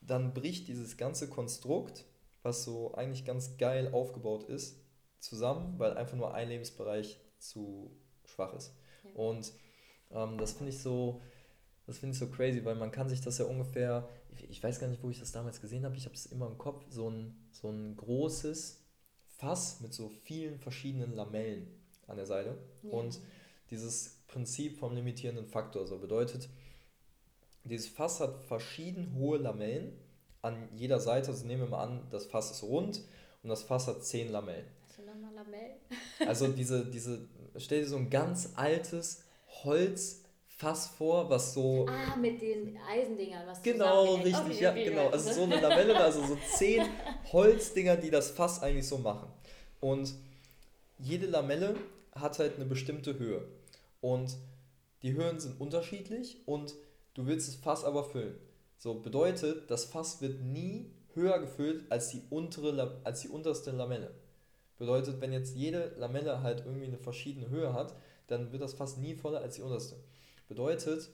dann 0.00 0.34
bricht 0.34 0.68
dieses 0.68 0.96
ganze 0.96 1.28
Konstrukt, 1.28 2.04
was 2.42 2.64
so 2.64 2.94
eigentlich 2.94 3.24
ganz 3.24 3.56
geil 3.56 3.92
aufgebaut 3.92 4.44
ist, 4.44 4.80
zusammen, 5.18 5.78
weil 5.78 5.96
einfach 5.96 6.16
nur 6.16 6.34
ein 6.34 6.48
Lebensbereich 6.48 7.20
zu 7.38 7.96
schwach 8.24 8.54
ist. 8.54 8.74
Ja. 9.04 9.10
Und 9.14 9.52
ähm, 10.10 10.38
das 10.38 10.52
finde 10.52 10.70
ich 10.70 10.80
so, 10.80 11.20
das 11.86 11.98
finde 11.98 12.12
ich 12.14 12.18
so 12.18 12.28
crazy, 12.28 12.64
weil 12.64 12.74
man 12.74 12.90
kann 12.90 13.08
sich 13.08 13.20
das 13.20 13.38
ja 13.38 13.44
ungefähr, 13.44 14.08
ich, 14.30 14.50
ich 14.50 14.62
weiß 14.62 14.80
gar 14.80 14.88
nicht, 14.88 15.02
wo 15.02 15.10
ich 15.10 15.20
das 15.20 15.32
damals 15.32 15.60
gesehen 15.60 15.84
habe, 15.84 15.96
ich 15.96 16.04
habe 16.04 16.14
es 16.14 16.26
immer 16.26 16.46
im 16.46 16.58
Kopf, 16.58 16.84
so 16.88 17.08
ein, 17.08 17.48
so 17.52 17.70
ein 17.70 17.96
großes 17.96 18.84
Fass 19.26 19.80
mit 19.80 19.92
so 19.92 20.08
vielen 20.08 20.58
verschiedenen 20.58 21.14
Lamellen 21.14 21.68
an 22.06 22.16
der 22.16 22.26
Seite. 22.26 22.58
Ja. 22.82 22.90
Und 22.90 23.20
dieses 23.70 24.21
Prinzip 24.32 24.78
vom 24.78 24.94
limitierenden 24.94 25.46
Faktor 25.46 25.86
so 25.86 25.98
bedeutet, 25.98 26.48
dieses 27.64 27.88
Fass 27.88 28.18
hat 28.20 28.42
verschieden 28.42 29.14
hohe 29.14 29.38
Lamellen 29.38 29.92
an 30.40 30.68
jeder 30.74 31.00
Seite. 31.00 31.28
Also 31.28 31.46
nehmen 31.46 31.62
wir 31.62 31.68
mal 31.68 31.84
an, 31.84 32.06
das 32.10 32.26
Fass 32.26 32.50
ist 32.50 32.62
rund 32.62 33.02
und 33.42 33.50
das 33.50 33.62
Fass 33.62 33.86
hat 33.86 34.04
zehn 34.04 34.32
Lamellen. 34.32 34.66
Du 34.96 35.02
nochmal 35.04 35.34
Lamellen? 35.34 35.76
Also 36.26 36.48
diese, 36.48 36.86
diese, 36.86 37.28
stell 37.56 37.80
dir 37.82 37.88
so 37.88 37.96
ein 37.96 38.08
ganz 38.08 38.52
altes 38.56 39.24
Holzfass 39.64 40.86
vor, 40.88 41.28
was 41.28 41.52
so. 41.52 41.86
Ah, 41.88 42.16
mit 42.16 42.40
den 42.40 42.78
Eisendingern, 42.88 43.46
was 43.46 43.62
Genau, 43.62 44.14
richtig, 44.14 44.60
ja, 44.60 44.72
genau. 44.72 45.08
Also 45.08 45.32
so 45.32 45.42
eine 45.42 45.60
Lamelle, 45.60 45.96
also 45.98 46.24
so 46.24 46.38
zehn 46.56 46.84
Holzdinger, 47.32 47.96
die 47.96 48.10
das 48.10 48.30
Fass 48.30 48.62
eigentlich 48.62 48.88
so 48.88 48.98
machen. 48.98 49.28
Und 49.80 50.14
jede 50.98 51.26
Lamelle 51.26 51.76
hat 52.14 52.38
halt 52.38 52.56
eine 52.56 52.64
bestimmte 52.64 53.18
Höhe. 53.18 53.42
Und 54.02 54.36
die 55.00 55.14
Höhen 55.14 55.40
sind 55.40 55.58
unterschiedlich 55.58 56.42
und 56.44 56.74
du 57.14 57.26
willst 57.26 57.48
das 57.48 57.54
Fass 57.54 57.84
aber 57.84 58.04
füllen. 58.04 58.34
So 58.76 58.94
bedeutet, 59.00 59.70
das 59.70 59.86
Fass 59.86 60.20
wird 60.20 60.42
nie 60.42 60.90
höher 61.14 61.38
gefüllt 61.38 61.90
als 61.90 62.08
die, 62.08 62.20
untere, 62.28 63.00
als 63.04 63.20
die 63.20 63.28
unterste 63.28 63.70
Lamelle. 63.70 64.12
Bedeutet, 64.76 65.20
wenn 65.20 65.32
jetzt 65.32 65.54
jede 65.56 65.94
Lamelle 65.96 66.42
halt 66.42 66.64
irgendwie 66.66 66.86
eine 66.86 66.98
verschiedene 66.98 67.48
Höhe 67.48 67.72
hat, 67.72 67.94
dann 68.26 68.50
wird 68.50 68.60
das 68.60 68.74
Fass 68.74 68.96
nie 68.96 69.14
voller 69.14 69.40
als 69.40 69.54
die 69.54 69.62
unterste. 69.62 69.96
Bedeutet, 70.48 71.08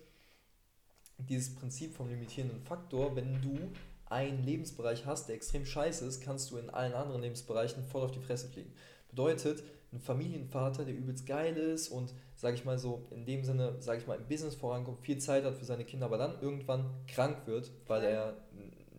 dieses 1.19 1.55
Prinzip 1.55 1.95
vom 1.95 2.09
limitierenden 2.09 2.63
Faktor, 2.63 3.15
wenn 3.17 3.43
du 3.43 3.59
einen 4.07 4.43
Lebensbereich 4.45 5.05
hast, 5.05 5.29
der 5.29 5.35
extrem 5.35 5.67
scheiße 5.67 6.07
ist, 6.07 6.23
kannst 6.23 6.51
du 6.51 6.57
in 6.57 6.71
allen 6.71 6.95
anderen 6.95 7.21
Lebensbereichen 7.21 7.85
voll 7.85 8.03
auf 8.03 8.13
die 8.13 8.21
Fresse 8.21 8.49
fliegen. 8.49 8.73
Bedeutet, 9.11 9.63
ein 9.93 10.01
Familienvater, 10.01 10.85
der 10.85 10.95
übelst 10.95 11.27
geil 11.27 11.57
ist 11.57 11.89
und, 11.89 12.15
sage 12.39 12.55
ich 12.55 12.65
mal 12.65 12.79
so, 12.79 13.05
in 13.11 13.27
dem 13.27 13.43
Sinne, 13.43 13.75
sage 13.81 13.99
ich 13.99 14.07
mal, 14.07 14.17
im 14.17 14.29
Business 14.29 14.55
vorankommt, 14.55 15.01
viel 15.01 15.19
Zeit 15.19 15.43
hat 15.43 15.57
für 15.57 15.65
seine 15.65 15.85
Kinder, 15.85 16.07
aber 16.07 16.19
dann 16.19 16.41
irgendwann 16.41 16.89
krank 17.09 17.47
wird, 17.47 17.73
weil 17.89 18.05
er 18.05 18.37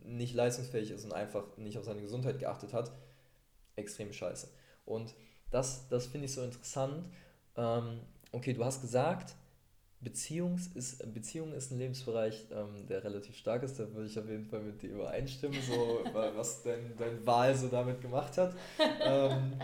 nicht 0.04 0.36
leistungsfähig 0.36 0.91
ist 0.91 1.06
und 1.06 1.13
einfach 1.13 1.45
nicht 1.56 1.78
auf 1.78 1.86
seine 1.86 2.02
Gesundheit 2.02 2.38
geachtet 2.38 2.73
hat, 2.73 2.91
extrem 3.78 4.12
scheiße. 4.12 4.49
Und 4.84 5.15
das, 5.52 5.88
das 5.88 6.08
finde 6.08 6.25
ich 6.25 6.34
so 6.34 6.43
interessant. 6.43 7.06
Ähm, 7.56 8.02
okay, 8.34 8.52
du 8.52 8.65
hast 8.65 8.82
gesagt, 8.82 9.36
Beziehungs 10.02 10.67
ist, 10.67 11.13
Beziehung 11.13 11.54
ist 11.54 11.71
ein 11.71 11.78
Lebensbereich, 11.78 12.47
ähm, 12.52 12.88
der 12.88 13.06
relativ 13.06 13.38
stark 13.38 13.63
ist. 13.63 13.80
Da 13.80 13.89
würde 13.93 14.08
ich 14.08 14.19
auf 14.19 14.28
jeden 14.28 14.45
Fall 14.47 14.62
mit 14.62 14.82
dir 14.82 14.89
übereinstimmen, 14.89 15.62
so, 15.62 16.02
was 16.13 16.62
dein, 16.63 16.93
dein 16.97 17.25
Wahl 17.25 17.56
so 17.56 17.69
damit 17.69 18.02
gemacht 18.02 18.38
hat. 18.38 18.54
Ähm, 19.02 19.54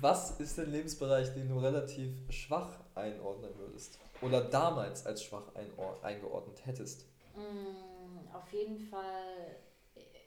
was 0.00 0.40
ist 0.40 0.58
der 0.58 0.66
Lebensbereich, 0.66 1.32
den 1.34 1.48
du 1.48 1.58
relativ 1.58 2.10
schwach 2.30 2.80
einordnen 2.94 3.56
würdest? 3.56 3.98
Oder 4.22 4.42
damals 4.42 5.06
als 5.06 5.24
schwach 5.24 5.52
eingeordnet 6.02 6.64
hättest? 6.64 7.06
Mm, 7.34 8.28
auf 8.32 8.52
jeden 8.52 8.78
Fall 8.78 9.56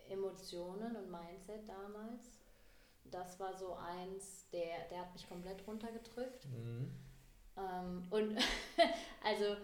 Emotionen 0.10 0.96
und 0.96 1.12
Mindset 1.12 1.68
damals. 1.68 2.40
Das 3.06 3.40
war 3.40 3.54
so 3.54 3.76
eins, 3.76 4.50
der, 4.52 4.88
der 4.90 5.00
hat 5.00 5.14
mich 5.14 5.28
komplett 5.28 5.66
runtergedrückt. 5.66 6.46
Mhm. 6.46 6.92
Ähm, 7.58 8.08
und 8.10 8.38
also 9.24 9.56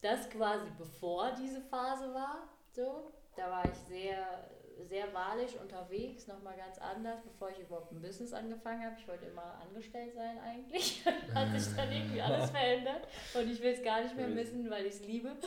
das 0.00 0.28
quasi 0.30 0.68
bevor 0.78 1.32
diese 1.32 1.60
Phase 1.60 2.12
war, 2.14 2.48
so, 2.72 3.12
da 3.36 3.50
war 3.50 3.64
ich 3.64 3.76
sehr 3.88 4.50
sehr 4.84 5.12
wahrlich 5.14 5.58
unterwegs, 5.58 6.26
nochmal 6.26 6.56
ganz 6.56 6.78
anders, 6.78 7.20
bevor 7.22 7.50
ich 7.50 7.58
überhaupt 7.60 7.92
ein 7.92 8.00
Business 8.00 8.32
angefangen 8.32 8.84
habe. 8.84 8.96
Ich 8.98 9.08
wollte 9.08 9.26
immer 9.26 9.60
angestellt 9.60 10.14
sein 10.14 10.38
eigentlich. 10.38 11.04
Hat 11.34 11.58
sich 11.58 11.74
dann 11.74 11.90
irgendwie 11.90 12.20
alles 12.20 12.50
verändert 12.50 13.08
und 13.34 13.50
ich 13.50 13.60
will 13.62 13.72
es 13.72 13.82
gar 13.82 14.02
nicht 14.02 14.16
mehr 14.16 14.28
missen, 14.28 14.68
weil 14.70 14.86
ich 14.86 14.94
es 14.94 15.04
liebe. 15.04 15.32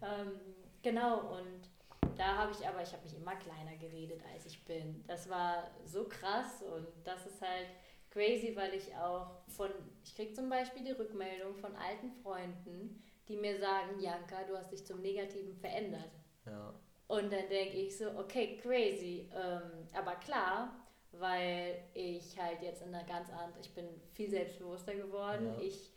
Mhm. 0.00 0.06
ähm, 0.06 0.40
genau, 0.82 1.36
und 1.36 1.68
da 2.16 2.36
habe 2.36 2.52
ich 2.52 2.66
aber, 2.66 2.82
ich 2.82 2.92
habe 2.92 3.02
mich 3.02 3.16
immer 3.16 3.36
kleiner 3.36 3.76
geredet, 3.76 4.20
als 4.32 4.46
ich 4.46 4.64
bin. 4.64 5.04
Das 5.06 5.28
war 5.28 5.70
so 5.84 6.04
krass 6.04 6.62
und 6.62 6.86
das 7.04 7.26
ist 7.26 7.40
halt 7.40 7.68
crazy, 8.10 8.54
weil 8.56 8.74
ich 8.74 8.94
auch 8.96 9.30
von, 9.48 9.70
ich 10.04 10.14
kriege 10.14 10.32
zum 10.32 10.48
Beispiel 10.48 10.84
die 10.84 10.92
Rückmeldung 10.92 11.56
von 11.56 11.74
alten 11.76 12.10
Freunden, 12.22 13.02
die 13.28 13.36
mir 13.36 13.58
sagen, 13.58 14.00
Janka, 14.00 14.44
du 14.44 14.56
hast 14.56 14.72
dich 14.72 14.86
zum 14.86 15.00
Negativen 15.00 15.54
verändert. 15.56 16.10
Ja. 16.46 16.74
Und 17.08 17.32
dann 17.32 17.48
denke 17.48 17.76
ich 17.76 17.96
so, 17.96 18.06
okay, 18.18 18.58
crazy. 18.62 19.28
Ähm, 19.34 19.88
aber 19.92 20.14
klar, 20.16 20.74
weil 21.12 21.82
ich 21.94 22.38
halt 22.38 22.62
jetzt 22.62 22.82
in 22.82 22.94
einer 22.94 23.04
ganz 23.04 23.30
anderen, 23.30 23.60
ich 23.60 23.74
bin 23.74 23.86
viel 24.12 24.30
selbstbewusster 24.30 24.94
geworden, 24.94 25.54
ja. 25.58 25.64
ich 25.64 25.90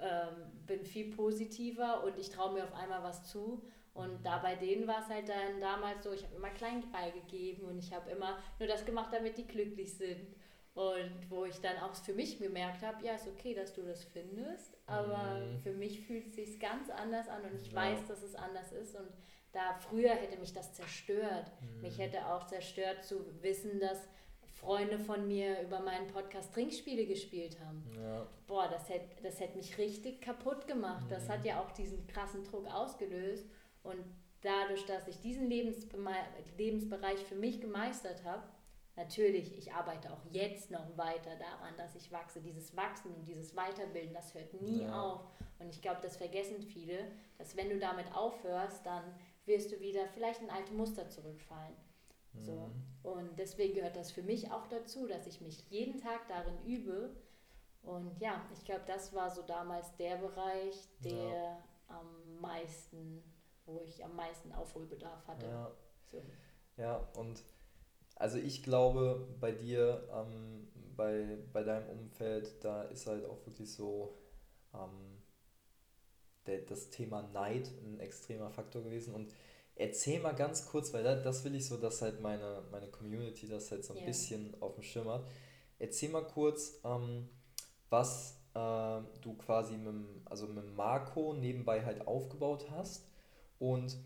ähm, 0.00 0.50
bin 0.66 0.84
viel 0.84 1.14
positiver 1.14 2.02
und 2.04 2.18
ich 2.18 2.30
traue 2.30 2.52
mir 2.52 2.64
auf 2.64 2.74
einmal 2.74 3.02
was 3.02 3.30
zu. 3.30 3.62
Und 3.94 4.18
mhm. 4.18 4.22
da 4.22 4.38
bei 4.38 4.56
denen 4.56 4.86
war 4.86 5.00
es 5.00 5.08
halt 5.08 5.28
dann 5.28 5.60
damals 5.60 6.02
so, 6.02 6.12
ich 6.12 6.24
habe 6.24 6.34
immer 6.34 6.50
klein 6.50 6.82
beigegeben 6.90 7.66
und 7.68 7.78
ich 7.78 7.92
habe 7.92 8.10
immer 8.10 8.38
nur 8.58 8.68
das 8.68 8.84
gemacht, 8.84 9.12
damit 9.12 9.38
die 9.38 9.46
glücklich 9.46 9.96
sind. 9.96 10.34
Und 10.74 11.28
wo 11.28 11.44
ich 11.44 11.60
dann 11.60 11.76
auch 11.78 11.94
für 11.94 12.14
mich 12.14 12.38
gemerkt 12.38 12.82
habe, 12.82 13.04
ja, 13.04 13.14
ist 13.14 13.26
okay, 13.26 13.54
dass 13.54 13.72
du 13.74 13.82
das 13.82 14.04
findest, 14.04 14.78
aber 14.86 15.40
mhm. 15.40 15.58
für 15.58 15.72
mich 15.72 16.00
fühlt 16.00 16.28
es 16.28 16.34
sich 16.36 16.60
ganz 16.60 16.88
anders 16.90 17.28
an 17.28 17.42
und 17.42 17.60
ich 17.60 17.72
ja. 17.72 17.76
weiß, 17.76 18.06
dass 18.06 18.22
es 18.22 18.34
anders 18.36 18.72
ist. 18.72 18.94
Und 18.94 19.08
da 19.52 19.74
früher 19.74 20.10
hätte 20.10 20.38
mich 20.38 20.52
das 20.52 20.72
zerstört. 20.72 21.50
Mhm. 21.60 21.82
Mich 21.82 21.98
hätte 21.98 22.26
auch 22.26 22.46
zerstört 22.46 23.04
zu 23.04 23.24
wissen, 23.42 23.80
dass 23.80 24.08
Freunde 24.60 24.98
von 24.98 25.26
mir 25.26 25.62
über 25.62 25.80
meinen 25.80 26.06
Podcast 26.08 26.52
Trinkspiele 26.52 27.06
gespielt 27.06 27.58
haben. 27.60 27.82
Ja. 27.96 28.26
Boah, 28.46 28.68
das 28.68 28.88
hätte 28.88 29.22
das 29.22 29.40
hätt 29.40 29.56
mich 29.56 29.78
richtig 29.78 30.20
kaputt 30.20 30.66
gemacht. 30.66 31.06
Mhm. 31.06 31.10
Das 31.10 31.28
hat 31.28 31.44
ja 31.44 31.60
auch 31.60 31.70
diesen 31.72 32.06
krassen 32.06 32.44
Druck 32.44 32.66
ausgelöst. 32.66 33.46
Und 33.82 34.04
dadurch, 34.42 34.84
dass 34.86 35.08
ich 35.08 35.20
diesen 35.20 35.48
Lebensbe 35.48 35.96
Lebensbereich 36.58 37.20
für 37.20 37.36
mich 37.36 37.60
gemeistert 37.60 38.22
habe, 38.24 38.42
natürlich, 38.96 39.56
ich 39.56 39.72
arbeite 39.72 40.12
auch 40.12 40.24
jetzt 40.30 40.70
noch 40.70 40.96
weiter 40.98 41.36
daran, 41.36 41.74
dass 41.78 41.94
ich 41.94 42.12
wachse. 42.12 42.40
Dieses 42.40 42.76
Wachsen 42.76 43.14
und 43.14 43.26
dieses 43.26 43.56
Weiterbilden, 43.56 44.12
das 44.12 44.34
hört 44.34 44.52
nie 44.60 44.82
ja. 44.82 45.02
auf. 45.02 45.22
Und 45.58 45.70
ich 45.70 45.80
glaube, 45.80 46.00
das 46.02 46.16
vergessen 46.18 46.62
viele, 46.62 46.98
dass 47.38 47.56
wenn 47.56 47.70
du 47.70 47.78
damit 47.78 48.14
aufhörst, 48.14 48.84
dann 48.84 49.04
wirst 49.50 49.72
du 49.72 49.80
wieder 49.80 50.06
vielleicht 50.08 50.40
in 50.40 50.50
alte 50.50 50.72
Muster 50.72 51.08
zurückfallen. 51.08 51.74
So. 52.38 52.52
Mhm. 52.52 52.84
Und 53.02 53.38
deswegen 53.38 53.74
gehört 53.74 53.96
das 53.96 54.12
für 54.12 54.22
mich 54.22 54.50
auch 54.50 54.66
dazu, 54.68 55.06
dass 55.06 55.26
ich 55.26 55.40
mich 55.40 55.68
jeden 55.70 55.98
Tag 55.98 56.28
darin 56.28 56.56
übe, 56.64 57.10
Und 57.82 58.18
ja, 58.20 58.44
ich 58.52 58.64
glaube, 58.64 58.82
das 58.86 59.12
war 59.14 59.30
so 59.30 59.42
damals 59.42 59.96
der 59.96 60.16
Bereich, 60.16 60.76
der 61.02 61.32
ja. 61.32 61.64
am 61.88 62.40
meisten, 62.40 63.22
wo 63.64 63.80
ich 63.80 64.04
am 64.04 64.14
meisten 64.14 64.52
Aufholbedarf 64.52 65.26
hatte. 65.26 65.46
Ja, 65.46 65.70
so. 66.10 66.22
ja 66.76 66.96
und 67.16 67.42
also 68.16 68.36
ich 68.36 68.62
glaube, 68.62 69.26
bei 69.40 69.50
dir, 69.50 70.06
ähm, 70.12 70.68
bei, 70.94 71.38
bei 71.52 71.62
deinem 71.62 71.88
Umfeld, 71.88 72.62
da 72.62 72.82
ist 72.82 73.06
halt 73.06 73.24
auch 73.24 73.46
wirklich 73.46 73.72
so 73.72 74.18
ähm, 74.74 75.19
der, 76.46 76.60
das 76.62 76.90
Thema 76.90 77.22
Neid 77.22 77.70
ein 77.82 78.00
extremer 78.00 78.50
Faktor 78.50 78.82
gewesen. 78.82 79.14
Und 79.14 79.32
erzähl 79.76 80.20
mal 80.20 80.34
ganz 80.34 80.66
kurz, 80.66 80.92
weil 80.92 81.02
das, 81.02 81.22
das 81.22 81.44
will 81.44 81.54
ich 81.54 81.66
so, 81.66 81.76
dass 81.76 82.02
halt 82.02 82.20
meine, 82.20 82.62
meine 82.70 82.88
Community 82.88 83.48
das 83.48 83.70
halt 83.70 83.84
so 83.84 83.94
ein 83.94 83.98
yeah. 83.98 84.06
bisschen 84.06 84.56
auf 84.60 84.74
dem 84.74 84.82
Schirm 84.82 85.08
hat. 85.08 85.26
Erzähl 85.78 86.10
mal 86.10 86.26
kurz, 86.26 86.80
ähm, 86.84 87.28
was 87.88 88.40
äh, 88.54 89.00
du 89.20 89.34
quasi 89.38 89.76
mit, 89.76 89.94
also 90.24 90.46
mit 90.46 90.74
Marco 90.76 91.34
nebenbei 91.34 91.84
halt 91.84 92.06
aufgebaut 92.06 92.66
hast. 92.70 93.06
Und 93.58 93.96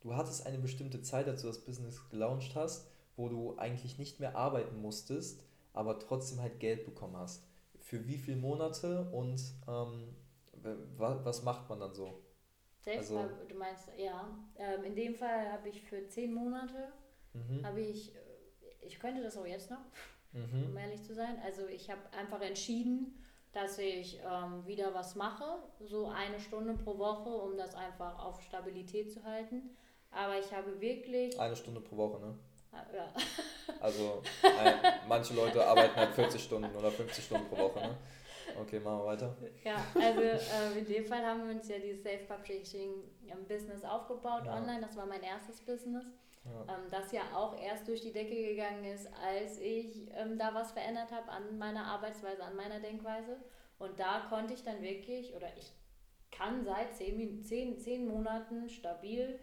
du 0.00 0.14
hattest 0.14 0.46
eine 0.46 0.58
bestimmte 0.58 1.02
Zeit, 1.02 1.28
als 1.28 1.42
du 1.42 1.48
das 1.48 1.64
Business 1.64 2.08
gelauncht 2.08 2.54
hast, 2.54 2.86
wo 3.16 3.28
du 3.28 3.56
eigentlich 3.58 3.98
nicht 3.98 4.20
mehr 4.20 4.36
arbeiten 4.36 4.80
musstest, 4.80 5.42
aber 5.72 5.98
trotzdem 5.98 6.40
halt 6.40 6.60
Geld 6.60 6.84
bekommen 6.84 7.16
hast. 7.16 7.44
Für 7.78 8.06
wie 8.06 8.18
viele 8.18 8.36
Monate 8.36 9.10
und 9.10 9.40
ähm, 9.68 10.14
was, 10.96 11.42
macht 11.42 11.68
man 11.68 11.80
dann 11.80 11.94
so? 11.94 12.22
Selbst, 12.80 13.12
also, 13.12 13.28
du 13.48 13.54
meinst, 13.56 13.90
ja. 13.96 14.28
Ähm, 14.56 14.84
in 14.84 14.94
dem 14.94 15.14
Fall 15.14 15.52
habe 15.52 15.68
ich 15.68 15.82
für 15.82 16.06
zehn 16.06 16.32
Monate, 16.32 16.92
mhm. 17.34 17.64
habe 17.64 17.80
ich, 17.80 18.12
ich 18.80 18.98
könnte 18.98 19.22
das 19.22 19.36
auch 19.36 19.46
jetzt 19.46 19.70
noch, 19.70 19.84
mhm. 20.32 20.70
um 20.70 20.76
ehrlich 20.76 21.02
zu 21.02 21.14
sein. 21.14 21.38
Also 21.44 21.66
ich 21.66 21.90
habe 21.90 22.00
einfach 22.12 22.40
entschieden, 22.40 23.22
dass 23.52 23.78
ich 23.78 24.20
ähm, 24.20 24.66
wieder 24.66 24.94
was 24.94 25.16
mache, 25.16 25.44
so 25.80 26.08
eine 26.08 26.38
Stunde 26.40 26.74
pro 26.74 26.96
Woche, 26.98 27.28
um 27.28 27.56
das 27.56 27.74
einfach 27.74 28.18
auf 28.24 28.40
Stabilität 28.42 29.12
zu 29.12 29.22
halten. 29.24 29.76
Aber 30.10 30.38
ich 30.38 30.52
habe 30.52 30.80
wirklich. 30.80 31.38
Eine 31.38 31.56
Stunde 31.56 31.80
pro 31.80 31.96
Woche, 31.96 32.20
ne? 32.20 32.34
Ah, 32.72 32.84
ja. 32.94 33.12
Also 33.80 34.22
ein, 34.42 34.74
manche 35.08 35.34
Leute 35.34 35.64
arbeiten 35.64 35.96
halt 35.96 36.14
40 36.14 36.42
Stunden 36.42 36.74
oder 36.76 36.90
50 36.90 37.24
Stunden 37.24 37.48
pro 37.48 37.56
Woche, 37.56 37.80
ne? 37.80 37.96
Okay, 38.60 38.80
machen 38.80 38.98
wir 38.98 39.06
weiter. 39.06 39.36
Ja, 39.64 39.76
also 39.94 40.20
äh, 40.20 40.78
in 40.78 40.86
dem 40.86 41.04
Fall 41.04 41.24
haben 41.24 41.46
wir 41.46 41.54
uns 41.54 41.68
ja 41.68 41.78
dieses 41.78 42.02
Self-Publishing-Business 42.02 43.84
aufgebaut 43.84 44.46
ja. 44.46 44.56
online. 44.56 44.80
Das 44.80 44.96
war 44.96 45.06
mein 45.06 45.22
erstes 45.22 45.60
Business. 45.60 46.06
Ja. 46.44 46.74
Ähm, 46.74 46.84
das 46.90 47.12
ja 47.12 47.22
auch 47.34 47.60
erst 47.60 47.86
durch 47.86 48.00
die 48.00 48.12
Decke 48.12 48.34
gegangen 48.34 48.84
ist, 48.84 49.08
als 49.22 49.58
ich 49.58 50.08
ähm, 50.14 50.38
da 50.38 50.54
was 50.54 50.72
verändert 50.72 51.10
habe 51.12 51.30
an 51.30 51.58
meiner 51.58 51.84
Arbeitsweise, 51.84 52.42
an 52.42 52.56
meiner 52.56 52.80
Denkweise. 52.80 53.36
Und 53.78 53.98
da 54.00 54.26
konnte 54.28 54.54
ich 54.54 54.62
dann 54.62 54.82
wirklich, 54.82 55.34
oder 55.34 55.48
ich 55.56 55.72
kann 56.30 56.64
seit 56.64 56.94
zehn, 56.94 57.42
zehn, 57.42 57.78
zehn 57.78 58.06
Monaten 58.06 58.68
stabil 58.68 59.38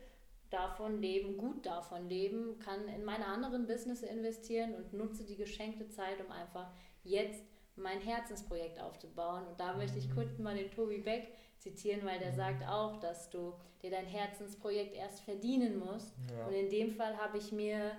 davon 0.50 1.02
leben, 1.02 1.38
gut 1.38 1.66
davon 1.66 2.08
leben, 2.08 2.58
kann 2.60 2.88
in 2.88 3.04
meine 3.04 3.26
anderen 3.26 3.68
Business 3.68 4.02
investieren 4.02 4.76
und 4.76 4.94
nutze 4.94 5.26
die 5.26 5.36
geschenkte 5.36 5.90
Zeit, 5.90 6.24
um 6.26 6.32
einfach 6.32 6.72
jetzt 7.04 7.44
mein 7.78 8.02
Herzensprojekt 8.02 8.80
aufzubauen. 8.80 9.46
Und 9.48 9.60
da 9.60 9.74
möchte 9.74 9.98
ich 10.00 10.12
kurz 10.14 10.38
mal 10.38 10.56
den 10.56 10.72
Tobi 10.72 11.00
Beck 11.00 11.32
zitieren, 11.60 12.06
weil 12.06 12.20
der 12.20 12.34
sagt 12.34 12.68
auch, 12.68 12.98
dass 13.00 13.30
du 13.30 13.54
dir 13.82 13.92
dein 13.92 14.06
Herzensprojekt 14.06 14.96
erst 14.96 15.22
verdienen 15.22 15.80
musst. 15.80 16.14
Ja. 16.36 16.48
Und 16.48 16.54
in 16.54 16.70
dem 16.70 16.92
Fall 16.92 17.18
habe 17.18 17.38
ich 17.38 17.52
mir 17.52 17.92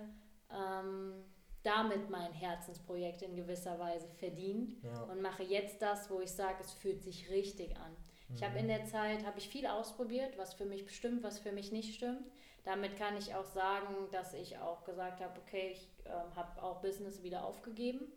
ähm, 0.50 1.24
damit 1.62 2.08
mein 2.10 2.32
Herzensprojekt 2.32 3.22
in 3.22 3.36
gewisser 3.36 3.78
Weise 3.78 4.08
verdient 4.08 4.82
ja. 4.82 5.02
und 5.04 5.20
mache 5.20 5.42
jetzt 5.42 5.82
das, 5.82 6.10
wo 6.10 6.20
ich 6.20 6.30
sage, 6.30 6.56
es 6.60 6.72
fühlt 6.72 7.02
sich 7.02 7.30
richtig 7.30 7.76
an. 7.76 7.92
Mhm. 8.28 8.34
Ich 8.36 8.42
habe 8.42 8.58
in 8.58 8.68
der 8.68 8.84
Zeit 8.86 9.26
habe 9.26 9.38
ich 9.38 9.48
viel 9.48 9.66
ausprobiert, 9.66 10.38
was 10.38 10.54
für 10.54 10.64
mich 10.64 10.84
bestimmt, 10.84 11.22
was 11.22 11.38
für 11.38 11.52
mich 11.52 11.72
nicht 11.72 11.94
stimmt. 11.94 12.30
Damit 12.64 12.96
kann 12.96 13.16
ich 13.16 13.34
auch 13.34 13.44
sagen, 13.44 13.94
dass 14.12 14.34
ich 14.34 14.58
auch 14.58 14.84
gesagt 14.84 15.20
habe, 15.20 15.40
okay, 15.40 15.70
ich 15.72 15.88
äh, 16.04 16.10
habe 16.36 16.62
auch 16.62 16.80
Business 16.80 17.22
wieder 17.22 17.44
aufgegeben 17.44 18.12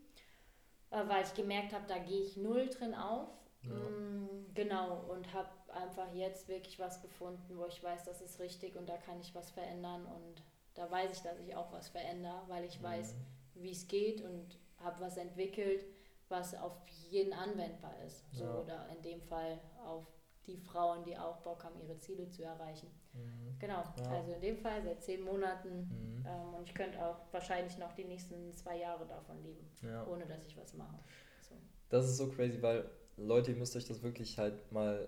äh, 0.92 1.08
weil 1.08 1.24
ich 1.24 1.34
gemerkt 1.34 1.74
habe, 1.74 1.86
da 1.88 1.98
gehe 1.98 2.22
ich 2.22 2.38
null 2.38 2.68
drin 2.68 2.94
auf. 2.94 3.30
Ja. 3.64 3.74
Mm, 3.74 4.54
genau, 4.54 5.02
und 5.10 5.34
habe 5.34 5.50
einfach 5.74 6.14
jetzt 6.14 6.48
wirklich 6.48 6.80
was 6.80 7.02
gefunden, 7.02 7.58
wo 7.58 7.66
ich 7.66 7.84
weiß, 7.84 8.04
das 8.04 8.22
ist 8.22 8.40
richtig 8.40 8.76
und 8.76 8.90
da 8.90 8.98
kann 8.98 9.20
ich 9.20 9.34
was 9.34 9.52
verändern 9.52 10.06
und 10.06 10.44
da 10.74 10.90
weiß 10.90 11.12
ich, 11.12 11.22
dass 11.22 11.40
ich 11.40 11.56
auch 11.56 11.72
was 11.72 11.90
verändere, 11.90 12.42
weil 12.48 12.66
ich 12.66 12.80
mhm. 12.80 12.84
weiß, 12.84 13.16
wie 13.56 13.72
es 13.72 13.88
geht 13.88 14.22
und 14.22 14.58
habe 14.78 15.00
was 15.02 15.18
entwickelt, 15.18 15.86
was 16.30 16.56
auf 16.56 16.74
jeden 17.10 17.34
anwendbar 17.34 17.94
ist. 18.06 18.24
So, 18.34 18.46
ja. 18.46 18.56
Oder 18.56 18.90
in 18.90 19.02
dem 19.02 19.22
Fall 19.22 19.60
auf 19.86 20.08
die 20.48 20.58
Frauen, 20.58 21.04
die 21.04 21.18
auch 21.18 21.38
Bock 21.38 21.64
haben, 21.64 21.80
ihre 21.80 21.98
Ziele 22.00 22.30
zu 22.30 22.44
erreichen. 22.44 22.90
Mhm. 23.14 23.60
Genau, 23.60 23.84
ja. 23.98 24.10
also 24.10 24.34
in 24.34 24.42
dem 24.42 24.58
Fall 24.58 24.82
seit 24.84 25.04
zehn 25.04 25.22
Monaten 25.22 25.70
mhm. 25.70 26.26
ähm, 26.26 26.54
und 26.56 26.68
ich 26.68 26.74
könnte 26.74 27.04
auch 27.04 27.18
wahrscheinlich 27.32 27.78
noch 27.78 27.94
die 27.94 28.06
nächsten 28.06 28.54
zwei 28.54 28.78
Jahre 28.78 29.06
davon 29.06 29.42
leben, 29.44 29.70
ja. 29.84 30.06
ohne 30.08 30.26
dass 30.26 30.46
ich 30.46 30.58
was 30.58 30.74
mache. 30.74 30.98
So. 31.42 31.56
Das 31.90 32.06
ist 32.06 32.18
so 32.18 32.28
crazy, 32.30 32.62
weil 32.62 32.90
Leute, 33.18 33.52
ihr 33.52 33.58
müsst 33.58 33.76
euch 33.76 33.86
das 33.86 34.02
wirklich 34.02 34.38
halt 34.38 34.72
mal 34.72 35.08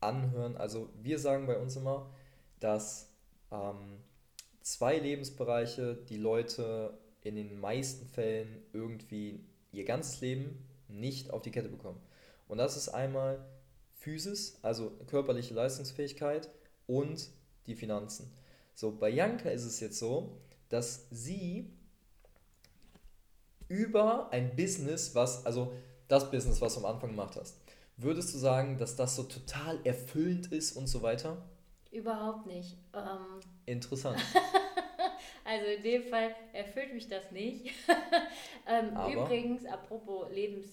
anhören. 0.00 0.56
Also 0.56 0.90
wir 1.02 1.18
sagen 1.18 1.46
bei 1.46 1.58
uns 1.58 1.76
immer, 1.76 2.10
dass 2.60 3.12
ähm, 3.50 4.00
zwei 4.60 4.98
Lebensbereiche 4.98 5.96
die 6.08 6.16
Leute 6.16 6.98
in 7.22 7.36
den 7.36 7.58
meisten 7.58 8.06
Fällen 8.06 8.62
irgendwie 8.72 9.44
ihr 9.72 9.84
ganzes 9.84 10.20
Leben 10.20 10.66
nicht 10.88 11.30
auf 11.30 11.42
die 11.42 11.50
Kette 11.50 11.68
bekommen. 11.68 12.00
Und 12.48 12.58
das 12.58 12.76
ist 12.76 12.88
einmal 12.90 13.44
Physis, 13.92 14.58
also 14.62 14.92
körperliche 15.06 15.54
Leistungsfähigkeit 15.54 16.48
und 16.86 17.28
die 17.66 17.74
Finanzen. 17.74 18.32
So, 18.74 18.92
bei 18.92 19.08
Janka 19.08 19.50
ist 19.50 19.64
es 19.64 19.80
jetzt 19.80 19.98
so, 19.98 20.38
dass 20.68 21.06
sie 21.10 21.70
über 23.68 24.30
ein 24.32 24.54
Business, 24.56 25.14
was, 25.14 25.44
also 25.46 25.72
das 26.08 26.30
Business, 26.30 26.60
was 26.60 26.74
du 26.74 26.80
am 26.80 26.86
Anfang 26.94 27.10
gemacht 27.10 27.36
hast, 27.36 27.56
würdest 27.96 28.34
du 28.34 28.38
sagen, 28.38 28.78
dass 28.78 28.96
das 28.96 29.16
so 29.16 29.22
total 29.22 29.78
erfüllend 29.84 30.52
ist 30.52 30.76
und 30.76 30.86
so 30.86 31.02
weiter? 31.02 31.42
Überhaupt 31.90 32.46
nicht. 32.46 32.76
Ähm 32.92 33.40
Interessant. 33.66 34.18
Also 35.44 35.66
in 35.66 35.82
dem 35.82 36.02
Fall 36.04 36.34
erfüllt 36.54 36.94
mich 36.94 37.06
das 37.06 37.30
nicht. 37.30 37.66
ähm, 38.66 38.96
übrigens, 39.12 39.66
apropos 39.66 40.30
Lebens 40.32 40.72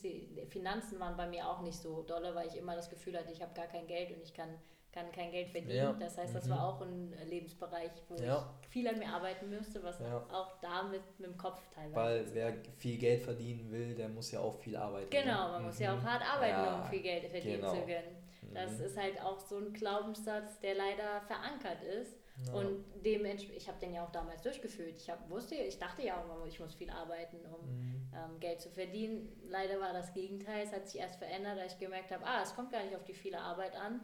Finanzen 0.50 0.98
waren 1.00 1.18
bei 1.18 1.28
mir 1.28 1.46
auch 1.48 1.62
nicht 1.62 1.78
so 1.78 2.04
dolle, 2.04 2.34
weil 2.34 2.48
ich 2.48 2.56
immer 2.56 2.76
das 2.76 2.90
Gefühl 2.90 3.18
hatte, 3.18 3.34
ich 3.34 3.42
habe 3.42 3.54
gar 3.54 3.68
kein 3.68 3.86
Geld 3.86 4.12
und 4.16 4.24
ich 4.24 4.34
kann, 4.34 4.50
kann 4.92 5.12
kein 5.12 5.32
Geld 5.32 5.50
verdienen. 5.50 5.76
Ja. 5.76 5.94
Das 5.94 6.18
heißt, 6.18 6.36
das 6.36 6.46
mhm. 6.46 6.52
war 6.52 6.68
auch 6.68 6.82
ein 6.82 7.14
Lebensbereich, 7.28 7.92
wo 8.10 8.16
ja. 8.16 8.54
ich 8.62 8.68
viel 8.68 8.88
an 8.88 9.00
mir 9.00 9.08
arbeiten 9.08 9.50
müsste, 9.50 9.82
was 9.84 10.00
ja. 10.00 10.18
auch 10.32 10.60
da 10.62 10.84
mit, 10.84 11.02
mit 11.20 11.30
dem 11.30 11.38
Kopf 11.38 11.62
teilweise. 11.74 11.96
Weil 11.96 12.34
wer 12.34 12.54
viel 12.78 12.98
Geld 12.98 13.22
verdienen 13.22 13.72
will, 13.72 13.96
der 13.96 14.10
muss 14.10 14.32
ja 14.32 14.40
auch 14.40 14.56
viel 14.56 14.76
arbeiten. 14.76 15.14
Ne? 15.14 15.22
Genau, 15.24 15.50
man 15.50 15.62
mhm. 15.62 15.68
muss 15.68 15.80
ja 15.80 15.94
auch 15.94 16.02
mhm. 16.02 16.10
hart 16.10 16.24
arbeiten, 16.24 16.82
um 16.82 16.90
viel 16.90 17.02
Geld 17.02 17.26
verdienen 17.26 17.62
genau. 17.62 17.74
zu 17.74 17.82
können. 17.82 18.18
Das 18.54 18.80
mhm. 18.80 18.86
ist 18.86 18.98
halt 18.98 19.22
auch 19.22 19.40
so 19.40 19.58
ein 19.58 19.72
Glaubenssatz, 19.72 20.60
der 20.60 20.76
leider 20.76 21.22
verankert 21.22 21.84
ist. 21.84 22.18
Und 22.54 22.84
dementsprechend, 23.06 23.62
ich 23.62 23.68
habe 23.68 23.80
den 23.80 23.94
ja 23.94 24.04
auch 24.04 24.12
damals 24.12 24.42
durchgeführt. 24.42 24.96
Ich 24.98 25.10
hab, 25.10 25.30
wusste, 25.30 25.56
ich 25.56 25.78
dachte 25.78 26.02
ja 26.02 26.16
auch, 26.16 26.46
ich 26.48 26.60
muss 26.60 26.74
viel 26.74 26.90
arbeiten, 26.90 27.38
um 27.46 27.70
mhm. 27.70 28.12
ähm, 28.16 28.40
Geld 28.40 28.60
zu 28.60 28.70
verdienen. 28.70 29.30
Leider 29.48 29.80
war 29.80 29.94
das 29.94 30.12
Gegenteil. 30.14 30.64
Es 30.64 30.74
hat 30.74 30.88
sich 30.88 31.00
erst 31.00 31.18
verändert, 31.18 31.60
als 31.60 31.74
ich 31.74 31.80
gemerkt 31.80 32.12
habe, 32.12 32.26
ah, 32.26 32.42
es 32.42 32.56
kommt 32.56 32.72
gar 32.72 32.84
nicht 32.84 32.96
auf 32.96 33.04
die 33.04 33.14
viele 33.14 33.40
Arbeit 33.40 33.76
an. 33.76 34.02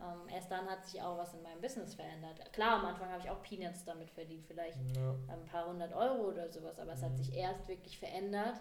Ähm, 0.00 0.28
erst 0.28 0.50
dann 0.50 0.68
hat 0.68 0.84
sich 0.84 1.00
auch 1.00 1.16
was 1.16 1.32
in 1.34 1.42
meinem 1.42 1.60
Business 1.60 1.94
verändert. 1.94 2.52
Klar, 2.52 2.80
am 2.80 2.86
Anfang 2.86 3.08
habe 3.08 3.22
ich 3.22 3.30
auch 3.30 3.42
Peanuts 3.42 3.84
damit 3.84 4.10
verdient, 4.10 4.44
vielleicht 4.46 4.78
ja. 4.94 5.14
ein 5.28 5.44
paar 5.46 5.66
hundert 5.66 5.94
Euro 5.94 6.28
oder 6.28 6.50
sowas, 6.50 6.78
aber 6.78 6.92
es 6.92 7.02
hat 7.02 7.12
mhm. 7.12 7.16
sich 7.16 7.34
erst 7.34 7.66
wirklich 7.68 7.98
verändert, 7.98 8.60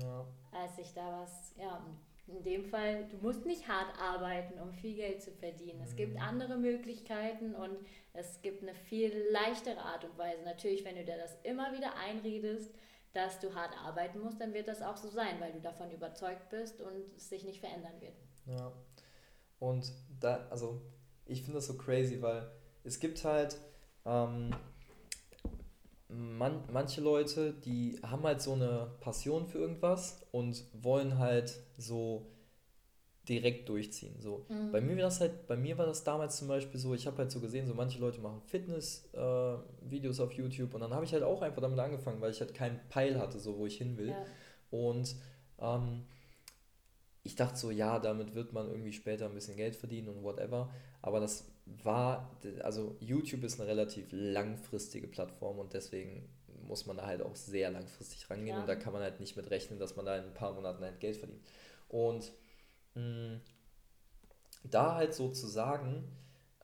ja. 0.00 0.26
als 0.52 0.78
ich 0.78 0.94
da 0.94 1.20
was, 1.20 1.54
ja, 1.56 1.84
in 2.28 2.42
dem 2.44 2.64
Fall, 2.64 3.08
du 3.08 3.18
musst 3.18 3.44
nicht 3.44 3.68
hart 3.68 3.98
arbeiten, 4.00 4.58
um 4.58 4.72
viel 4.72 4.94
Geld 4.94 5.22
zu 5.22 5.32
verdienen. 5.32 5.80
Es 5.82 5.96
gibt 5.96 6.14
mhm. 6.14 6.22
andere 6.22 6.56
Möglichkeiten 6.56 7.54
und 7.54 7.76
es 8.14 8.40
gibt 8.42 8.62
eine 8.62 8.74
viel 8.74 9.12
leichtere 9.30 9.80
Art 9.80 10.04
und 10.04 10.16
Weise. 10.16 10.42
Natürlich, 10.44 10.84
wenn 10.84 10.96
du 10.96 11.04
dir 11.04 11.18
das 11.18 11.36
immer 11.42 11.72
wieder 11.72 11.96
einredest, 11.96 12.72
dass 13.12 13.40
du 13.40 13.54
hart 13.54 13.76
arbeiten 13.84 14.20
musst, 14.20 14.40
dann 14.40 14.54
wird 14.54 14.68
das 14.68 14.80
auch 14.82 14.96
so 14.96 15.08
sein, 15.08 15.40
weil 15.40 15.52
du 15.52 15.60
davon 15.60 15.90
überzeugt 15.90 16.48
bist 16.48 16.80
und 16.80 17.12
es 17.16 17.28
sich 17.28 17.44
nicht 17.44 17.60
verändern 17.60 18.00
wird. 18.00 18.14
Ja. 18.46 18.72
Und 19.58 19.92
da, 20.22 20.46
also 20.50 20.80
ich 21.26 21.42
finde 21.42 21.58
das 21.58 21.66
so 21.66 21.74
crazy, 21.74 22.20
weil 22.20 22.50
es 22.84 23.00
gibt 23.00 23.24
halt 23.24 23.56
ähm, 24.04 24.50
man, 26.12 26.62
manche 26.70 27.00
Leute, 27.00 27.52
die 27.52 27.98
haben 28.02 28.22
halt 28.24 28.42
so 28.42 28.52
eine 28.52 28.90
Passion 29.00 29.46
für 29.46 29.58
irgendwas 29.58 30.20
und 30.30 30.64
wollen 30.72 31.18
halt 31.18 31.58
so 31.78 32.26
direkt 33.28 33.68
durchziehen. 33.68 34.20
So. 34.20 34.46
Mhm. 34.48 34.72
Bei 34.72 34.80
mir 34.80 34.96
war 34.96 35.04
das 35.04 35.20
halt, 35.20 35.46
bei 35.46 35.56
mir 35.56 35.78
war 35.78 35.86
das 35.86 36.04
damals 36.04 36.36
zum 36.36 36.48
Beispiel 36.48 36.78
so, 36.78 36.92
ich 36.94 37.06
habe 37.06 37.18
halt 37.18 37.30
so 37.30 37.40
gesehen, 37.40 37.66
so 37.66 37.74
manche 37.74 38.00
Leute 38.00 38.20
machen 38.20 38.42
Fitness-Videos 38.46 40.18
äh, 40.18 40.22
auf 40.22 40.32
YouTube 40.32 40.74
und 40.74 40.80
dann 40.80 40.92
habe 40.92 41.04
ich 41.04 41.12
halt 41.12 41.22
auch 41.22 41.40
einfach 41.40 41.62
damit 41.62 41.78
angefangen, 41.78 42.20
weil 42.20 42.32
ich 42.32 42.40
halt 42.40 42.52
keinen 42.52 42.80
Peil 42.88 43.18
hatte, 43.18 43.38
so 43.38 43.56
wo 43.56 43.66
ich 43.66 43.78
hin 43.78 43.96
will. 43.96 44.08
Ja. 44.08 44.26
Und 44.70 45.14
ähm, 45.60 46.04
ich 47.24 47.36
dachte 47.36 47.56
so, 47.56 47.70
ja, 47.70 47.98
damit 47.98 48.34
wird 48.34 48.52
man 48.52 48.68
irgendwie 48.68 48.92
später 48.92 49.26
ein 49.26 49.34
bisschen 49.34 49.56
Geld 49.56 49.76
verdienen 49.76 50.08
und 50.08 50.22
whatever. 50.22 50.70
Aber 51.02 51.20
das 51.20 51.52
war, 51.66 52.36
also 52.62 52.96
YouTube 53.00 53.44
ist 53.44 53.60
eine 53.60 53.68
relativ 53.68 54.08
langfristige 54.10 55.06
Plattform 55.06 55.58
und 55.58 55.72
deswegen 55.72 56.28
muss 56.66 56.86
man 56.86 56.96
da 56.96 57.06
halt 57.06 57.22
auch 57.22 57.36
sehr 57.36 57.70
langfristig 57.70 58.28
rangehen 58.30 58.56
ja. 58.56 58.60
und 58.60 58.68
da 58.68 58.74
kann 58.74 58.92
man 58.92 59.02
halt 59.02 59.20
nicht 59.20 59.36
mit 59.36 59.50
rechnen, 59.50 59.78
dass 59.78 59.96
man 59.96 60.06
da 60.06 60.16
in 60.16 60.24
ein 60.24 60.34
paar 60.34 60.52
Monaten 60.52 60.82
halt 60.82 61.00
Geld 61.00 61.16
verdient. 61.16 61.42
Und 61.88 62.32
mh, 62.94 63.02
mm, 63.02 63.40
da 64.64 64.94
halt 64.94 65.14
so 65.14 65.28
zu 65.30 65.46
sagen, 65.46 66.04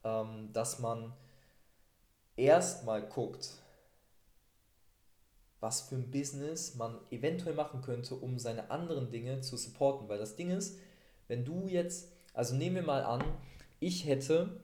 ähm, 0.03 0.49
dass 0.53 0.79
man 0.79 1.13
erstmal 2.35 3.01
guckt, 3.01 3.58
was 5.59 5.81
für 5.81 5.95
ein 5.95 6.11
Business 6.11 6.75
man 6.75 6.99
eventuell 7.11 7.55
machen 7.55 7.81
könnte, 7.81 8.15
um 8.15 8.39
seine 8.39 8.71
anderen 8.71 9.11
Dinge 9.11 9.41
zu 9.41 9.57
supporten. 9.57 10.07
Weil 10.07 10.17
das 10.17 10.35
Ding 10.35 10.51
ist, 10.51 10.79
wenn 11.27 11.45
du 11.45 11.67
jetzt, 11.67 12.11
also 12.33 12.55
nehmen 12.55 12.77
wir 12.77 12.83
mal 12.83 13.03
an, 13.03 13.23
ich 13.79 14.05
hätte 14.05 14.61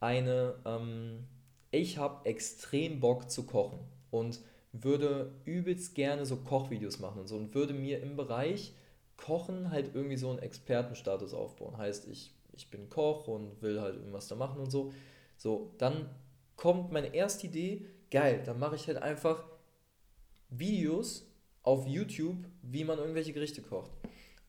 eine, 0.00 0.54
ähm, 0.64 1.26
ich 1.70 1.98
habe 1.98 2.26
extrem 2.26 3.00
Bock 3.00 3.30
zu 3.30 3.44
kochen 3.44 3.80
und 4.10 4.40
würde 4.72 5.32
übelst 5.44 5.94
gerne 5.94 6.26
so 6.26 6.36
Kochvideos 6.36 6.98
machen 6.98 7.20
und 7.20 7.28
so 7.28 7.36
und 7.36 7.54
würde 7.54 7.74
mir 7.74 8.02
im 8.02 8.16
Bereich 8.16 8.74
Kochen 9.16 9.70
halt 9.70 9.94
irgendwie 9.94 10.16
so 10.16 10.30
einen 10.30 10.38
Expertenstatus 10.38 11.34
aufbauen. 11.34 11.76
Heißt, 11.76 12.08
ich, 12.08 12.32
ich 12.52 12.70
bin 12.70 12.88
Koch 12.88 13.26
und 13.26 13.60
will 13.62 13.80
halt 13.80 13.96
irgendwas 13.96 14.28
da 14.28 14.36
machen 14.36 14.60
und 14.60 14.70
so. 14.70 14.92
So, 15.36 15.74
dann 15.78 16.08
kommt 16.56 16.92
meine 16.92 17.14
erste 17.14 17.46
Idee, 17.46 17.86
geil, 18.10 18.42
dann 18.44 18.58
mache 18.58 18.76
ich 18.76 18.86
halt 18.86 18.98
einfach 18.98 19.44
Videos 20.48 21.26
auf 21.62 21.86
YouTube, 21.86 22.44
wie 22.62 22.84
man 22.84 22.98
irgendwelche 22.98 23.32
Gerichte 23.32 23.62
kocht. 23.62 23.90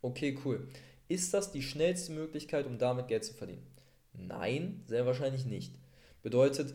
Okay, 0.02 0.38
cool. 0.46 0.68
Ist 1.08 1.34
das 1.34 1.52
die 1.52 1.62
schnellste 1.62 2.12
Möglichkeit, 2.12 2.66
um 2.66 2.78
damit 2.78 3.08
Geld 3.08 3.26
zu 3.26 3.34
verdienen? 3.34 3.66
Nein, 4.14 4.84
sehr 4.88 5.06
wahrscheinlich 5.06 5.46
nicht. 5.46 5.76
Bedeutet, 6.22 6.74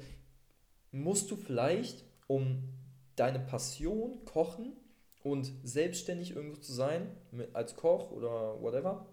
musst 0.91 1.31
du 1.31 1.37
vielleicht, 1.37 2.05
um 2.27 2.62
deine 3.16 3.41
Passion, 3.41 4.25
Kochen 4.25 4.72
und 5.22 5.51
selbstständig 5.62 6.35
irgendwo 6.35 6.61
zu 6.61 6.72
sein, 6.72 7.11
als 7.53 7.77
Koch 7.77 8.11
oder 8.11 8.61
whatever, 8.61 9.07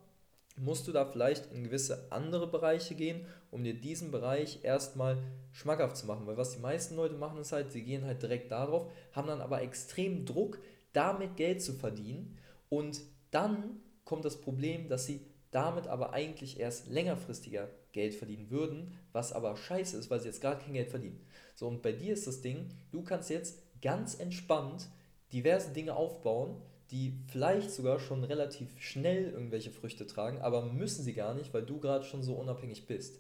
musst 0.58 0.88
du 0.88 0.92
da 0.92 1.06
vielleicht 1.06 1.52
in 1.54 1.64
gewisse 1.64 2.12
andere 2.12 2.48
Bereiche 2.48 2.96
gehen, 2.96 3.26
um 3.52 3.64
dir 3.64 3.74
diesen 3.74 4.12
Bereich 4.12 4.64
erstmal 4.64 5.18
schmackhaft 5.52 5.98
zu 5.98 6.08
machen. 6.08 6.26
Weil 6.26 6.38
was 6.38 6.52
die 6.52 6.62
meisten 6.62 6.96
Leute 6.96 7.16
machen, 7.16 7.40
ist 7.40 7.52
halt, 7.52 7.72
sie 7.72 7.84
gehen 7.84 8.06
halt 8.06 8.22
direkt 8.22 8.52
darauf, 8.52 8.90
haben 9.12 9.28
dann 9.28 9.42
aber 9.42 9.62
extrem 9.62 10.26
Druck, 10.26 10.60
damit 10.94 11.38
Geld 11.38 11.62
zu 11.62 11.74
verdienen. 11.74 12.38
Und 12.70 13.02
dann 13.30 13.80
kommt 14.06 14.26
das 14.26 14.42
Problem, 14.42 14.88
dass 14.88 15.06
sie 15.06 15.22
damit 15.52 15.88
aber 15.88 16.14
eigentlich 16.14 16.60
erst 16.60 16.88
längerfristiger 16.88 17.70
Geld 17.92 18.16
verdienen 18.16 18.50
würden, 18.50 18.98
was 19.12 19.34
aber 19.34 19.58
scheiße 19.58 19.98
ist, 19.98 20.10
weil 20.10 20.22
sie 20.22 20.28
jetzt 20.28 20.42
gerade 20.42 20.64
kein 20.64 20.74
Geld 20.74 20.90
verdienen. 20.90 21.20
So, 21.56 21.68
und 21.68 21.82
bei 21.82 21.92
dir 21.92 22.14
ist 22.14 22.26
das 22.26 22.42
Ding, 22.42 22.70
du 22.92 23.04
kannst 23.04 23.30
jetzt 23.30 23.60
ganz 23.82 24.16
entspannt 24.16 24.88
diverse 25.34 25.72
Dinge 25.72 25.96
aufbauen, 25.96 26.62
die 26.92 27.14
vielleicht 27.28 27.72
sogar 27.72 28.00
schon 28.00 28.24
relativ 28.24 28.80
schnell 28.80 29.32
irgendwelche 29.32 29.72
Früchte 29.72 30.06
tragen, 30.06 30.40
aber 30.40 30.66
müssen 30.66 31.04
sie 31.04 31.14
gar 31.14 31.34
nicht, 31.34 31.54
weil 31.54 31.64
du 31.64 31.80
gerade 31.80 32.04
schon 32.04 32.22
so 32.22 32.36
unabhängig 32.36 32.86
bist. 32.86 33.20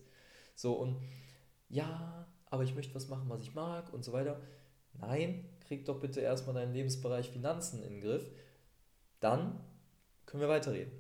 So 0.62 0.74
und 0.74 1.02
ja, 1.70 2.28
aber 2.46 2.64
ich 2.64 2.76
möchte 2.76 2.94
was 2.94 3.08
machen, 3.08 3.28
was 3.30 3.42
ich 3.42 3.56
mag 3.56 3.92
und 3.94 4.04
so 4.04 4.14
weiter. 4.14 4.40
Nein, 4.94 5.50
krieg 5.62 5.86
doch 5.86 6.00
bitte 6.00 6.22
erstmal 6.22 6.54
deinen 6.54 6.74
Lebensbereich 6.74 7.32
Finanzen 7.32 7.82
in 7.82 7.94
den 7.94 8.02
Griff. 8.02 8.30
Dann 9.20 9.60
können 10.28 10.42
wir 10.42 10.50
weiterreden. 10.50 10.92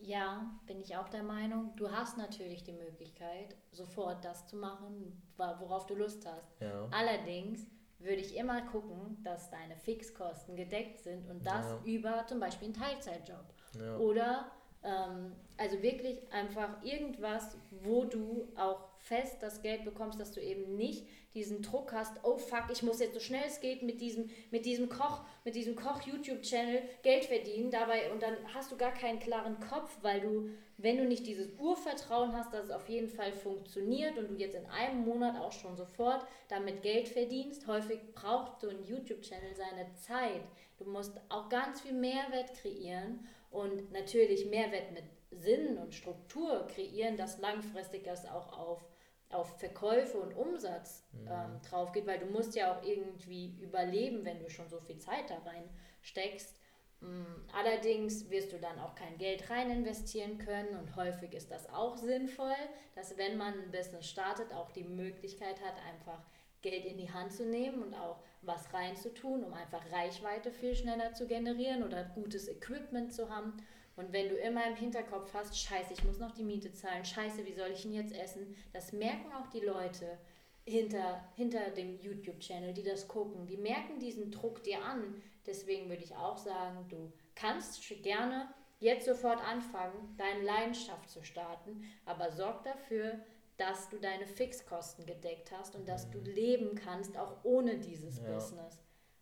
Ja, 0.00 0.54
bin 0.66 0.80
ich 0.80 0.96
auch 0.96 1.08
der 1.08 1.24
Meinung. 1.24 1.74
Du 1.74 1.90
hast 1.90 2.16
natürlich 2.16 2.62
die 2.62 2.72
Möglichkeit, 2.72 3.56
sofort 3.72 4.24
das 4.24 4.46
zu 4.46 4.56
machen, 4.56 5.20
worauf 5.36 5.86
du 5.86 5.96
Lust 5.96 6.24
hast. 6.24 6.60
Ja. 6.60 6.86
Allerdings 6.92 7.66
würde 7.98 8.20
ich 8.20 8.36
immer 8.36 8.62
gucken, 8.66 9.20
dass 9.24 9.50
deine 9.50 9.76
Fixkosten 9.76 10.54
gedeckt 10.54 11.00
sind 11.00 11.28
und 11.28 11.44
das 11.44 11.66
ja. 11.66 11.80
über 11.84 12.24
zum 12.28 12.38
Beispiel 12.38 12.66
einen 12.66 12.74
Teilzeitjob. 12.74 13.44
Ja. 13.80 13.96
Oder 13.96 14.52
ähm, 14.82 15.32
also 15.56 15.82
wirklich 15.82 16.18
einfach 16.30 16.82
irgendwas, 16.82 17.56
wo 17.82 18.04
du 18.04 18.48
auch 18.56 18.88
fest 18.98 19.36
das 19.40 19.62
Geld 19.62 19.84
bekommst, 19.84 20.18
dass 20.20 20.32
du 20.32 20.40
eben 20.40 20.76
nicht 20.76 21.06
diesen 21.32 21.62
Druck 21.62 21.92
hast, 21.92 22.12
oh 22.24 22.36
fuck, 22.36 22.64
ich 22.72 22.82
muss 22.82 22.98
jetzt 22.98 23.14
so 23.14 23.20
schnell 23.20 23.44
es 23.46 23.60
geht 23.60 23.82
mit 23.82 24.00
diesem, 24.00 24.30
mit 24.50 24.66
diesem 24.66 24.88
Koch, 24.88 25.22
mit 25.44 25.54
diesem 25.54 25.76
Koch-YouTube-Channel 25.76 26.82
Geld 27.02 27.26
verdienen, 27.26 27.70
dabei 27.70 28.10
und 28.10 28.22
dann 28.22 28.36
hast 28.54 28.72
du 28.72 28.76
gar 28.76 28.92
keinen 28.92 29.18
klaren 29.18 29.60
Kopf, 29.60 29.96
weil 30.02 30.20
du, 30.20 30.50
wenn 30.78 30.96
du 30.96 31.04
nicht 31.04 31.26
dieses 31.26 31.48
Urvertrauen 31.58 32.32
hast, 32.32 32.52
dass 32.52 32.64
es 32.66 32.70
auf 32.70 32.88
jeden 32.88 33.08
Fall 33.08 33.32
funktioniert 33.32 34.18
und 34.18 34.30
du 34.30 34.34
jetzt 34.34 34.56
in 34.56 34.66
einem 34.66 35.04
Monat 35.04 35.38
auch 35.38 35.52
schon 35.52 35.76
sofort 35.76 36.26
damit 36.48 36.82
Geld 36.82 37.08
verdienst, 37.08 37.66
häufig 37.66 38.00
braucht 38.14 38.60
so 38.60 38.68
ein 38.68 38.82
YouTube-Channel 38.84 39.54
seine 39.54 39.92
Zeit. 39.94 40.42
Du 40.78 40.84
musst 40.84 41.12
auch 41.28 41.48
ganz 41.48 41.80
viel 41.80 41.94
Mehrwert 41.94 42.52
kreieren 42.54 43.26
und 43.56 43.90
natürlich 43.92 44.46
Mehrwert 44.46 44.92
mit 44.92 45.04
Sinn 45.30 45.78
und 45.78 45.94
Struktur 45.94 46.66
kreieren, 46.66 47.16
dass 47.16 47.38
langfristig 47.38 48.04
das 48.04 48.26
auch 48.26 48.56
auf 48.58 48.84
auf 49.30 49.58
Verkäufe 49.58 50.18
und 50.18 50.34
Umsatz 50.36 51.04
mhm. 51.12 51.28
ähm, 51.28 51.60
drauf 51.68 51.92
geht, 51.92 52.06
weil 52.06 52.20
du 52.20 52.26
musst 52.26 52.54
ja 52.54 52.72
auch 52.72 52.82
irgendwie 52.84 53.58
überleben, 53.60 54.24
wenn 54.24 54.38
du 54.38 54.48
schon 54.48 54.68
so 54.68 54.78
viel 54.78 54.98
Zeit 54.98 55.30
da 55.30 55.38
rein 55.38 55.68
steckst. 56.00 56.54
Mm, 57.00 57.24
allerdings 57.52 58.30
wirst 58.30 58.52
du 58.52 58.58
dann 58.58 58.78
auch 58.78 58.94
kein 58.94 59.18
Geld 59.18 59.50
rein 59.50 59.70
investieren 59.70 60.38
können 60.38 60.76
und 60.76 60.94
häufig 60.96 61.34
ist 61.34 61.50
das 61.50 61.68
auch 61.70 61.96
sinnvoll, 61.96 62.54
dass 62.94 63.18
wenn 63.18 63.36
man 63.36 63.52
ein 63.54 63.70
Business 63.72 64.08
startet, 64.08 64.54
auch 64.54 64.70
die 64.70 64.84
Möglichkeit 64.84 65.60
hat, 65.60 65.74
einfach 65.92 66.24
Geld 66.62 66.84
in 66.84 66.96
die 66.96 67.12
Hand 67.12 67.32
zu 67.32 67.44
nehmen 67.44 67.82
und 67.82 67.94
auch 67.94 68.20
was 68.46 68.72
reinzutun, 68.72 69.44
um 69.44 69.52
einfach 69.52 69.82
Reichweite 69.92 70.50
viel 70.50 70.74
schneller 70.74 71.12
zu 71.12 71.26
generieren 71.26 71.82
oder 71.82 72.04
gutes 72.04 72.48
Equipment 72.48 73.12
zu 73.12 73.28
haben 73.28 73.54
und 73.96 74.12
wenn 74.12 74.28
du 74.28 74.36
immer 74.36 74.66
im 74.66 74.76
Hinterkopf 74.76 75.32
hast, 75.32 75.58
scheiße, 75.58 75.94
ich 75.94 76.04
muss 76.04 76.18
noch 76.18 76.32
die 76.32 76.44
Miete 76.44 76.70
zahlen, 76.72 77.04
scheiße, 77.04 77.46
wie 77.46 77.54
soll 77.54 77.70
ich 77.70 77.84
ihn 77.86 77.94
jetzt 77.94 78.14
essen, 78.14 78.54
das 78.72 78.92
merken 78.92 79.32
auch 79.32 79.48
die 79.48 79.60
Leute 79.60 80.18
hinter, 80.64 81.24
hinter 81.34 81.70
dem 81.70 81.98
YouTube-Channel, 81.98 82.74
die 82.74 82.82
das 82.82 83.08
gucken. 83.08 83.46
Die 83.46 83.56
merken 83.56 83.98
diesen 83.98 84.30
Druck 84.30 84.62
dir 84.64 84.82
an. 84.82 85.22
Deswegen 85.46 85.88
würde 85.88 86.04
ich 86.04 86.14
auch 86.14 86.36
sagen, 86.36 86.86
du 86.90 87.10
kannst 87.34 87.82
gerne 88.02 88.52
jetzt 88.80 89.06
sofort 89.06 89.42
anfangen, 89.42 90.14
deine 90.18 90.42
Leidenschaft 90.42 91.08
zu 91.08 91.24
starten, 91.24 91.84
aber 92.04 92.30
sorg 92.30 92.64
dafür, 92.64 93.24
dass 93.56 93.88
du 93.88 93.98
deine 93.98 94.26
Fixkosten 94.26 95.06
gedeckt 95.06 95.50
hast 95.52 95.74
und 95.76 95.88
dass 95.88 96.10
du 96.10 96.18
leben 96.20 96.74
kannst, 96.74 97.16
auch 97.16 97.36
ohne 97.42 97.78
dieses 97.78 98.18
ja. 98.18 98.34
Business. 98.34 98.78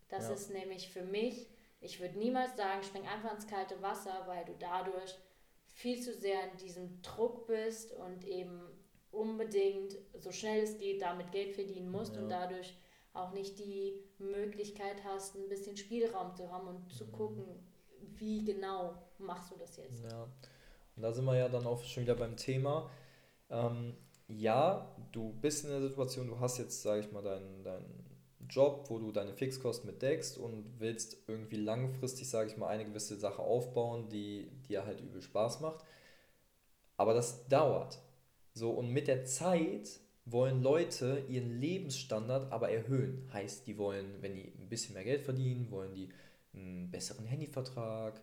Das 0.09 0.29
ja. 0.29 0.35
ist 0.35 0.51
nämlich 0.51 0.91
für 0.91 1.03
mich 1.03 1.49
ich 1.85 2.01
würde 2.01 2.19
niemals 2.19 2.57
sagen, 2.57 2.83
spring 2.83 3.07
einfach 3.07 3.35
ins 3.35 3.47
kalte 3.47 3.81
Wasser, 3.83 4.23
weil 4.27 4.45
du 4.47 4.55
dadurch 4.59 5.15
viel 5.67 6.01
zu 6.01 6.15
sehr 6.15 6.51
in 6.51 6.57
diesem 6.57 7.03
Druck 7.03 7.47
bist 7.47 7.93
und 7.93 8.25
eben 8.25 8.63
unbedingt 9.11 9.97
so 10.15 10.33
schnell 10.33 10.63
es 10.63 10.79
geht 10.79 11.03
damit 11.03 11.31
Geld 11.31 11.55
verdienen 11.55 11.91
musst 11.91 12.17
ja. 12.17 12.23
und 12.23 12.31
dadurch 12.31 12.75
auch 13.13 13.33
nicht 13.33 13.59
die 13.59 14.03
Möglichkeit 14.19 15.05
hast, 15.05 15.37
ein 15.37 15.49
bisschen 15.49 15.77
Spielraum 15.77 16.35
zu 16.35 16.51
haben 16.51 16.69
und 16.69 16.93
zu 16.93 17.05
mhm. 17.05 17.13
gucken, 17.13 17.45
wie 18.17 18.45
genau 18.45 18.95
machst 19.19 19.53
du 19.53 19.57
das 19.57 19.77
jetzt. 19.77 20.03
Ja, 20.11 20.25
und 20.97 21.03
da 21.03 21.13
sind 21.13 21.25
wir 21.25 21.37
ja 21.37 21.49
dann 21.49 21.67
auch 21.67 21.83
schon 21.85 22.05
wieder 22.05 22.17
beim 22.17 22.37
Thema. 22.37 22.91
Ähm, 23.51 23.97
ja, 24.29 24.95
du 25.13 25.33
bist 25.41 25.65
in 25.65 25.71
der 25.71 25.83
Situation, 25.83 26.29
du 26.29 26.41
hast 26.41 26.59
jetzt, 26.59 26.83
sage 26.83 27.01
ich 27.01 27.13
mal, 27.13 27.23
deinen 27.23 27.63
dein 27.63 27.85
Job, 28.49 28.87
wo 28.89 28.99
du 28.99 29.11
deine 29.11 29.33
Fixkosten 29.33 29.89
mit 29.89 30.03
deckst 30.03 30.39
und 30.39 30.65
willst 30.79 31.17
irgendwie 31.27 31.57
langfristig, 31.57 32.29
sage 32.29 32.51
ich 32.51 32.57
mal, 32.57 32.69
eine 32.69 32.85
gewisse 32.85 33.17
Sache 33.17 33.43
aufbauen, 33.43 34.09
die 34.09 34.51
dir 34.69 34.85
halt 34.85 35.01
übel 35.01 35.23
Spaß 35.23 35.61
macht. 35.61 35.85
Aber 36.97 37.15
das 37.15 37.49
dauert. 37.49 37.99
So, 38.53 38.71
und 38.71 38.91
mit 38.91 39.09
der 39.09 39.25
Zeit 39.25 40.01
wollen 40.27 40.63
Leute 40.63 41.25
ihren 41.29 41.61
Lebensstandard 41.61 42.53
aber 42.53 42.71
erhöhen. 42.71 43.29
Heißt, 43.33 43.67
die 43.67 43.77
wollen, 43.77 44.23
wenn 44.23 44.35
die 44.35 44.53
ein 44.59 44.69
bisschen 44.69 44.95
mehr 44.95 45.05
Geld 45.05 45.23
verdienen, 45.23 45.71
wollen 45.71 45.95
die 45.95 46.09
einen 46.55 46.91
besseren 46.91 47.27
Handyvertrag, 47.27 48.21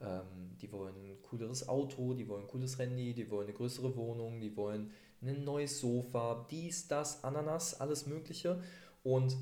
ähm, 0.00 0.56
die 0.60 0.72
wollen 0.72 0.94
ein 0.96 1.22
cooleres 1.22 1.68
Auto, 1.68 2.14
die 2.14 2.28
wollen 2.28 2.44
ein 2.44 2.48
cooles 2.48 2.78
Handy, 2.78 3.12
die 3.12 3.30
wollen 3.30 3.46
eine 3.48 3.56
größere 3.56 3.94
Wohnung, 3.94 4.40
die 4.40 4.56
wollen 4.56 4.90
ein 5.32 5.44
neues 5.44 5.80
Sofa, 5.80 6.46
dies, 6.50 6.88
das, 6.88 7.24
Ananas, 7.24 7.80
alles 7.80 8.06
Mögliche. 8.06 8.62
Und 9.02 9.36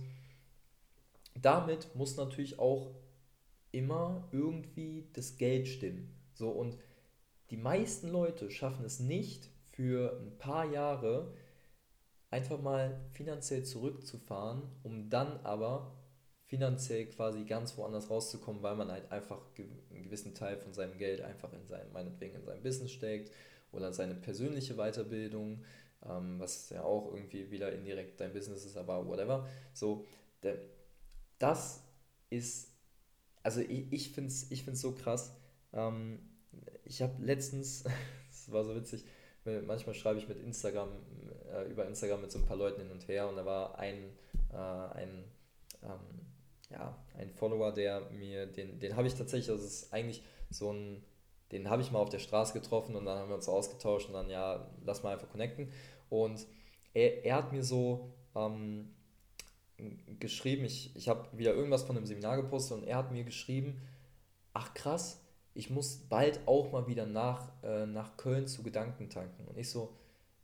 damit 1.40 1.94
muss 1.94 2.16
natürlich 2.16 2.58
auch 2.58 2.94
immer 3.70 4.28
irgendwie 4.32 5.08
das 5.12 5.36
Geld 5.36 5.68
stimmen. 5.68 6.14
So 6.34 6.50
und 6.50 6.76
die 7.50 7.56
meisten 7.56 8.08
Leute 8.08 8.50
schaffen 8.50 8.84
es 8.84 9.00
nicht 9.00 9.48
für 9.70 10.18
ein 10.20 10.36
paar 10.38 10.70
Jahre 10.70 11.34
einfach 12.30 12.60
mal 12.60 13.00
finanziell 13.12 13.64
zurückzufahren, 13.64 14.62
um 14.82 15.10
dann 15.10 15.40
aber 15.44 15.94
finanziell 16.46 17.06
quasi 17.06 17.44
ganz 17.44 17.76
woanders 17.78 18.10
rauszukommen, 18.10 18.62
weil 18.62 18.76
man 18.76 18.90
halt 18.90 19.10
einfach 19.10 19.40
einen 19.58 20.02
gewissen 20.02 20.34
Teil 20.34 20.58
von 20.58 20.74
seinem 20.74 20.98
Geld 20.98 21.22
einfach 21.22 21.52
in 21.52 21.66
sein, 21.66 21.90
meinetwegen 21.92 22.36
in 22.36 22.44
sein 22.44 22.62
Business 22.62 22.92
steckt 22.92 23.30
oder 23.72 23.92
seine 23.92 24.14
persönliche 24.14 24.74
Weiterbildung, 24.74 25.64
ähm, 26.08 26.38
was 26.38 26.70
ja 26.70 26.82
auch 26.82 27.12
irgendwie 27.12 27.50
wieder 27.50 27.72
indirekt 27.72 28.20
dein 28.20 28.32
Business 28.32 28.64
ist, 28.64 28.76
aber 28.76 29.06
whatever. 29.06 29.48
So, 29.72 30.04
der, 30.42 30.58
das 31.38 31.82
ist, 32.30 32.70
also 33.42 33.60
ich, 33.60 33.92
ich 33.92 34.12
finde 34.12 34.28
es 34.28 34.50
ich 34.50 34.64
find's 34.64 34.80
so 34.80 34.92
krass. 34.92 35.34
Ähm, 35.72 36.20
ich 36.84 37.02
habe 37.02 37.22
letztens, 37.22 37.84
das 38.30 38.52
war 38.52 38.64
so 38.64 38.74
witzig, 38.74 39.04
manchmal 39.66 39.94
schreibe 39.94 40.18
ich 40.18 40.28
mit 40.28 40.38
Instagram, 40.42 40.90
äh, 41.52 41.70
über 41.70 41.86
Instagram 41.86 42.20
mit 42.20 42.30
so 42.30 42.38
ein 42.38 42.46
paar 42.46 42.56
Leuten 42.56 42.80
hin 42.80 42.90
und 42.90 43.08
her 43.08 43.28
und 43.28 43.36
da 43.36 43.44
war 43.44 43.78
ein, 43.78 43.96
äh, 44.52 44.56
ein, 44.56 45.24
ähm, 45.82 46.26
ja, 46.70 46.96
ein 47.16 47.30
Follower, 47.30 47.72
der 47.72 48.08
mir, 48.10 48.46
den, 48.46 48.78
den 48.78 48.96
habe 48.96 49.06
ich 49.06 49.14
tatsächlich, 49.14 49.48
das 49.48 49.64
ist 49.64 49.92
eigentlich 49.92 50.22
so 50.50 50.72
ein, 50.72 51.04
den 51.52 51.68
habe 51.68 51.82
ich 51.82 51.92
mal 51.92 51.98
auf 51.98 52.08
der 52.08 52.18
Straße 52.18 52.52
getroffen 52.54 52.96
und 52.96 53.04
dann 53.04 53.18
haben 53.18 53.28
wir 53.28 53.36
uns 53.36 53.48
ausgetauscht 53.48 54.08
und 54.08 54.14
dann, 54.14 54.30
ja, 54.30 54.66
lass 54.84 55.02
mal 55.02 55.12
einfach 55.12 55.28
connecten. 55.28 55.70
Und 56.08 56.46
er, 56.94 57.24
er 57.24 57.36
hat 57.36 57.52
mir 57.52 57.62
so 57.62 58.12
ähm, 58.34 58.90
geschrieben, 60.18 60.64
ich, 60.64 60.94
ich 60.96 61.08
habe 61.08 61.26
wieder 61.36 61.54
irgendwas 61.54 61.82
von 61.82 61.96
einem 61.96 62.06
Seminar 62.06 62.36
gepostet 62.36 62.78
und 62.78 62.84
er 62.84 62.96
hat 62.96 63.12
mir 63.12 63.24
geschrieben, 63.24 63.80
ach 64.54 64.72
krass, 64.74 65.20
ich 65.54 65.70
muss 65.70 65.98
bald 66.08 66.40
auch 66.46 66.72
mal 66.72 66.86
wieder 66.86 67.06
nach, 67.06 67.52
äh, 67.62 67.86
nach 67.86 68.16
Köln 68.16 68.46
zu 68.46 68.62
Gedanken 68.62 69.10
tanken. 69.10 69.46
Und 69.46 69.58
ich 69.58 69.68
so, 69.68 69.94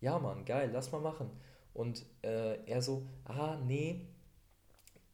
ja 0.01 0.19
Mann, 0.19 0.45
geil, 0.45 0.71
lass 0.73 0.93
mal 0.93 1.01
machen. 1.01 1.31
Und 1.73 2.05
äh, 2.23 2.63
er 2.67 2.83
so, 2.83 3.07
ah, 3.25 3.57
nee, 3.65 4.07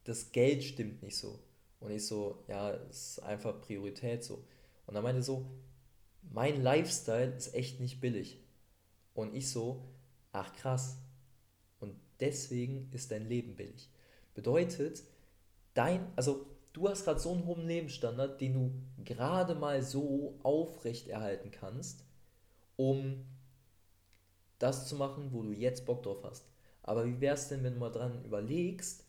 das 0.04 0.32
Geld 0.32 0.64
stimmt 0.64 1.02
nicht 1.02 1.16
so. 1.16 1.38
Und 1.80 1.90
ich 1.90 2.06
so, 2.06 2.42
ja, 2.48 2.70
es 2.90 3.18
ist 3.18 3.22
einfach 3.22 3.60
Priorität 3.60 4.24
so. 4.24 4.44
Und 4.86 4.96
er 4.96 5.02
meinte 5.02 5.22
so, 5.22 5.44
mein 6.30 6.62
Lifestyle 6.62 7.34
ist 7.34 7.54
echt 7.54 7.80
nicht 7.80 8.00
billig. 8.00 8.40
Und 9.14 9.34
ich 9.34 9.50
so, 9.50 9.84
ach 10.32 10.52
krass. 10.54 10.98
Und 11.80 11.94
deswegen 12.20 12.90
ist 12.92 13.10
dein 13.10 13.28
Leben 13.28 13.56
billig. 13.56 13.90
Bedeutet, 14.34 15.04
dein, 15.74 16.12
also 16.16 16.46
du 16.72 16.88
hast 16.88 17.04
gerade 17.04 17.20
so 17.20 17.32
einen 17.32 17.46
hohen 17.46 17.66
Lebensstandard, 17.66 18.40
den 18.40 18.54
du 18.54 19.04
gerade 19.04 19.54
mal 19.54 19.82
so 19.82 20.38
aufrechterhalten 20.42 21.50
kannst, 21.50 22.04
um 22.76 23.24
das 24.58 24.88
zu 24.88 24.96
machen, 24.96 25.32
wo 25.32 25.42
du 25.42 25.52
jetzt 25.52 25.86
Bock 25.86 26.02
drauf 26.02 26.22
hast. 26.24 26.48
Aber 26.82 27.06
wie 27.06 27.20
wäre 27.20 27.34
es 27.34 27.48
denn, 27.48 27.62
wenn 27.62 27.74
du 27.74 27.80
mal 27.80 27.90
dran 27.90 28.24
überlegst, 28.24 29.04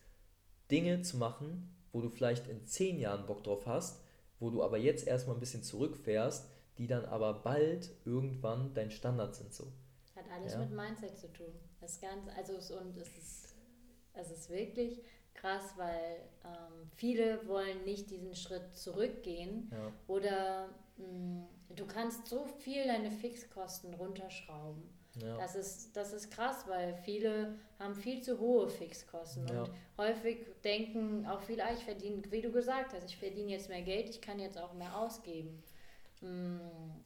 Dinge 0.71 1.01
zu 1.01 1.17
machen, 1.17 1.75
wo 1.91 2.01
du 2.01 2.09
vielleicht 2.09 2.47
in 2.47 2.65
zehn 2.65 2.99
Jahren 2.99 3.25
Bock 3.25 3.43
drauf 3.43 3.65
hast, 3.65 4.01
wo 4.39 4.49
du 4.49 4.63
aber 4.63 4.77
jetzt 4.77 5.07
erstmal 5.07 5.35
ein 5.35 5.39
bisschen 5.39 5.63
zurückfährst, 5.63 6.49
die 6.77 6.87
dann 6.87 7.05
aber 7.05 7.33
bald 7.33 7.91
irgendwann 8.05 8.73
dein 8.73 8.91
Standard 8.91 9.35
sind 9.35 9.53
so. 9.53 9.71
Hat 10.15 10.25
alles 10.31 10.53
ja? 10.53 10.59
mit 10.59 10.71
Mindset 10.71 11.17
zu 11.17 11.31
tun. 11.31 11.53
Das 11.79 11.99
Ganze, 11.99 12.31
also 12.33 12.53
und 12.79 12.97
es 12.97 13.09
ist, 13.17 13.55
es 14.13 14.31
ist 14.31 14.49
wirklich, 14.49 15.03
krass, 15.35 15.73
weil 15.75 16.21
ähm, 16.43 16.89
viele 16.95 17.47
wollen 17.47 17.83
nicht 17.83 18.09
diesen 18.09 18.35
Schritt 18.35 18.75
zurückgehen 18.75 19.69
ja. 19.71 19.91
oder 20.07 20.69
mh, 20.97 21.05
mm, 21.07 21.47
du 21.75 21.85
kannst 21.85 22.27
so 22.27 22.45
viel 22.45 22.85
deine 22.85 23.11
Fixkosten 23.11 23.93
runterschrauben. 23.93 24.83
Ja. 25.21 25.37
Das, 25.37 25.55
ist, 25.55 25.95
das 25.95 26.11
ist 26.11 26.29
krass, 26.29 26.65
weil 26.67 26.93
viele 27.03 27.57
haben 27.79 27.95
viel 27.95 28.21
zu 28.21 28.37
hohe 28.39 28.69
Fixkosten 28.69 29.47
ja. 29.47 29.63
und 29.63 29.71
häufig 29.97 30.45
denken 30.63 31.25
auch 31.25 31.41
viele, 31.41 31.63
ah, 31.63 31.73
ich 31.73 31.85
verdiene, 31.85 32.21
wie 32.31 32.41
du 32.41 32.51
gesagt 32.51 32.93
hast, 32.93 33.05
ich 33.05 33.17
verdiene 33.17 33.51
jetzt 33.51 33.69
mehr 33.69 33.81
Geld, 33.81 34.09
ich 34.09 34.19
kann 34.19 34.39
jetzt 34.39 34.57
auch 34.57 34.73
mehr 34.73 34.97
ausgeben. 34.97 35.63
Mm, 36.21 36.59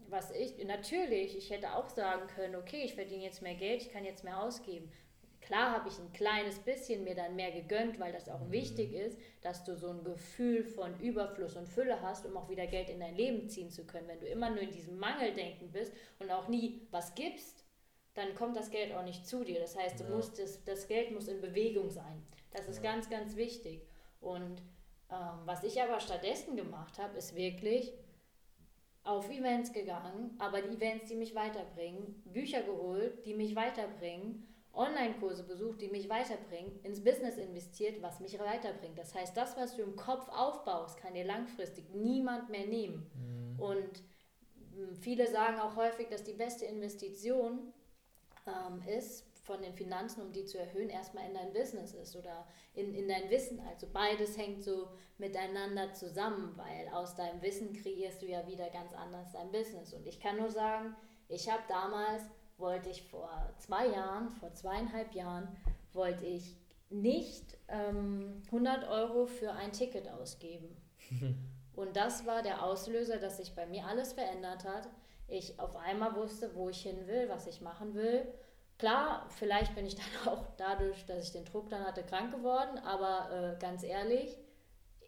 was 0.07 0.31
ich, 0.31 0.63
natürlich, 0.65 1.37
ich 1.37 1.49
hätte 1.49 1.75
auch 1.75 1.89
sagen 1.89 2.27
können, 2.27 2.55
okay, 2.55 2.83
ich 2.83 2.95
verdiene 2.95 3.23
jetzt 3.23 3.41
mehr 3.41 3.55
Geld, 3.55 3.81
ich 3.81 3.91
kann 3.91 4.05
jetzt 4.05 4.23
mehr 4.23 4.41
ausgeben. 4.41 4.91
Klar 5.41 5.71
habe 5.71 5.89
ich 5.89 5.97
ein 5.97 6.11
kleines 6.13 6.59
bisschen 6.59 7.03
mir 7.03 7.15
dann 7.15 7.35
mehr 7.35 7.51
gegönnt, 7.51 7.99
weil 7.99 8.11
das 8.11 8.29
auch 8.29 8.41
mhm. 8.41 8.51
wichtig 8.51 8.93
ist, 8.93 9.17
dass 9.41 9.63
du 9.63 9.75
so 9.75 9.89
ein 9.89 10.03
Gefühl 10.03 10.63
von 10.63 10.99
Überfluss 10.99 11.55
und 11.55 11.67
Fülle 11.67 12.01
hast, 12.01 12.25
um 12.25 12.37
auch 12.37 12.49
wieder 12.49 12.67
Geld 12.67 12.89
in 12.89 12.99
dein 12.99 13.15
Leben 13.15 13.49
ziehen 13.49 13.71
zu 13.71 13.85
können. 13.85 14.07
Wenn 14.07 14.19
du 14.19 14.27
immer 14.27 14.49
nur 14.49 14.59
in 14.59 14.71
diesem 14.71 14.99
Mangeldenken 14.99 15.71
bist 15.71 15.93
und 16.19 16.29
auch 16.29 16.49
nie 16.49 16.87
was 16.91 17.15
gibst, 17.15 17.65
dann 18.13 18.35
kommt 18.35 18.57
das 18.57 18.69
Geld 18.69 18.93
auch 18.93 19.03
nicht 19.03 19.25
zu 19.25 19.43
dir. 19.43 19.59
Das 19.59 19.77
heißt, 19.77 19.99
du 19.99 20.03
ja. 20.03 20.09
musst 20.11 20.39
das, 20.39 20.63
das 20.65 20.87
Geld 20.87 21.11
muss 21.11 21.27
in 21.27 21.41
Bewegung 21.41 21.89
sein. 21.89 22.21
Das 22.51 22.67
ist 22.67 22.83
ja. 22.83 22.91
ganz, 22.91 23.09
ganz 23.09 23.35
wichtig. 23.35 23.81
Und 24.19 24.61
ähm, 25.09 25.39
was 25.45 25.63
ich 25.63 25.81
aber 25.81 25.99
stattdessen 25.99 26.57
gemacht 26.57 26.99
habe, 26.99 27.17
ist 27.17 27.35
wirklich 27.35 27.93
auf 29.09 29.29
Events 29.29 29.73
gegangen, 29.73 30.35
aber 30.37 30.61
die 30.61 30.75
Events, 30.75 31.07
die 31.07 31.15
mich 31.15 31.33
weiterbringen, 31.33 32.21
Bücher 32.25 32.61
geholt, 32.61 33.25
die 33.25 33.33
mich 33.33 33.55
weiterbringen 33.55 34.45
Online-Kurse 34.71 35.43
besucht, 35.43 35.81
die 35.81 35.87
mich 35.87 36.07
weiterbringen, 36.09 36.79
ins 36.83 37.03
Business 37.03 37.37
investiert, 37.37 38.01
was 38.01 38.19
mich 38.19 38.39
weiterbringt. 38.39 38.97
Das 38.97 39.15
heißt, 39.15 39.35
das, 39.35 39.57
was 39.57 39.75
du 39.75 39.81
im 39.81 39.95
Kopf 39.95 40.29
aufbaust, 40.29 40.97
kann 40.99 41.15
dir 41.15 41.25
langfristig 41.25 41.89
niemand 41.93 42.49
mehr 42.49 42.67
nehmen. 42.67 43.09
Mhm. 43.15 43.59
Und 43.59 44.03
hm, 44.75 44.95
viele 44.95 45.27
sagen 45.27 45.59
auch 45.59 45.75
häufig, 45.75 46.07
dass 46.07 46.23
die 46.23 46.33
beste 46.33 46.65
Investition 46.65 47.73
ähm, 48.45 48.81
ist, 48.87 49.25
von 49.49 49.63
den 49.63 49.73
Finanzen, 49.73 50.21
um 50.21 50.31
die 50.31 50.45
zu 50.45 50.59
erhöhen, 50.59 50.89
erstmal 50.89 51.25
in 51.27 51.33
dein 51.33 51.51
Business 51.51 51.95
ist 51.95 52.15
oder 52.15 52.45
in, 52.75 52.93
in 52.93 53.07
dein 53.07 53.31
Wissen. 53.31 53.59
Also 53.61 53.87
beides 53.91 54.37
hängt 54.37 54.63
so 54.63 54.89
miteinander 55.17 55.91
zusammen, 55.95 56.53
weil 56.55 56.87
aus 56.93 57.15
deinem 57.15 57.41
Wissen 57.41 57.73
kreierst 57.73 58.21
du 58.21 58.27
ja 58.27 58.45
wieder 58.45 58.69
ganz 58.69 58.93
anders 58.93 59.31
dein 59.31 59.51
Business. 59.51 59.91
Und 59.95 60.05
ich 60.05 60.19
kann 60.19 60.37
nur 60.37 60.51
sagen, 60.51 60.95
ich 61.29 61.49
habe 61.49 61.63
damals 61.67 62.21
wollte 62.57 62.89
ich 62.89 63.01
vor 63.09 63.51
zwei 63.57 63.87
Jahren, 63.87 64.29
vor 64.29 64.53
zweieinhalb 64.53 65.15
Jahren, 65.15 65.57
wollte 65.93 66.27
ich 66.27 66.55
nicht 66.91 67.57
ähm, 67.69 68.43
100 68.47 68.87
Euro 68.87 69.25
für 69.25 69.53
ein 69.53 69.71
Ticket 69.71 70.07
ausgeben. 70.09 70.77
Und 71.73 71.95
das 71.95 72.27
war 72.27 72.43
der 72.43 72.63
Auslöser, 72.63 73.17
dass 73.17 73.37
sich 73.37 73.55
bei 73.55 73.65
mir 73.65 73.87
alles 73.87 74.13
verändert 74.13 74.63
hat. 74.63 74.87
Ich 75.27 75.59
auf 75.59 75.75
einmal 75.75 76.15
wusste, 76.15 76.53
wo 76.53 76.69
ich 76.69 76.83
hin 76.83 77.07
will, 77.07 77.29
was 77.29 77.47
ich 77.47 77.61
machen 77.61 77.95
will. 77.95 78.31
Klar, 78.79 79.27
vielleicht 79.29 79.75
bin 79.75 79.85
ich 79.85 79.95
dann 79.95 80.05
auch 80.33 80.45
dadurch, 80.57 81.05
dass 81.05 81.25
ich 81.25 81.31
den 81.31 81.45
Druck 81.45 81.69
dann 81.69 81.85
hatte, 81.85 82.01
krank 82.01 82.31
geworden, 82.33 82.79
aber 82.79 83.29
äh, 83.31 83.59
ganz 83.59 83.83
ehrlich, 83.83 84.37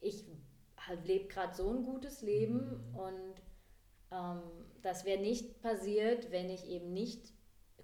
ich 0.02 0.26
lebe 1.04 1.28
gerade 1.28 1.56
so 1.56 1.70
ein 1.70 1.84
gutes 1.84 2.22
Leben 2.22 2.92
mhm. 2.92 2.96
und 2.96 3.42
ähm, 4.12 4.42
das 4.82 5.06
wäre 5.06 5.22
nicht 5.22 5.62
passiert, 5.62 6.32
wenn 6.32 6.50
ich 6.50 6.68
eben 6.68 6.92
nicht 6.94 7.32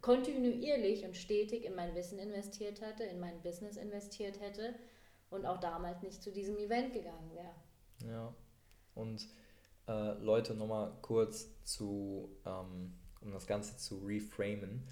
kontinuierlich 0.02 1.06
und 1.06 1.16
stetig 1.16 1.64
in 1.64 1.76
mein 1.76 1.96
Wissen 1.96 2.20
investiert 2.20 2.82
hätte, 2.82 3.04
in 3.04 3.20
mein 3.20 3.42
Business 3.42 3.78
investiert 3.78 4.40
hätte 4.42 4.76
und 5.30 5.46
auch 5.46 5.60
damals 5.60 6.02
nicht 6.02 6.22
zu 6.22 6.32
diesem 6.32 6.58
Event 6.58 6.94
gegangen 6.94 7.32
wäre. 7.34 8.12
Ja, 8.12 8.34
und 8.94 9.28
äh, 9.88 10.14
Leute, 10.20 10.54
nochmal 10.54 10.94
kurz 11.02 11.50
zu, 11.64 12.30
ähm, 12.46 12.94
um 13.22 13.32
das 13.32 13.48
Ganze 13.48 13.78
zu 13.78 14.00
reframen. 14.00 14.84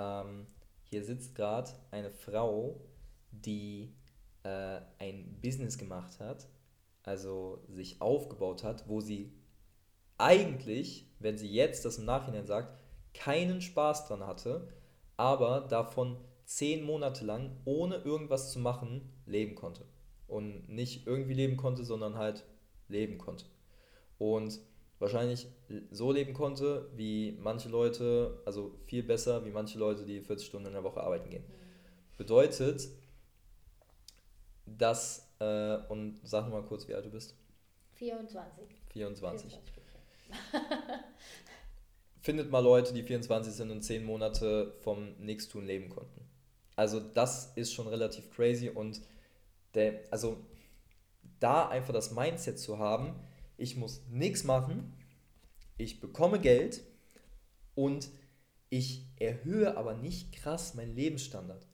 Ähm, 0.00 0.46
hier 0.84 1.04
sitzt 1.04 1.34
gerade 1.34 1.70
eine 1.90 2.10
Frau, 2.10 2.80
die 3.30 3.94
äh, 4.42 4.80
ein 4.98 5.38
Business 5.42 5.76
gemacht 5.76 6.18
hat, 6.18 6.48
also 7.02 7.62
sich 7.68 8.00
aufgebaut 8.00 8.64
hat, 8.64 8.88
wo 8.88 9.00
sie 9.00 9.32
eigentlich, 10.16 11.06
wenn 11.18 11.36
sie 11.38 11.48
jetzt 11.52 11.84
das 11.84 11.98
im 11.98 12.06
Nachhinein 12.06 12.46
sagt, 12.46 12.78
keinen 13.12 13.60
Spaß 13.60 14.06
dran 14.06 14.26
hatte, 14.26 14.68
aber 15.16 15.62
davon 15.62 16.16
zehn 16.44 16.82
Monate 16.82 17.24
lang 17.24 17.56
ohne 17.64 17.96
irgendwas 17.96 18.52
zu 18.52 18.58
machen 18.58 19.12
leben 19.26 19.54
konnte. 19.54 19.84
Und 20.26 20.68
nicht 20.68 21.06
irgendwie 21.06 21.34
leben 21.34 21.56
konnte, 21.56 21.84
sondern 21.84 22.16
halt 22.16 22.44
leben 22.88 23.18
konnte. 23.18 23.46
Und 24.18 24.60
wahrscheinlich 25.00 25.48
so 25.90 26.12
leben 26.12 26.32
konnte, 26.32 26.88
wie 26.94 27.36
manche 27.40 27.68
Leute, 27.68 28.40
also 28.44 28.78
viel 28.86 29.02
besser, 29.02 29.44
wie 29.44 29.50
manche 29.50 29.78
Leute, 29.78 30.04
die 30.04 30.20
40 30.20 30.46
Stunden 30.46 30.68
in 30.68 30.74
der 30.74 30.84
Woche 30.84 31.00
arbeiten 31.00 31.28
gehen. 31.30 31.44
Bedeutet, 32.16 32.88
dass, 34.66 35.28
äh, 35.40 35.78
und 35.88 36.20
sag 36.22 36.48
mal 36.48 36.62
kurz, 36.62 36.86
wie 36.86 36.94
alt 36.94 37.06
du 37.06 37.10
bist. 37.10 37.34
24. 37.94 38.66
24. 38.92 39.50
24. 39.50 39.60
findet 42.20 42.50
mal 42.50 42.60
Leute, 42.62 42.92
die 42.92 43.02
24 43.02 43.52
sind 43.52 43.70
und 43.70 43.82
10 43.82 44.04
Monate 44.04 44.74
vom 44.82 45.16
Nichtstun 45.18 45.66
leben 45.66 45.88
konnten. 45.88 46.28
Also 46.76 47.00
das 47.00 47.52
ist 47.56 47.72
schon 47.72 47.88
relativ 47.88 48.30
crazy 48.30 48.68
und 48.68 49.00
der, 49.74 50.00
also 50.10 50.36
da 51.38 51.68
einfach 51.68 51.94
das 51.94 52.10
Mindset 52.10 52.58
zu 52.58 52.78
haben, 52.78 53.14
ich 53.60 53.76
muss 53.76 54.02
nichts 54.08 54.44
machen, 54.44 54.92
ich 55.76 56.00
bekomme 56.00 56.40
Geld 56.40 56.82
und 57.74 58.10
ich 58.68 59.06
erhöhe 59.16 59.76
aber 59.76 59.94
nicht 59.94 60.32
krass 60.32 60.74
meinen 60.74 60.94
Lebensstandard. 60.94 61.66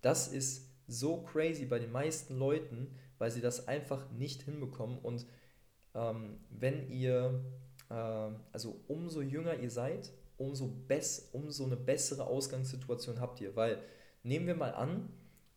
Das 0.00 0.28
ist 0.28 0.68
so 0.86 1.22
crazy 1.22 1.66
bei 1.66 1.78
den 1.78 1.92
meisten 1.92 2.38
Leuten, 2.38 2.94
weil 3.18 3.30
sie 3.30 3.40
das 3.40 3.68
einfach 3.68 4.10
nicht 4.10 4.42
hinbekommen. 4.42 4.98
Und 4.98 5.26
ähm, 5.94 6.38
wenn 6.50 6.88
ihr, 6.90 7.44
äh, 7.90 8.30
also 8.52 8.80
umso 8.88 9.20
jünger 9.20 9.58
ihr 9.58 9.70
seid, 9.70 10.10
umso, 10.36 10.68
bess 10.68 11.30
umso 11.32 11.64
eine 11.64 11.76
bessere 11.76 12.26
Ausgangssituation 12.26 13.20
habt 13.20 13.40
ihr. 13.40 13.56
Weil 13.56 13.82
nehmen 14.22 14.46
wir 14.46 14.54
mal 14.54 14.72
an, 14.72 15.10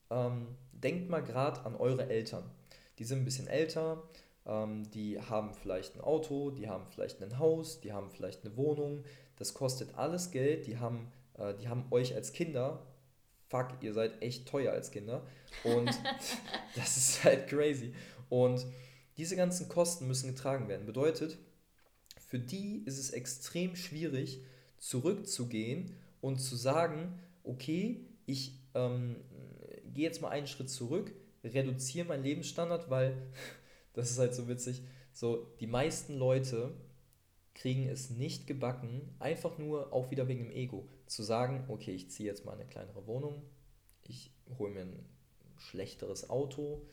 ähm, 0.09 0.47
denkt 0.71 1.09
mal 1.09 1.23
gerade 1.23 1.61
an 1.65 1.75
eure 1.75 2.09
Eltern. 2.09 2.49
Die 2.97 3.03
sind 3.03 3.19
ein 3.19 3.25
bisschen 3.25 3.47
älter, 3.47 4.03
ähm, 4.51 4.89
die 4.91 5.19
haben 5.19 5.53
vielleicht 5.53 5.95
ein 5.95 6.01
Auto, 6.01 6.51
die 6.51 6.67
haben 6.67 6.85
vielleicht 6.85 7.21
ein 7.23 7.39
Haus, 7.39 7.79
die 7.79 7.93
haben 7.93 8.09
vielleicht 8.11 8.43
eine 8.43 8.57
Wohnung. 8.57 9.03
Das 9.37 9.53
kostet 9.53 9.95
alles 9.95 10.31
Geld. 10.31 10.67
Die 10.67 10.77
haben, 10.77 11.11
äh, 11.37 11.53
die 11.55 11.69
haben 11.69 11.85
euch 11.89 12.13
als 12.15 12.33
Kinder, 12.33 12.85
fuck, 13.47 13.69
ihr 13.79 13.93
seid 13.93 14.21
echt 14.21 14.47
teuer 14.47 14.73
als 14.73 14.91
Kinder. 14.91 15.25
Und 15.63 15.87
das 16.75 16.97
ist 16.97 17.23
halt 17.23 17.47
crazy. 17.47 17.93
Und 18.29 18.65
diese 19.17 19.37
ganzen 19.37 19.69
Kosten 19.69 20.07
müssen 20.07 20.27
getragen 20.35 20.67
werden. 20.67 20.85
Bedeutet, 20.85 21.37
für 22.19 22.39
die 22.39 22.83
ist 22.85 22.97
es 22.97 23.11
extrem 23.11 23.75
schwierig, 23.75 24.41
zurückzugehen 24.77 25.95
und 26.19 26.39
zu 26.39 26.55
sagen, 26.55 27.19
okay, 27.43 28.05
ich 28.25 28.59
ähm, 28.73 29.17
gehe 29.93 30.05
jetzt 30.05 30.21
mal 30.21 30.29
einen 30.29 30.47
Schritt 30.47 30.69
zurück, 30.69 31.13
reduziere 31.43 32.07
meinen 32.07 32.23
Lebensstandard, 32.23 32.89
weil 32.89 33.15
das 33.93 34.11
ist 34.11 34.19
halt 34.19 34.33
so 34.33 34.47
witzig. 34.47 34.83
So, 35.13 35.47
die 35.59 35.67
meisten 35.67 36.15
Leute 36.15 36.73
kriegen 37.53 37.87
es 37.87 38.09
nicht 38.09 38.47
gebacken, 38.47 39.13
einfach 39.19 39.57
nur 39.57 39.91
auch 39.93 40.09
wieder 40.11 40.27
wegen 40.27 40.45
dem 40.45 40.51
Ego, 40.51 40.87
zu 41.05 41.23
sagen, 41.23 41.65
okay, 41.67 41.91
ich 41.91 42.09
ziehe 42.09 42.29
jetzt 42.29 42.45
mal 42.45 42.53
eine 42.53 42.65
kleinere 42.65 43.05
Wohnung, 43.07 43.43
ich 44.03 44.31
hole 44.57 44.71
mir 44.71 44.81
ein 44.81 45.05
schlechteres 45.57 46.29
Auto, 46.29 46.87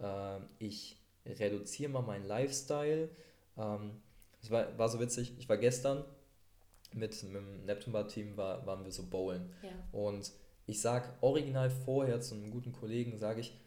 äh, 0.00 0.40
ich 0.58 1.00
reduziere 1.24 1.90
mal 1.90 2.02
meinen 2.02 2.26
Lifestyle. 2.26 3.08
Ähm, 3.56 4.02
es 4.42 4.50
war, 4.50 4.76
war 4.78 4.88
so 4.88 5.00
witzig, 5.00 5.34
ich 5.38 5.48
war 5.48 5.58
gestern 5.58 6.04
mit, 6.92 7.22
mit 7.22 7.34
dem 7.34 7.64
Neptunbad-Team, 7.66 8.36
war, 8.36 8.66
waren 8.66 8.84
wir 8.84 8.92
so 8.92 9.08
bowlen. 9.08 9.52
Ja. 9.62 9.70
Und 9.92 10.32
ich 10.66 10.80
sage 10.80 11.08
original 11.20 11.70
vorher 11.70 12.20
zu 12.20 12.34
einem 12.34 12.50
guten 12.50 12.72
Kollegen, 12.72 13.16
sage 13.18 13.40
ich, 13.40 13.58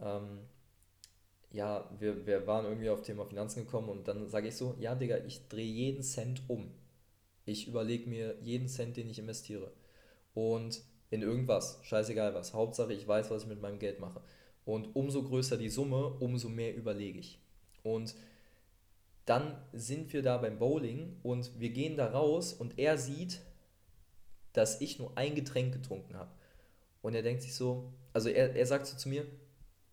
ähm, 0.00 0.40
ja, 1.52 1.88
wir, 1.98 2.26
wir 2.26 2.46
waren 2.46 2.64
irgendwie 2.64 2.88
auf 2.88 3.02
Thema 3.02 3.26
Finanzen 3.26 3.64
gekommen 3.64 3.88
und 3.90 4.08
dann 4.08 4.28
sage 4.28 4.48
ich 4.48 4.56
so, 4.56 4.74
ja, 4.78 4.94
Digga, 4.94 5.18
ich 5.18 5.48
drehe 5.48 5.70
jeden 5.70 6.02
Cent 6.02 6.42
um. 6.48 6.72
Ich 7.44 7.68
überlege 7.68 8.08
mir 8.08 8.36
jeden 8.40 8.68
Cent, 8.68 8.96
den 8.96 9.10
ich 9.10 9.18
investiere. 9.18 9.72
Und 10.34 10.82
in 11.10 11.22
irgendwas, 11.22 11.78
scheißegal 11.82 12.34
was. 12.34 12.54
Hauptsache, 12.54 12.94
ich 12.94 13.06
weiß, 13.06 13.30
was 13.30 13.42
ich 13.42 13.48
mit 13.48 13.60
meinem 13.60 13.78
Geld 13.78 14.00
mache. 14.00 14.22
Und 14.64 14.96
umso 14.96 15.22
größer 15.22 15.58
die 15.58 15.68
Summe, 15.68 16.06
umso 16.20 16.48
mehr 16.48 16.74
überlege 16.74 17.18
ich. 17.18 17.38
Und 17.82 18.14
dann 19.26 19.62
sind 19.72 20.12
wir 20.12 20.22
da 20.22 20.38
beim 20.38 20.58
Bowling 20.58 21.16
und 21.22 21.58
wir 21.60 21.70
gehen 21.70 21.96
da 21.96 22.06
raus 22.06 22.52
und 22.52 22.78
er 22.78 22.96
sieht, 22.96 23.40
dass 24.52 24.80
ich 24.80 24.98
nur 24.98 25.16
ein 25.16 25.34
Getränk 25.34 25.72
getrunken 25.72 26.16
habe. 26.16 26.30
Und 27.02 27.14
er 27.14 27.22
denkt 27.22 27.42
sich 27.42 27.54
so, 27.54 27.92
also 28.12 28.28
er, 28.28 28.54
er 28.54 28.66
sagt 28.66 28.86
so 28.86 28.96
zu 28.96 29.08
mir, 29.08 29.26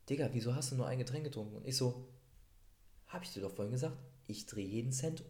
Digga, 0.10 0.30
wieso 0.34 0.56
hast 0.56 0.72
du 0.72 0.76
nur 0.76 0.88
ein 0.88 1.00
Getränk 1.00 1.24
getrunken? 1.24 1.58
Und 1.58 1.68
ich 1.68 1.78
so, 1.78 2.08
hab 3.08 3.24
ich 3.24 3.32
dir 3.32 3.42
doch 3.42 3.54
vorhin 3.54 3.72
gesagt, 3.72 3.98
ich 4.28 4.46
drehe 4.46 4.68
jeden 4.68 4.92
Cent 4.92 5.22
um. 5.22 5.30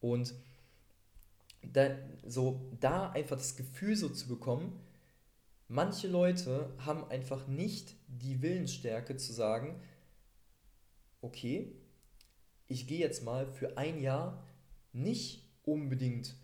Und 0.00 0.34
da, 1.62 1.90
so, 2.26 2.60
da 2.80 3.10
einfach 3.10 3.36
das 3.36 3.56
Gefühl 3.56 3.94
so 3.94 4.08
zu 4.08 4.28
bekommen, 4.28 4.80
manche 5.68 6.08
Leute 6.08 6.72
haben 6.78 7.04
einfach 7.10 7.46
nicht 7.46 7.94
die 8.08 8.40
Willensstärke 8.40 9.16
zu 9.16 9.32
sagen, 9.32 9.80
okay, 11.20 11.72
ich 12.66 12.86
gehe 12.86 12.98
jetzt 12.98 13.24
mal 13.24 13.46
für 13.46 13.76
ein 13.76 14.00
Jahr 14.00 14.42
nicht 14.92 15.44
unbedingt 15.64 16.34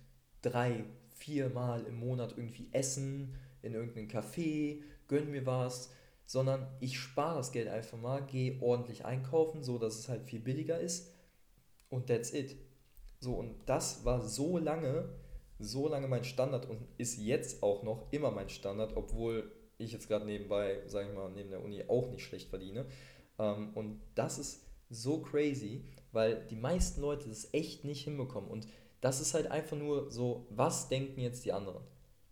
drei, 0.42 0.84
vier 1.14 1.48
Mal 1.48 1.86
im 1.86 1.98
Monat 1.98 2.34
irgendwie 2.36 2.68
essen, 2.72 3.34
in 3.62 3.72
irgendeinem 3.72 4.08
Café, 4.08 4.82
gönn 5.08 5.30
mir 5.30 5.46
was, 5.46 5.90
sondern 6.26 6.66
ich 6.80 6.98
spare 6.98 7.38
das 7.38 7.52
Geld 7.52 7.68
einfach 7.68 7.98
mal, 7.98 8.24
gehe 8.26 8.60
ordentlich 8.60 9.04
einkaufen, 9.04 9.62
so 9.62 9.78
dass 9.78 9.98
es 9.98 10.08
halt 10.08 10.24
viel 10.24 10.40
billiger 10.40 10.78
ist 10.78 11.14
und 11.88 12.08
that's 12.08 12.32
it. 12.32 12.56
So, 13.20 13.34
und 13.34 13.54
das 13.66 14.04
war 14.04 14.20
so 14.20 14.58
lange, 14.58 15.08
so 15.58 15.88
lange 15.88 16.08
mein 16.08 16.24
Standard 16.24 16.68
und 16.68 16.86
ist 16.98 17.18
jetzt 17.18 17.62
auch 17.62 17.82
noch 17.82 18.12
immer 18.12 18.30
mein 18.30 18.48
Standard, 18.48 18.96
obwohl 18.96 19.50
ich 19.78 19.92
jetzt 19.92 20.08
gerade 20.08 20.26
nebenbei, 20.26 20.82
sage 20.86 21.08
ich 21.08 21.14
mal, 21.14 21.30
neben 21.30 21.50
der 21.50 21.62
Uni 21.62 21.84
auch 21.88 22.10
nicht 22.10 22.24
schlecht 22.24 22.50
verdiene. 22.50 22.86
Ähm, 23.38 23.70
und 23.74 24.00
das 24.14 24.38
ist 24.38 24.66
so 24.90 25.20
crazy, 25.20 25.84
weil 26.12 26.46
die 26.46 26.56
meisten 26.56 27.00
Leute 27.00 27.28
das 27.28 27.52
echt 27.52 27.84
nicht 27.84 28.04
hinbekommen. 28.04 28.50
Und 28.50 28.66
das 29.00 29.20
ist 29.20 29.34
halt 29.34 29.50
einfach 29.50 29.76
nur 29.76 30.10
so, 30.10 30.46
was 30.50 30.88
denken 30.88 31.20
jetzt 31.20 31.44
die 31.44 31.52
anderen? 31.52 31.82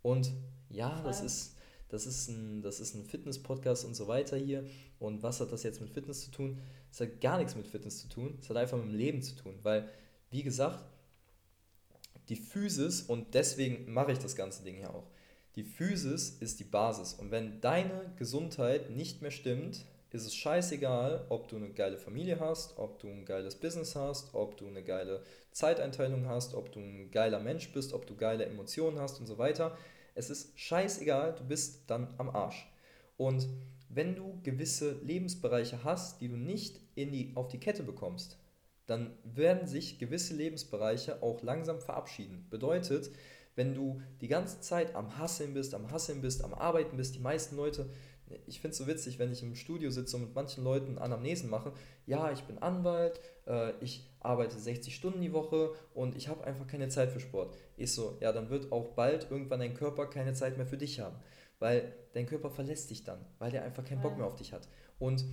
Und 0.01 0.31
ja, 0.69 1.01
das 1.03 1.21
ist 1.21 1.54
das 1.95 2.05
ist 2.05 2.27
ein, 2.27 2.61
das 2.61 2.81
ist 2.81 2.93
ein 2.93 3.05
Fitness-Podcast 3.05 3.85
und 3.85 3.95
so 3.95 4.07
weiter 4.07 4.35
hier. 4.35 4.65
Und 4.99 5.23
was 5.23 5.39
hat 5.39 5.51
das 5.51 5.63
jetzt 5.63 5.79
mit 5.79 5.89
Fitness 5.89 6.25
zu 6.25 6.31
tun? 6.31 6.59
Es 6.91 6.99
hat 6.99 7.21
gar 7.21 7.37
nichts 7.37 7.55
mit 7.55 7.67
Fitness 7.67 8.01
zu 8.01 8.09
tun. 8.09 8.37
Es 8.41 8.49
hat 8.49 8.57
einfach 8.57 8.77
mit 8.77 8.87
dem 8.87 8.95
Leben 8.95 9.21
zu 9.21 9.35
tun. 9.35 9.55
Weil, 9.63 9.89
wie 10.29 10.43
gesagt, 10.43 10.83
die 12.27 12.35
Physis, 12.35 13.01
und 13.01 13.33
deswegen 13.33 13.91
mache 13.93 14.11
ich 14.11 14.19
das 14.19 14.35
ganze 14.35 14.63
Ding 14.63 14.75
hier 14.75 14.93
auch, 14.93 15.07
die 15.55 15.63
Physis 15.63 16.31
ist 16.41 16.59
die 16.59 16.65
Basis. 16.65 17.13
Und 17.13 17.31
wenn 17.31 17.61
deine 17.61 18.11
Gesundheit 18.17 18.89
nicht 18.89 19.21
mehr 19.21 19.31
stimmt, 19.31 19.85
ist 20.11 20.25
es 20.25 20.35
scheißegal, 20.35 21.25
ob 21.29 21.47
du 21.47 21.55
eine 21.55 21.69
geile 21.69 21.97
Familie 21.97 22.39
hast, 22.41 22.77
ob 22.77 22.99
du 22.99 23.07
ein 23.07 23.25
geiles 23.25 23.55
Business 23.55 23.95
hast, 23.95 24.33
ob 24.33 24.57
du 24.57 24.67
eine 24.67 24.83
geile 24.83 25.23
Zeiteinteilung 25.51 26.27
hast, 26.27 26.55
ob 26.55 26.73
du 26.73 26.79
ein 26.79 27.09
geiler 27.11 27.39
Mensch 27.39 27.71
bist, 27.71 27.93
ob 27.93 28.05
du 28.05 28.15
geile 28.15 28.45
Emotionen 28.45 28.99
hast 28.99 29.19
und 29.21 29.27
so 29.27 29.37
weiter. 29.37 29.77
Es 30.15 30.29
ist 30.29 30.57
scheißegal, 30.57 31.35
du 31.35 31.43
bist 31.43 31.83
dann 31.87 32.13
am 32.17 32.29
Arsch. 32.29 32.67
Und 33.17 33.47
wenn 33.89 34.15
du 34.15 34.39
gewisse 34.43 34.93
Lebensbereiche 35.03 35.83
hast, 35.83 36.21
die 36.21 36.27
du 36.27 36.35
nicht 36.37 36.79
in 36.95 37.11
die, 37.11 37.33
auf 37.35 37.49
die 37.49 37.59
Kette 37.59 37.83
bekommst, 37.83 38.37
dann 38.87 39.11
werden 39.23 39.67
sich 39.67 39.99
gewisse 39.99 40.35
Lebensbereiche 40.35 41.21
auch 41.21 41.41
langsam 41.41 41.79
verabschieden. 41.79 42.47
Bedeutet, 42.49 43.11
wenn 43.55 43.73
du 43.73 44.01
die 44.21 44.27
ganze 44.27 44.61
Zeit 44.61 44.95
am 44.95 45.17
Hasseln 45.17 45.53
bist, 45.53 45.73
am 45.73 45.91
Hasseln 45.91 46.21
bist, 46.21 46.43
am 46.43 46.53
Arbeiten 46.53 46.97
bist, 46.97 47.15
die 47.15 47.19
meisten 47.19 47.55
Leute, 47.55 47.89
ich 48.47 48.59
finde 48.59 48.71
es 48.71 48.77
so 48.77 48.87
witzig, 48.87 49.19
wenn 49.19 49.31
ich 49.31 49.43
im 49.43 49.55
Studio 49.55 49.89
sitze 49.91 50.17
und 50.17 50.23
mit 50.23 50.35
manchen 50.35 50.63
Leuten 50.63 50.97
Anamnesen 50.97 51.49
mache, 51.49 51.73
ja, 52.05 52.31
ich 52.31 52.43
bin 52.43 52.57
Anwalt, 52.57 53.19
äh, 53.47 53.73
ich 53.81 54.09
arbeite 54.25 54.59
60 54.59 54.95
Stunden 54.95 55.21
die 55.21 55.33
Woche 55.33 55.73
und 55.93 56.15
ich 56.15 56.27
habe 56.27 56.43
einfach 56.43 56.67
keine 56.67 56.89
Zeit 56.89 57.11
für 57.11 57.19
Sport. 57.19 57.55
Ich 57.77 57.93
so, 57.93 58.17
ja, 58.21 58.31
dann 58.31 58.49
wird 58.49 58.71
auch 58.71 58.89
bald 58.89 59.29
irgendwann 59.29 59.59
dein 59.59 59.73
Körper 59.73 60.07
keine 60.07 60.33
Zeit 60.33 60.57
mehr 60.57 60.65
für 60.65 60.77
dich 60.77 60.99
haben, 60.99 61.17
weil 61.59 61.93
dein 62.13 62.25
Körper 62.25 62.49
verlässt 62.49 62.89
dich 62.89 63.03
dann, 63.03 63.25
weil 63.39 63.53
er 63.53 63.63
einfach 63.63 63.85
keinen 63.85 64.01
Bock 64.01 64.17
mehr 64.17 64.27
auf 64.27 64.35
dich 64.35 64.53
hat. 64.53 64.67
Und 64.99 65.25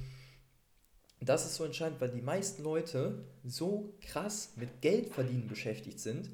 das 1.20 1.46
ist 1.46 1.54
so 1.54 1.64
entscheidend, 1.64 2.00
weil 2.00 2.10
die 2.10 2.20
meisten 2.20 2.62
Leute 2.62 3.24
so 3.44 3.94
krass 4.00 4.54
mit 4.56 4.82
Geldverdienen 4.82 5.46
beschäftigt 5.46 6.00
sind, 6.00 6.30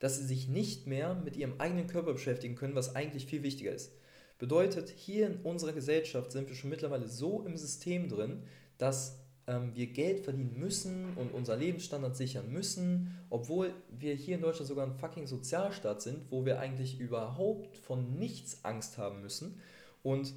dass 0.00 0.18
sie 0.18 0.26
sich 0.26 0.48
nicht 0.48 0.86
mehr 0.86 1.14
mit 1.14 1.36
ihrem 1.36 1.60
eigenen 1.60 1.86
Körper 1.86 2.12
beschäftigen 2.12 2.56
können, 2.56 2.74
was 2.74 2.96
eigentlich 2.96 3.26
viel 3.26 3.42
wichtiger 3.42 3.72
ist. 3.72 3.92
Bedeutet, 4.38 4.90
hier 4.90 5.28
in 5.28 5.36
unserer 5.42 5.72
Gesellschaft 5.72 6.32
sind 6.32 6.48
wir 6.48 6.56
schon 6.56 6.70
mittlerweile 6.70 7.08
so 7.08 7.44
im 7.46 7.56
System 7.56 8.08
drin, 8.08 8.42
dass 8.76 9.23
ähm, 9.46 9.74
wir 9.74 9.86
Geld 9.86 10.20
verdienen 10.20 10.58
müssen 10.58 11.16
und 11.16 11.32
unser 11.32 11.56
Lebensstandard 11.56 12.16
sichern 12.16 12.50
müssen, 12.52 13.18
obwohl 13.30 13.74
wir 13.90 14.14
hier 14.14 14.36
in 14.36 14.42
Deutschland 14.42 14.68
sogar 14.68 14.86
ein 14.86 14.94
fucking 14.94 15.26
Sozialstaat 15.26 16.02
sind, 16.02 16.30
wo 16.30 16.44
wir 16.44 16.60
eigentlich 16.60 16.98
überhaupt 16.98 17.76
von 17.76 18.18
nichts 18.18 18.64
Angst 18.64 18.98
haben 18.98 19.20
müssen 19.20 19.60
und 20.02 20.32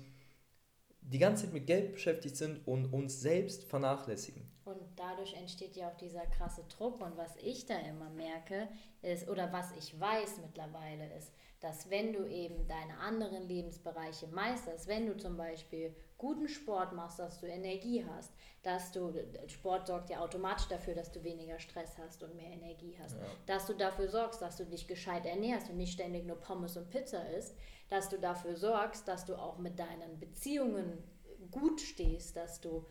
die 1.02 1.20
ganze 1.20 1.46
Zeit 1.46 1.54
mit 1.54 1.68
Geld 1.68 1.94
beschäftigt 1.94 2.36
sind 2.36 2.68
und 2.68 2.92
uns 2.94 3.22
selbst 3.22 3.64
vernachlässigen. 3.64 4.44
Und 4.66 4.82
dadurch 4.98 5.34
entsteht 5.36 5.78
ja 5.78 5.90
auch 5.90 5.96
dieser 5.96 6.26
krasse 6.26 6.64
Druck. 6.68 7.00
Und 7.00 7.16
was 7.16 7.34
ich 7.42 7.66
da 7.66 7.80
immer 7.80 8.10
merke, 8.10 8.68
ist, 9.02 9.30
oder 9.30 9.54
was 9.54 9.72
ich 9.78 9.98
weiß 9.98 10.40
mittlerweile, 10.42 11.16
ist, 11.16 11.32
dass 11.60 11.90
wenn 11.90 12.14
du 12.14 12.26
eben 12.26 12.68
deine 12.68 12.98
anderen 13.00 13.48
Lebensbereiche 13.48 14.28
meisterst, 14.28 14.88
wenn 14.88 15.08
du 15.08 15.18
zum 15.18 15.38
Beispiel 15.38 15.96
guten 16.18 16.48
Sport 16.48 16.94
machst, 16.94 17.20
dass 17.20 17.40
du 17.40 17.48
Energie 17.48 18.06
hast, 18.06 18.32
dass 18.64 18.92
du, 18.92 19.14
Sport 19.48 19.88
sorgt 19.88 20.10
ja 20.10 20.20
automatisch 20.20 20.68
dafür, 20.68 20.94
dass 20.94 21.12
du 21.12 21.24
weniger 21.24 21.60
Stress 21.60 21.98
hast 21.98 22.24
und 22.24 22.36
mehr 22.36 22.52
Energie 22.52 22.98
hast, 23.02 23.18
ja. 23.18 23.26
dass 23.46 23.66
du 23.66 23.74
dafür 23.74 24.08
sorgst, 24.08 24.42
dass 24.42 24.58
du 24.58 24.66
dich 24.66 24.88
gescheit 24.88 25.26
ernährst 25.26 25.70
und 25.70 25.78
nicht 25.78 25.94
ständig 25.94 26.26
nur 26.26 26.38
Pommes 26.38 26.78
und 26.78 26.90
Pizza 26.90 27.28
isst, 27.30 27.56
dass 27.90 28.10
du 28.10 28.18
dafür 28.20 28.56
sorgst, 28.56 29.08
dass 29.08 29.26
du 29.26 29.36
auch 29.36 29.58
mit 29.58 29.80
deinen 29.80 30.20
Beziehungen 30.20 31.04
gut 31.52 31.82
stehst, 31.82 32.36
dass 32.36 32.62
du 32.62 32.86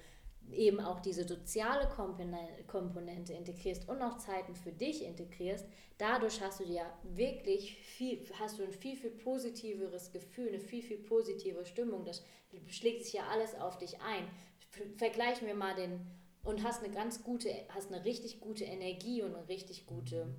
eben 0.53 0.81
auch 0.81 1.01
diese 1.01 1.27
soziale 1.27 1.89
Komponente 2.67 3.33
integrierst 3.33 3.89
und 3.89 4.03
auch 4.03 4.19
Zeiten 4.19 4.55
für 4.55 4.73
dich 4.73 5.05
integrierst, 5.05 5.67
dadurch 5.99 6.41
hast 6.41 6.61
du 6.61 6.65
ja 6.65 6.85
wirklich 7.03 7.77
viel, 7.77 8.25
hast 8.39 8.59
du 8.59 8.63
ein 8.63 8.73
viel, 8.73 8.97
viel 8.97 9.11
positiveres 9.11 10.13
Gefühl, 10.13 10.49
eine 10.49 10.61
viel, 10.61 10.83
viel 10.83 10.99
positive 10.99 11.65
Stimmung. 11.65 12.05
Das 12.05 12.23
schlägt 12.69 13.05
sich 13.05 13.15
ja 13.15 13.27
alles 13.29 13.55
auf 13.55 13.79
dich 13.79 14.01
ein 14.01 14.29
vergleichen 14.97 15.47
wir 15.47 15.55
mal 15.55 15.75
den 15.75 16.07
und 16.43 16.63
hast 16.63 16.83
eine 16.83 16.93
ganz 16.93 17.23
gute, 17.23 17.51
hast 17.71 17.93
eine 17.93 18.05
richtig 18.05 18.41
gute 18.41 18.65
Energie 18.65 19.23
und 19.23 19.35
eine 19.35 19.49
richtig 19.49 19.87
gute, 19.87 20.35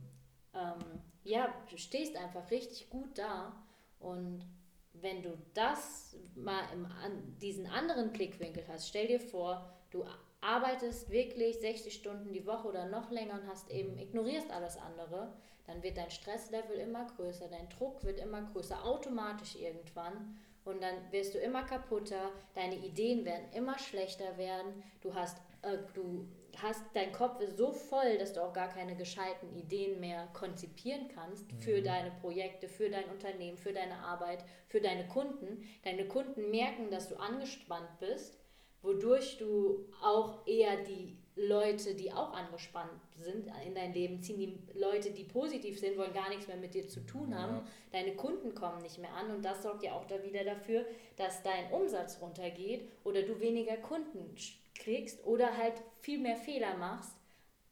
ähm, 0.54 1.02
ja, 1.24 1.54
du 1.70 1.78
stehst 1.78 2.16
einfach 2.16 2.50
richtig 2.52 2.90
gut 2.90 3.18
da 3.18 3.64
und 4.00 4.46
wenn 4.94 5.22
du 5.22 5.38
das 5.54 6.16
mal 6.36 6.64
im, 6.74 6.86
an, 6.86 7.38
diesen 7.40 7.68
anderen 7.68 8.12
Blickwinkel 8.12 8.64
hast, 8.68 8.88
stell 8.88 9.08
dir 9.08 9.20
vor, 9.20 9.77
du 9.92 10.06
arbeitest 10.42 11.10
wirklich 11.10 11.60
60 11.60 11.94
Stunden 11.94 12.32
die 12.32 12.46
Woche 12.46 12.68
oder 12.68 12.86
noch 12.86 13.12
länger 13.12 13.36
und 13.36 13.48
hast 13.48 13.70
eben, 13.72 13.98
ignorierst 13.98 14.52
alles 14.52 14.78
andere, 14.78 15.34
dann 15.66 15.84
wird 15.84 15.98
dein 15.98 16.12
Stresslevel 16.12 16.78
immer 16.78 17.06
größer, 17.16 17.48
dein 17.50 17.70
Druck 17.70 18.04
wird 18.04 18.20
immer 18.20 18.42
größer, 18.54 18.84
automatisch 18.86 19.56
irgendwann. 19.56 20.38
Und 20.64 20.84
dann 20.84 20.96
wirst 21.12 21.34
du 21.34 21.40
immer 21.40 21.64
kaputter, 21.64 22.32
deine 22.54 22.76
Ideen 22.76 23.24
werden 23.24 23.52
immer 23.54 23.80
schlechter 23.80 24.38
werden, 24.38 24.84
du 25.02 25.14
hast, 25.14 25.38
äh, 25.62 25.78
du 25.94 26.28
hast, 26.62 26.84
dein 26.94 27.12
Kopf 27.14 27.40
ist 27.40 27.58
so 27.58 27.72
voll, 27.72 28.18
dass 28.18 28.34
du 28.34 28.44
auch 28.44 28.54
gar 28.54 28.68
keine 28.68 28.96
gescheiten 28.96 29.56
Ideen 29.56 30.00
mehr 30.00 30.28
konzipieren 30.34 31.08
kannst 31.14 31.52
mhm. 31.52 31.60
für 31.60 31.82
deine 31.82 32.12
Projekte, 32.12 32.68
für 32.68 32.90
dein 32.90 33.06
Unternehmen, 33.06 33.58
für 33.58 33.74
deine 33.74 33.98
Arbeit, 34.00 34.44
für 34.68 34.82
deine 34.82 35.08
Kunden. 35.08 35.64
Deine 35.84 36.08
Kunden 36.08 36.50
merken, 36.52 36.90
dass 36.92 37.10
du 37.10 37.16
angespannt 37.16 38.00
bist, 38.00 38.38
wodurch 38.82 39.38
du 39.38 39.86
auch 40.02 40.46
eher 40.48 40.84
die 40.84 41.18
Leute, 41.38 41.94
die 41.94 42.12
auch 42.12 42.34
angespannt 42.34 42.90
sind 43.16 43.48
in 43.66 43.76
dein 43.76 43.94
Leben 43.94 44.22
ziehen, 44.22 44.40
die 44.40 44.80
Leute, 44.80 45.12
die 45.12 45.24
positiv 45.24 45.80
sind, 45.80 45.98
wollen 45.98 46.14
gar 46.14 46.30
nichts 46.30 46.48
mehr 46.48 46.58
mit 46.58 46.74
dir 46.74 46.88
zu 46.88 47.06
tun 47.06 47.38
haben. 47.38 47.58
Ja. 47.58 47.64
Deine 47.92 48.16
Kunden 48.16 48.56
kommen 48.56 48.82
nicht 48.82 48.98
mehr 48.98 49.14
an 49.14 49.30
und 49.32 49.46
das 49.46 49.62
sorgt 49.62 49.84
ja 49.84 49.94
auch 49.94 50.06
da 50.06 50.24
wieder 50.24 50.44
dafür, 50.44 50.86
dass 51.16 51.44
dein 51.44 51.72
Umsatz 51.72 52.20
runtergeht 52.22 52.90
oder 53.04 53.22
du 53.22 53.40
weniger 53.40 53.78
Kunden 53.78 54.36
kriegst 54.76 55.26
oder 55.26 55.56
halt 55.58 55.76
viel 56.00 56.20
mehr 56.20 56.38
Fehler 56.38 56.76
machst 56.78 57.14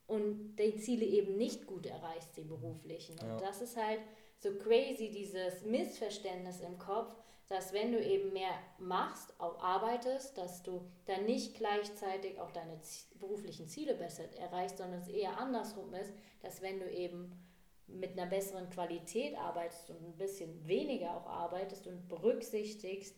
und 0.08 0.56
die 0.58 0.78
Ziele 0.78 1.06
eben 1.06 1.36
nicht 1.38 1.66
gut 1.66 1.88
erreichst, 1.88 2.38
die 2.38 2.44
beruflichen. 2.44 3.18
Und 3.20 3.28
ja. 3.28 3.38
das 3.38 3.62
ist 3.62 3.78
halt 3.78 4.02
so 4.38 4.52
crazy, 4.56 5.10
dieses 5.10 5.64
Missverständnis 5.64 6.62
im 6.62 6.78
Kopf, 6.78 7.16
dass 7.48 7.74
wenn 7.74 7.92
du 7.92 8.04
eben 8.04 8.34
mehr 8.34 8.58
machst, 8.80 9.40
auch 9.40 9.60
arbeitest, 9.62 10.38
dass 10.38 10.64
du 10.64 10.82
dann 11.06 11.26
nicht 11.26 11.56
gleichzeitig 11.56 12.40
auch 12.40 12.52
deine 12.52 12.80
beruflichen 13.20 13.68
Ziele 13.68 13.96
besser 13.96 14.24
erreichst, 14.38 14.78
sondern 14.78 15.02
es 15.02 15.08
eher 15.08 15.38
andersrum 15.38 15.94
ist, 15.94 16.14
dass 16.42 16.62
wenn 16.62 16.80
du 16.80 16.90
eben 16.90 17.32
mit 17.88 18.14
einer 18.14 18.30
besseren 18.30 18.70
Qualität 18.70 19.38
arbeitest 19.38 19.92
und 19.92 20.04
ein 20.04 20.18
bisschen 20.18 20.68
weniger 20.68 21.16
auch 21.16 21.28
arbeitest 21.28 21.86
und 21.88 22.08
berücksichtigst, 22.08 23.16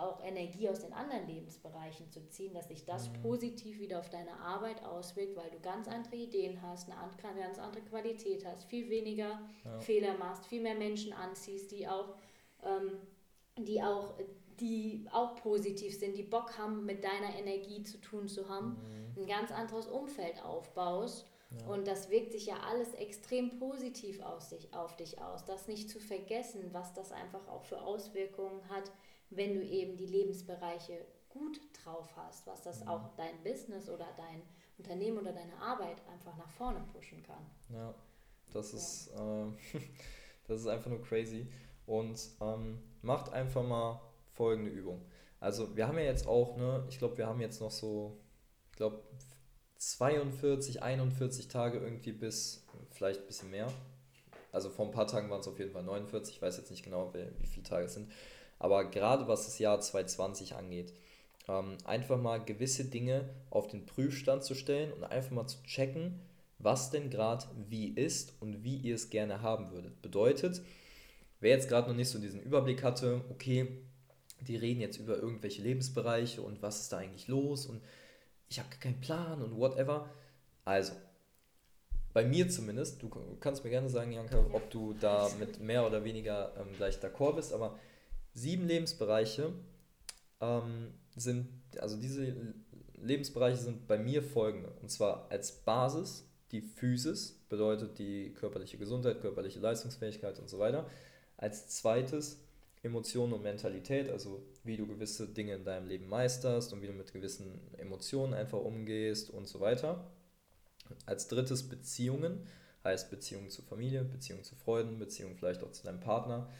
auch 0.00 0.22
Energie 0.24 0.68
aus 0.68 0.80
den 0.80 0.92
anderen 0.92 1.26
Lebensbereichen 1.26 2.10
zu 2.10 2.26
ziehen, 2.28 2.54
dass 2.54 2.68
sich 2.68 2.84
das 2.84 3.10
mhm. 3.10 3.22
positiv 3.22 3.78
wieder 3.78 3.98
auf 3.98 4.08
deine 4.08 4.32
Arbeit 4.40 4.82
auswirkt, 4.82 5.36
weil 5.36 5.50
du 5.50 5.60
ganz 5.60 5.88
andere 5.88 6.16
Ideen 6.16 6.62
hast, 6.62 6.88
eine 6.90 7.40
ganz 7.40 7.58
andere 7.58 7.82
Qualität 7.82 8.46
hast, 8.46 8.64
viel 8.64 8.88
weniger 8.88 9.40
ja. 9.64 9.78
Fehler 9.80 10.16
machst, 10.16 10.46
viel 10.46 10.62
mehr 10.62 10.74
Menschen 10.74 11.12
anziehst, 11.12 11.70
die 11.72 11.86
auch, 11.86 12.14
die 13.58 13.82
auch 13.82 14.14
die 14.60 15.06
auch 15.12 15.36
positiv 15.36 15.98
sind, 15.98 16.16
die 16.16 16.22
Bock 16.22 16.58
haben, 16.58 16.84
mit 16.84 17.02
deiner 17.02 17.34
Energie 17.34 17.82
zu 17.82 17.98
tun 17.98 18.28
zu 18.28 18.48
haben, 18.48 18.76
mhm. 19.16 19.22
ein 19.22 19.26
ganz 19.26 19.50
anderes 19.50 19.86
Umfeld 19.86 20.42
aufbaust. 20.44 21.26
Ja. 21.50 21.66
Und 21.66 21.88
das 21.88 22.10
wirkt 22.10 22.32
sich 22.32 22.46
ja 22.46 22.60
alles 22.68 22.94
extrem 22.94 23.58
positiv 23.58 24.20
aus 24.22 24.50
sich, 24.50 24.72
auf 24.72 24.96
dich 24.96 25.20
aus. 25.20 25.44
Das 25.44 25.66
nicht 25.66 25.90
zu 25.90 25.98
vergessen, 25.98 26.68
was 26.72 26.92
das 26.94 27.10
einfach 27.10 27.48
auch 27.48 27.64
für 27.64 27.80
Auswirkungen 27.80 28.68
hat, 28.68 28.92
wenn 29.30 29.54
du 29.54 29.64
eben 29.64 29.96
die 29.96 30.06
Lebensbereiche 30.06 31.04
gut 31.28 31.60
drauf 31.82 32.08
hast, 32.16 32.46
was 32.46 32.62
das 32.62 32.82
mhm. 32.82 32.88
auch 32.88 33.08
dein 33.16 33.42
Business 33.42 33.88
oder 33.88 34.06
dein 34.16 34.42
Unternehmen 34.78 35.18
oder 35.18 35.32
deine 35.32 35.56
Arbeit 35.56 36.00
einfach 36.08 36.36
nach 36.36 36.50
vorne 36.50 36.80
pushen 36.92 37.22
kann. 37.22 37.44
Ja, 37.68 37.94
das 38.52 38.72
ist, 38.74 39.08
äh, 39.08 39.78
das 40.46 40.60
ist 40.60 40.66
einfach 40.66 40.90
nur 40.90 41.02
crazy. 41.02 41.46
Und 41.90 42.20
ähm, 42.40 42.78
macht 43.02 43.32
einfach 43.32 43.64
mal 43.64 44.00
folgende 44.30 44.70
Übung. 44.70 45.04
Also 45.40 45.76
wir 45.76 45.88
haben 45.88 45.98
ja 45.98 46.04
jetzt 46.04 46.24
auch, 46.24 46.56
ne, 46.56 46.86
ich 46.88 46.98
glaube, 46.98 47.18
wir 47.18 47.26
haben 47.26 47.40
jetzt 47.40 47.60
noch 47.60 47.72
so, 47.72 48.16
ich 48.70 48.76
glaube, 48.76 49.02
42, 49.78 50.84
41 50.84 51.48
Tage 51.48 51.78
irgendwie 51.78 52.12
bis 52.12 52.64
vielleicht 52.92 53.22
ein 53.22 53.26
bisschen 53.26 53.50
mehr. 53.50 53.66
Also 54.52 54.70
vor 54.70 54.86
ein 54.86 54.92
paar 54.92 55.08
Tagen 55.08 55.30
waren 55.30 55.40
es 55.40 55.48
auf 55.48 55.58
jeden 55.58 55.72
Fall 55.72 55.82
49, 55.82 56.36
ich 56.36 56.40
weiß 56.40 56.58
jetzt 56.58 56.70
nicht 56.70 56.84
genau, 56.84 57.12
wie, 57.12 57.26
wie 57.40 57.46
viele 57.48 57.64
Tage 57.64 57.86
es 57.86 57.94
sind. 57.94 58.08
Aber 58.60 58.84
gerade 58.88 59.26
was 59.26 59.46
das 59.46 59.58
Jahr 59.58 59.80
2020 59.80 60.54
angeht, 60.54 60.94
ähm, 61.48 61.76
einfach 61.86 62.20
mal 62.20 62.38
gewisse 62.38 62.84
Dinge 62.84 63.28
auf 63.50 63.66
den 63.66 63.84
Prüfstand 63.84 64.44
zu 64.44 64.54
stellen 64.54 64.92
und 64.92 65.02
einfach 65.02 65.32
mal 65.32 65.48
zu 65.48 65.60
checken, 65.64 66.20
was 66.60 66.90
denn 66.90 67.10
gerade 67.10 67.46
wie 67.68 67.88
ist 67.88 68.34
und 68.38 68.62
wie 68.62 68.76
ihr 68.76 68.94
es 68.94 69.10
gerne 69.10 69.42
haben 69.42 69.72
würdet. 69.72 70.00
Bedeutet, 70.02 70.62
wer 71.40 71.50
jetzt 71.50 71.68
gerade 71.68 71.88
noch 71.88 71.96
nicht 71.96 72.08
so 72.08 72.18
diesen 72.18 72.42
Überblick 72.42 72.82
hatte, 72.82 73.22
okay, 73.30 73.66
die 74.40 74.56
reden 74.56 74.80
jetzt 74.80 74.98
über 74.98 75.16
irgendwelche 75.16 75.62
Lebensbereiche 75.62 76.42
und 76.42 76.62
was 76.62 76.80
ist 76.80 76.92
da 76.92 76.98
eigentlich 76.98 77.28
los 77.28 77.66
und 77.66 77.82
ich 78.48 78.58
habe 78.58 78.68
keinen 78.80 79.00
Plan 79.00 79.42
und 79.42 79.56
whatever. 79.56 80.10
Also, 80.64 80.92
bei 82.12 82.24
mir 82.24 82.48
zumindest, 82.48 83.02
du 83.02 83.08
kannst 83.38 83.64
mir 83.64 83.70
gerne 83.70 83.88
sagen, 83.88 84.12
Janka, 84.12 84.44
ob 84.52 84.70
du 84.70 84.94
da 84.94 85.28
mit 85.38 85.60
mehr 85.60 85.86
oder 85.86 86.04
weniger 86.04 86.52
ähm, 86.58 86.74
gleich 86.76 86.96
d'accord 86.96 87.36
bist, 87.36 87.52
aber 87.52 87.78
sieben 88.34 88.66
Lebensbereiche 88.66 89.52
ähm, 90.40 90.94
sind, 91.14 91.48
also 91.78 91.96
diese 91.96 92.34
Lebensbereiche 92.94 93.56
sind 93.56 93.86
bei 93.86 93.98
mir 93.98 94.22
folgende. 94.22 94.72
Und 94.82 94.90
zwar 94.90 95.30
als 95.30 95.52
Basis 95.52 96.26
die 96.52 96.62
Physis, 96.62 97.40
bedeutet 97.48 97.98
die 97.98 98.32
körperliche 98.34 98.76
Gesundheit, 98.76 99.20
körperliche 99.20 99.60
Leistungsfähigkeit 99.60 100.38
und 100.38 100.48
so 100.48 100.58
weiter. 100.58 100.88
Als 101.40 101.68
zweites 101.68 102.38
Emotionen 102.82 103.32
und 103.32 103.42
Mentalität, 103.42 104.10
also 104.10 104.42
wie 104.62 104.76
du 104.76 104.86
gewisse 104.86 105.26
Dinge 105.26 105.54
in 105.54 105.64
deinem 105.64 105.88
Leben 105.88 106.06
meisterst 106.06 106.72
und 106.74 106.82
wie 106.82 106.86
du 106.86 106.92
mit 106.92 107.14
gewissen 107.14 107.58
Emotionen 107.78 108.34
einfach 108.34 108.58
umgehst 108.58 109.30
und 109.30 109.48
so 109.48 109.58
weiter. 109.60 110.10
Als 111.06 111.28
drittes 111.28 111.66
Beziehungen, 111.66 112.46
heißt 112.84 113.10
Beziehungen 113.10 113.48
zur 113.48 113.64
Familie, 113.64 114.04
Beziehungen 114.04 114.44
zu 114.44 114.54
Freunden, 114.54 114.98
Beziehungen 114.98 115.36
vielleicht 115.36 115.62
auch 115.62 115.72
zu 115.72 115.82
deinem 115.82 116.00
Partner, 116.00 116.50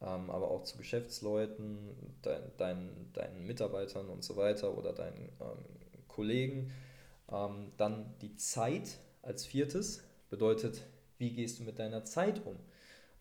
ähm, 0.00 0.30
aber 0.30 0.52
auch 0.52 0.62
zu 0.62 0.78
Geschäftsleuten, 0.78 1.96
dein, 2.22 2.52
dein, 2.58 3.12
deinen 3.14 3.44
Mitarbeitern 3.44 4.08
und 4.08 4.22
so 4.22 4.36
weiter 4.36 4.78
oder 4.78 4.92
deinen 4.92 5.32
ähm, 5.40 5.64
Kollegen. 6.06 6.72
Ähm, 7.28 7.72
dann 7.76 8.14
die 8.20 8.36
Zeit 8.36 8.98
als 9.22 9.44
viertes 9.44 10.04
bedeutet, 10.30 10.82
wie 11.18 11.32
gehst 11.32 11.58
du 11.58 11.64
mit 11.64 11.80
deiner 11.80 12.04
Zeit 12.04 12.46
um? 12.46 12.56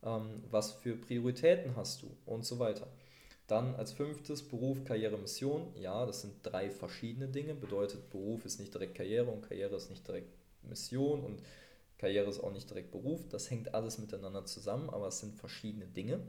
Ähm, 0.04 0.44
was 0.52 0.74
für 0.74 0.96
Prioritäten 0.96 1.76
hast 1.76 2.02
du 2.02 2.08
und 2.26 2.46
so 2.46 2.60
weiter. 2.60 2.88
Dann 3.48 3.76
als 3.76 3.94
fünftes 3.94 4.44
Beruf, 4.44 4.84
Karriere, 4.84 5.18
Mission. 5.18 5.74
Ja, 5.80 6.06
das 6.06 6.22
sind 6.22 6.36
drei 6.44 6.70
verschiedene 6.70 7.30
Dinge. 7.30 7.56
Bedeutet, 7.56 8.10
Beruf 8.10 8.46
ist 8.46 8.60
nicht 8.60 8.74
direkt 8.74 8.96
Karriere 8.96 9.32
und 9.32 9.42
Karriere 9.42 9.76
ist 9.76 9.90
nicht 9.90 10.06
direkt 10.06 10.30
Mission 10.64 11.24
und 11.24 11.42
Karriere 11.98 12.30
ist 12.30 12.40
auch 12.40 12.52
nicht 12.52 12.70
direkt 12.70 12.92
Beruf. 12.92 13.28
Das 13.30 13.50
hängt 13.50 13.74
alles 13.74 13.98
miteinander 13.98 14.46
zusammen, 14.46 14.90
aber 14.90 15.08
es 15.08 15.20
sind 15.20 15.36
verschiedene 15.36 15.88
Dinge. 15.88 16.20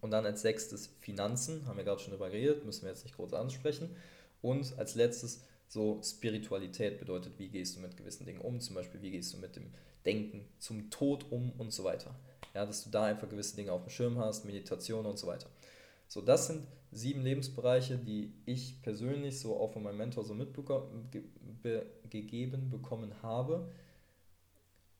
Und 0.00 0.10
dann 0.10 0.24
als 0.24 0.42
sechstes 0.42 0.88
Finanzen, 1.00 1.66
haben 1.66 1.76
wir 1.76 1.84
gerade 1.84 2.00
schon 2.00 2.10
darüber 2.10 2.30
geredet, 2.30 2.64
müssen 2.64 2.82
wir 2.82 2.90
jetzt 2.90 3.04
nicht 3.04 3.16
groß 3.16 3.34
ansprechen. 3.34 3.90
Und 4.40 4.78
als 4.78 4.94
letztes 4.94 5.44
so 5.68 6.00
Spiritualität 6.02 6.98
bedeutet, 6.98 7.38
wie 7.38 7.48
gehst 7.48 7.76
du 7.76 7.80
mit 7.80 7.96
gewissen 7.96 8.26
Dingen 8.26 8.40
um, 8.40 8.60
zum 8.60 8.74
Beispiel 8.74 9.00
wie 9.00 9.10
gehst 9.10 9.32
du 9.32 9.38
mit 9.38 9.56
dem 9.56 9.72
Denken 10.04 10.44
zum 10.58 10.90
Tod 10.90 11.30
um 11.30 11.52
und 11.58 11.72
so 11.72 11.84
weiter. 11.84 12.14
Ja, 12.54 12.66
dass 12.66 12.84
du 12.84 12.90
da 12.90 13.04
einfach 13.04 13.28
gewisse 13.28 13.56
Dinge 13.56 13.72
auf 13.72 13.82
dem 13.82 13.90
Schirm 13.90 14.18
hast, 14.18 14.44
Meditation 14.44 15.06
und 15.06 15.18
so 15.18 15.26
weiter. 15.26 15.48
So, 16.08 16.20
das 16.20 16.48
sind 16.48 16.66
sieben 16.90 17.22
Lebensbereiche, 17.22 17.96
die 17.96 18.34
ich 18.44 18.82
persönlich 18.82 19.40
so 19.40 19.58
auch 19.58 19.72
von 19.72 19.82
meinem 19.82 19.96
Mentor 19.96 20.24
so 20.24 20.34
mitgegeben 20.34 22.68
bekommen 22.68 23.14
habe. 23.22 23.70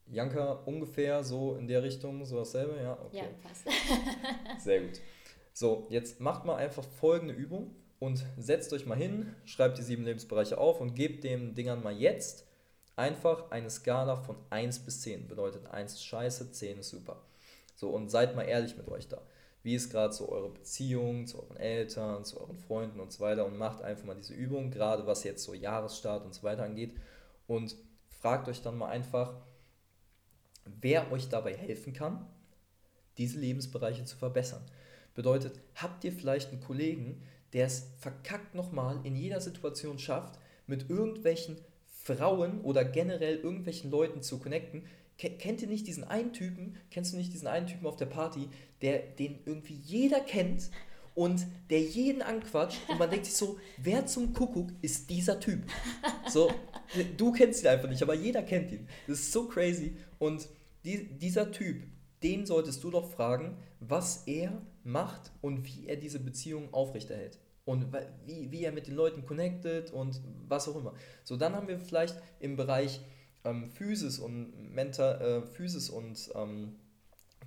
Janka 0.07 0.53
ungefähr 0.65 1.23
so 1.23 1.55
in 1.57 1.69
der 1.69 1.83
Richtung, 1.83 2.25
so 2.25 2.39
dasselbe, 2.39 2.81
ja? 2.81 2.99
Okay. 3.05 3.19
Ja, 3.19 3.25
passt. 3.43 3.67
Sehr 4.65 4.81
gut. 4.81 4.99
So, 5.53 5.87
jetzt 5.91 6.21
macht 6.21 6.47
mal 6.47 6.57
einfach 6.57 6.83
folgende 6.83 7.35
Übung 7.35 7.77
und 7.99 8.25
setzt 8.39 8.73
euch 8.73 8.87
mal 8.87 8.97
hin, 8.97 9.35
schreibt 9.45 9.77
die 9.79 9.83
sieben 9.83 10.05
Lebensbereiche 10.05 10.57
auf 10.59 10.81
und 10.81 10.95
gebt 10.95 11.25
den 11.25 11.55
Dingern 11.55 11.83
mal 11.83 11.97
jetzt 11.97 12.47
einfach 13.03 13.51
eine 13.51 13.69
Skala 13.69 14.15
von 14.15 14.37
1 14.51 14.79
bis 14.81 15.01
10. 15.01 15.27
Bedeutet 15.27 15.67
1 15.67 15.95
ist 15.95 16.05
scheiße, 16.05 16.53
10 16.53 16.79
ist 16.79 16.91
super. 16.91 17.21
So, 17.75 17.91
und 17.91 18.11
seid 18.11 18.37
mal 18.37 18.45
ehrlich 18.45 18.77
mit 18.77 18.89
euch 18.89 19.09
da. 19.09 19.21
Wie 19.65 19.75
ist 19.75 19.91
gerade 19.91 20.13
so 20.13 20.29
eure 20.29 20.51
Beziehung 20.51 21.27
zu 21.27 21.43
euren 21.43 21.57
Eltern, 21.57 22.25
zu 22.25 22.41
euren 22.41 22.57
Freunden 22.57 23.01
und 23.01 23.13
so 23.13 23.19
weiter 23.19 23.45
und 23.45 23.59
macht 23.59 23.83
einfach 23.83 24.05
mal 24.05 24.15
diese 24.15 24.35
Übung, 24.35 24.71
gerade 24.71 25.05
was 25.05 25.25
jetzt 25.25 25.43
so 25.43 25.53
Jahresstart 25.53 26.25
und 26.25 26.33
so 26.33 26.45
weiter 26.45 26.63
angeht 26.63 26.95
und 27.49 27.75
fragt 28.21 28.47
euch 28.47 28.63
dann 28.63 28.79
mal 28.79 28.89
einfach, 28.89 29.35
wer 30.81 31.11
euch 31.11 31.29
dabei 31.29 31.57
helfen 31.57 31.93
kann, 31.93 32.25
diese 33.19 33.41
Lebensbereiche 33.41 34.05
zu 34.05 34.17
verbessern. 34.17 34.63
Bedeutet, 35.15 35.59
habt 35.75 36.05
ihr 36.05 36.13
vielleicht 36.13 36.51
einen 36.51 36.63
Kollegen, 36.63 37.21
der 37.53 37.67
es 37.67 37.89
verkackt 37.99 38.55
nochmal 38.55 39.01
in 39.03 39.17
jeder 39.17 39.41
Situation 39.41 39.99
schafft, 39.99 40.39
mit 40.69 40.89
irgendwelchen 40.89 41.59
Frauen 42.05 42.61
oder 42.63 42.85
generell 42.85 43.37
irgendwelchen 43.37 43.91
Leuten 43.91 44.23
zu 44.23 44.39
connecten. 44.39 44.85
Kennt 45.19 45.63
ihr 45.63 45.69
nicht 45.69 45.87
diesen 45.87 46.05
einen 46.05 46.33
Typen, 46.33 46.77
kennst 46.91 47.13
du 47.13 47.17
nicht 47.17 47.33
diesen 47.33 47.47
einen 47.47 47.67
Typen 47.67 47.87
auf 47.87 47.97
der 47.97 48.07
Party, 48.07 48.49
der 48.81 48.99
den 48.99 49.39
irgendwie 49.45 49.79
jeder 49.85 50.21
kennt 50.21 50.71
und 51.15 51.47
der 51.71 51.81
jeden 51.81 52.23
anquatscht 52.23 52.81
und 52.89 52.99
man 52.99 53.11
denkt 53.11 53.27
sich 53.27 53.37
so, 53.37 53.59
wer 53.77 54.07
zum 54.07 54.33
Kuckuck 54.33 54.71
ist 54.81 55.11
dieser 55.11 55.39
Typ? 55.39 55.63
So, 56.29 56.51
du 57.17 57.31
kennst 57.33 57.63
ihn 57.63 57.69
einfach 57.69 57.89
nicht, 57.89 58.03
aber 58.03 58.15
jeder 58.15 58.43
kennt 58.43 58.73
ihn. 58.73 58.89
Das 59.07 59.19
ist 59.19 59.33
so 59.33 59.47
crazy 59.47 59.97
und 60.19 60.49
die, 60.85 61.05
dieser 61.19 61.53
Typ, 61.53 61.85
den 62.23 62.47
solltest 62.47 62.83
du 62.83 62.91
doch 62.91 63.11
fragen, 63.11 63.59
was 63.81 64.25
er 64.27 64.63
macht 64.83 65.31
und 65.41 65.65
wie 65.67 65.87
er 65.87 65.97
diese 65.97 66.19
Beziehung 66.19 66.73
aufrechterhält 66.73 67.39
und 67.65 67.93
wie, 68.27 68.51
wie 68.51 68.65
er 68.65 68.73
mit 68.73 68.87
den 68.87 68.95
Leuten 68.95 69.25
connectet 69.25 69.93
und 69.93 70.21
was 70.49 70.69
auch 70.69 70.77
immer. 70.77 70.95
So, 71.25 71.37
dann 71.37 71.55
haben 71.55 71.69
wir 71.69 71.79
vielleicht 71.79 72.17
im 72.41 72.57
Bereich 72.57 73.01
ähm, 73.45 73.71
Physis 73.71 74.19
und 74.19 74.75
Mental, 74.75 75.21
äh, 75.21 75.47
Physis 75.47 75.91
und 75.91 76.31
ähm, 76.35 76.77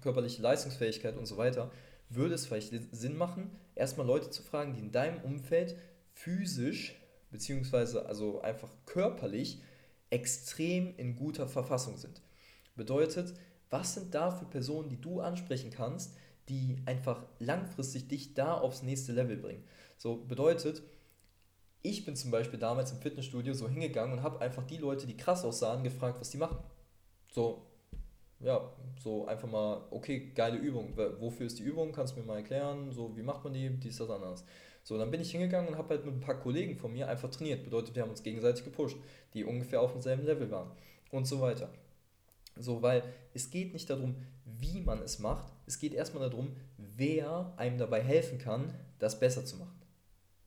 körperliche 0.02 0.42
Leistungsfähigkeit 0.42 1.18
und 1.18 1.26
so 1.26 1.38
weiter, 1.38 1.72
würde 2.10 2.36
es 2.36 2.46
vielleicht 2.46 2.74
Sinn 2.92 3.18
machen, 3.18 3.52
erstmal 3.74 4.06
Leute 4.06 4.30
zu 4.30 4.44
fragen, 4.44 4.74
die 4.74 4.80
in 4.80 4.92
deinem 4.92 5.22
Umfeld 5.22 5.76
physisch, 6.14 6.96
beziehungsweise 7.32 8.06
also 8.06 8.42
einfach 8.42 8.70
körperlich, 8.86 9.62
extrem 10.12 10.96
in 10.98 11.16
guter 11.16 11.48
Verfassung 11.48 11.98
sind. 11.98 12.22
Bedeutet, 12.76 13.34
was 13.70 13.96
sind 13.96 14.14
da 14.14 14.32
für 14.32 14.46
Personen, 14.46 14.90
die 14.90 15.02
du 15.02 15.20
ansprechen 15.20 15.72
kannst, 15.72 16.16
die 16.48 16.78
einfach 16.86 17.26
langfristig 17.40 18.08
dich 18.08 18.34
da 18.36 18.54
aufs 18.54 18.84
nächste 18.84 19.14
Level 19.14 19.38
bringen? 19.38 19.64
So 19.98 20.18
bedeutet, 20.18 20.84
ich 21.82 22.04
bin 22.04 22.16
zum 22.16 22.32
Beispiel 22.32 22.60
damals 22.60 22.92
im 22.92 23.00
Fitnessstudio 23.00 23.54
so 23.54 23.70
hingegangen 23.70 24.18
und 24.18 24.24
habe 24.24 24.42
einfach 24.42 24.64
die 24.64 24.78
Leute, 24.78 25.06
die 25.06 25.18
krass 25.18 25.46
aussahen, 25.46 25.84
gefragt, 25.84 26.20
was 26.20 26.32
die 26.32 26.38
machen. 26.38 26.58
So, 27.32 27.66
ja, 28.40 28.72
so 29.02 29.28
einfach 29.28 29.50
mal, 29.50 29.86
okay, 29.92 30.32
geile 30.34 30.58
Übung. 30.58 30.98
Wofür 31.20 31.46
ist 31.46 31.60
die 31.60 31.64
Übung? 31.64 31.92
Kannst 31.92 32.16
du 32.16 32.20
mir 32.20 32.26
mal 32.26 32.38
erklären? 32.38 32.92
So, 32.92 33.16
wie 33.16 33.24
macht 33.24 33.44
man 33.44 33.54
die? 33.54 33.70
Dies, 33.70 33.98
das, 33.98 34.10
anderes. 34.10 34.44
So, 34.84 34.98
dann 34.98 35.12
bin 35.12 35.22
ich 35.22 35.32
hingegangen 35.32 35.70
und 35.70 35.78
habe 35.78 35.90
halt 35.90 36.06
mit 36.06 36.14
ein 36.14 36.20
paar 36.20 36.40
Kollegen 36.40 36.76
von 36.76 36.92
mir 36.92 37.08
einfach 37.08 37.30
trainiert. 37.30 37.64
Bedeutet, 37.64 37.96
wir 37.96 38.04
haben 38.04 38.12
uns 38.12 38.24
gegenseitig 38.24 38.64
gepusht, 38.64 38.98
die 39.34 39.44
ungefähr 39.44 39.82
auf 39.82 39.94
demselben 39.94 40.26
Level 40.26 40.50
waren. 40.52 40.72
Und 41.12 41.26
so 41.26 41.42
weiter. 41.42 41.70
So, 42.58 42.82
weil 42.82 43.04
es 43.34 43.50
geht 43.50 43.74
nicht 43.74 43.90
darum, 43.90 44.16
wie 44.46 44.82
man 44.82 45.02
es 45.02 45.20
macht. 45.20 45.52
Es 45.66 45.80
geht 45.80 45.94
erstmal 45.94 46.30
darum, 46.30 46.56
wer 46.78 47.54
einem 47.58 47.78
dabei 47.78 48.02
helfen 48.02 48.38
kann, 48.38 48.74
das 49.00 49.20
besser 49.20 49.46
zu 49.46 49.58
machen. 49.58 49.75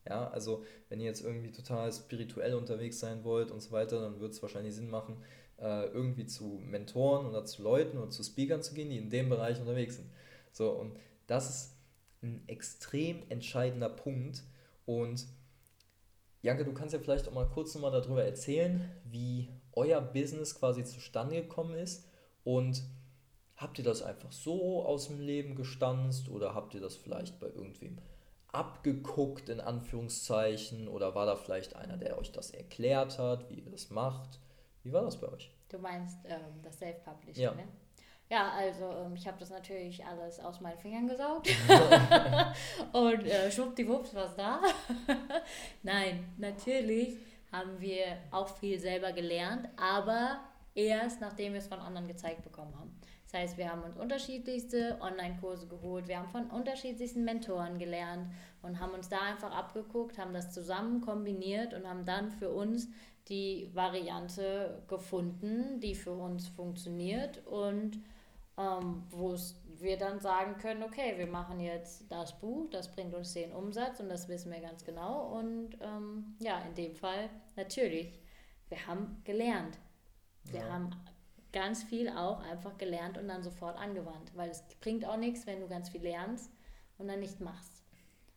Ja, 0.08 0.28
also 0.30 0.64
wenn 0.88 1.00
ihr 1.00 1.06
jetzt 1.06 1.22
irgendwie 1.22 1.52
total 1.52 1.92
spirituell 1.92 2.54
unterwegs 2.54 2.98
sein 2.98 3.24
wollt 3.24 3.50
und 3.50 3.60
so 3.60 3.72
weiter, 3.72 4.00
dann 4.00 4.20
wird 4.20 4.32
es 4.32 4.42
wahrscheinlich 4.42 4.74
Sinn 4.74 4.88
machen, 4.88 5.18
äh, 5.58 5.86
irgendwie 5.86 6.24
zu 6.24 6.60
Mentoren 6.64 7.26
oder 7.26 7.44
zu 7.44 7.62
Leuten 7.62 7.98
oder 7.98 8.10
zu 8.10 8.22
Speakern 8.22 8.62
zu 8.62 8.74
gehen, 8.74 8.88
die 8.90 8.98
in 8.98 9.10
dem 9.10 9.28
Bereich 9.28 9.60
unterwegs 9.60 9.96
sind. 9.96 10.10
So, 10.52 10.70
und 10.70 10.96
das 11.26 11.50
ist 11.50 11.76
ein 12.22 12.42
extrem 12.46 13.22
entscheidender 13.28 13.90
Punkt. 13.90 14.44
Und 14.86 15.26
Janke, 16.40 16.64
du 16.64 16.72
kannst 16.72 16.94
ja 16.94 17.00
vielleicht 17.00 17.28
auch 17.28 17.34
mal 17.34 17.48
kurz 17.48 17.74
nochmal 17.74 17.92
darüber 17.92 18.24
erzählen, 18.24 18.90
wie 19.04 19.48
euer 19.72 20.00
Business 20.00 20.54
quasi 20.54 20.84
zustande 20.84 21.36
gekommen 21.36 21.74
ist 21.74 22.08
und 22.44 22.82
habt 23.56 23.78
ihr 23.78 23.84
das 23.84 24.02
einfach 24.02 24.32
so 24.32 24.84
aus 24.86 25.08
dem 25.08 25.20
Leben 25.20 25.54
gestanzt 25.54 26.28
oder 26.28 26.54
habt 26.54 26.74
ihr 26.74 26.80
das 26.80 26.96
vielleicht 26.96 27.38
bei 27.40 27.48
irgendwem 27.48 27.98
abgeguckt 28.52 29.48
in 29.48 29.60
Anführungszeichen 29.60 30.88
oder 30.88 31.14
war 31.14 31.26
da 31.26 31.36
vielleicht 31.36 31.76
einer, 31.76 31.96
der 31.96 32.18
euch 32.18 32.32
das 32.32 32.50
erklärt 32.50 33.18
hat, 33.18 33.48
wie 33.50 33.60
ihr 33.60 33.70
das 33.70 33.90
macht? 33.90 34.40
Wie 34.82 34.92
war 34.92 35.02
das 35.02 35.20
bei 35.20 35.28
euch? 35.28 35.50
Du 35.68 35.78
meinst 35.78 36.18
ähm, 36.24 36.62
das 36.62 36.78
Self-Publishing, 36.78 37.42
ja. 37.42 37.54
ne? 37.54 37.68
Ja, 38.30 38.52
also 38.52 38.90
ähm, 38.90 39.14
ich 39.14 39.26
habe 39.26 39.38
das 39.38 39.50
natürlich 39.50 40.04
alles 40.04 40.38
aus 40.40 40.60
meinen 40.60 40.78
Fingern 40.78 41.08
gesaugt. 41.08 41.48
und 42.92 43.24
äh, 43.24 43.50
schwuppdiwupps 43.50 44.14
was 44.14 44.36
da. 44.36 44.60
Nein, 45.82 46.32
natürlich 46.36 47.16
haben 47.50 47.80
wir 47.80 48.18
auch 48.30 48.48
viel 48.48 48.78
selber 48.78 49.12
gelernt, 49.12 49.68
aber 49.76 50.40
erst 50.74 51.20
nachdem 51.22 51.52
wir 51.54 51.60
es 51.60 51.68
von 51.68 51.80
anderen 51.80 52.06
gezeigt 52.06 52.42
bekommen 52.42 52.74
haben. 52.78 52.97
Das 53.30 53.40
heißt, 53.40 53.58
wir 53.58 53.70
haben 53.70 53.82
uns 53.82 53.98
unterschiedlichste 53.98 54.98
Online-Kurse 55.02 55.66
geholt, 55.66 56.08
wir 56.08 56.18
haben 56.18 56.30
von 56.30 56.48
unterschiedlichsten 56.48 57.24
Mentoren 57.24 57.78
gelernt 57.78 58.32
und 58.62 58.80
haben 58.80 58.92
uns 58.92 59.10
da 59.10 59.20
einfach 59.20 59.50
abgeguckt, 59.50 60.18
haben 60.18 60.32
das 60.32 60.50
zusammen 60.50 61.02
kombiniert 61.02 61.74
und 61.74 61.86
haben 61.86 62.06
dann 62.06 62.30
für 62.30 62.50
uns 62.50 62.88
die 63.28 63.70
Variante 63.74 64.82
gefunden, 64.88 65.78
die 65.80 65.94
für 65.94 66.12
uns 66.12 66.48
funktioniert 66.48 67.46
und 67.46 67.98
ähm, 68.56 69.02
wo 69.10 69.36
wir 69.78 69.98
dann 69.98 70.20
sagen 70.20 70.56
können, 70.56 70.82
okay, 70.82 71.14
wir 71.18 71.26
machen 71.26 71.60
jetzt 71.60 72.10
das 72.10 72.38
Buch, 72.40 72.70
das 72.70 72.90
bringt 72.90 73.14
uns 73.14 73.34
den 73.34 73.52
Umsatz 73.52 74.00
und 74.00 74.08
das 74.08 74.26
wissen 74.28 74.50
wir 74.50 74.60
ganz 74.60 74.84
genau. 74.84 75.38
Und 75.38 75.76
ähm, 75.82 76.34
ja, 76.40 76.60
in 76.62 76.74
dem 76.74 76.94
Fall 76.96 77.28
natürlich, 77.56 78.18
wir 78.70 78.86
haben 78.86 79.20
gelernt. 79.24 79.78
Wir 80.44 80.60
ja. 80.60 80.72
haben 80.72 80.90
ganz 81.52 81.82
viel 81.82 82.08
auch 82.08 82.40
einfach 82.40 82.76
gelernt 82.76 83.18
und 83.18 83.28
dann 83.28 83.42
sofort 83.42 83.76
angewandt, 83.76 84.34
weil 84.34 84.50
es 84.50 84.62
bringt 84.80 85.04
auch 85.04 85.16
nichts, 85.16 85.46
wenn 85.46 85.60
du 85.60 85.68
ganz 85.68 85.88
viel 85.88 86.02
lernst 86.02 86.50
und 86.98 87.08
dann 87.08 87.20
nicht 87.20 87.40
machst. 87.40 87.82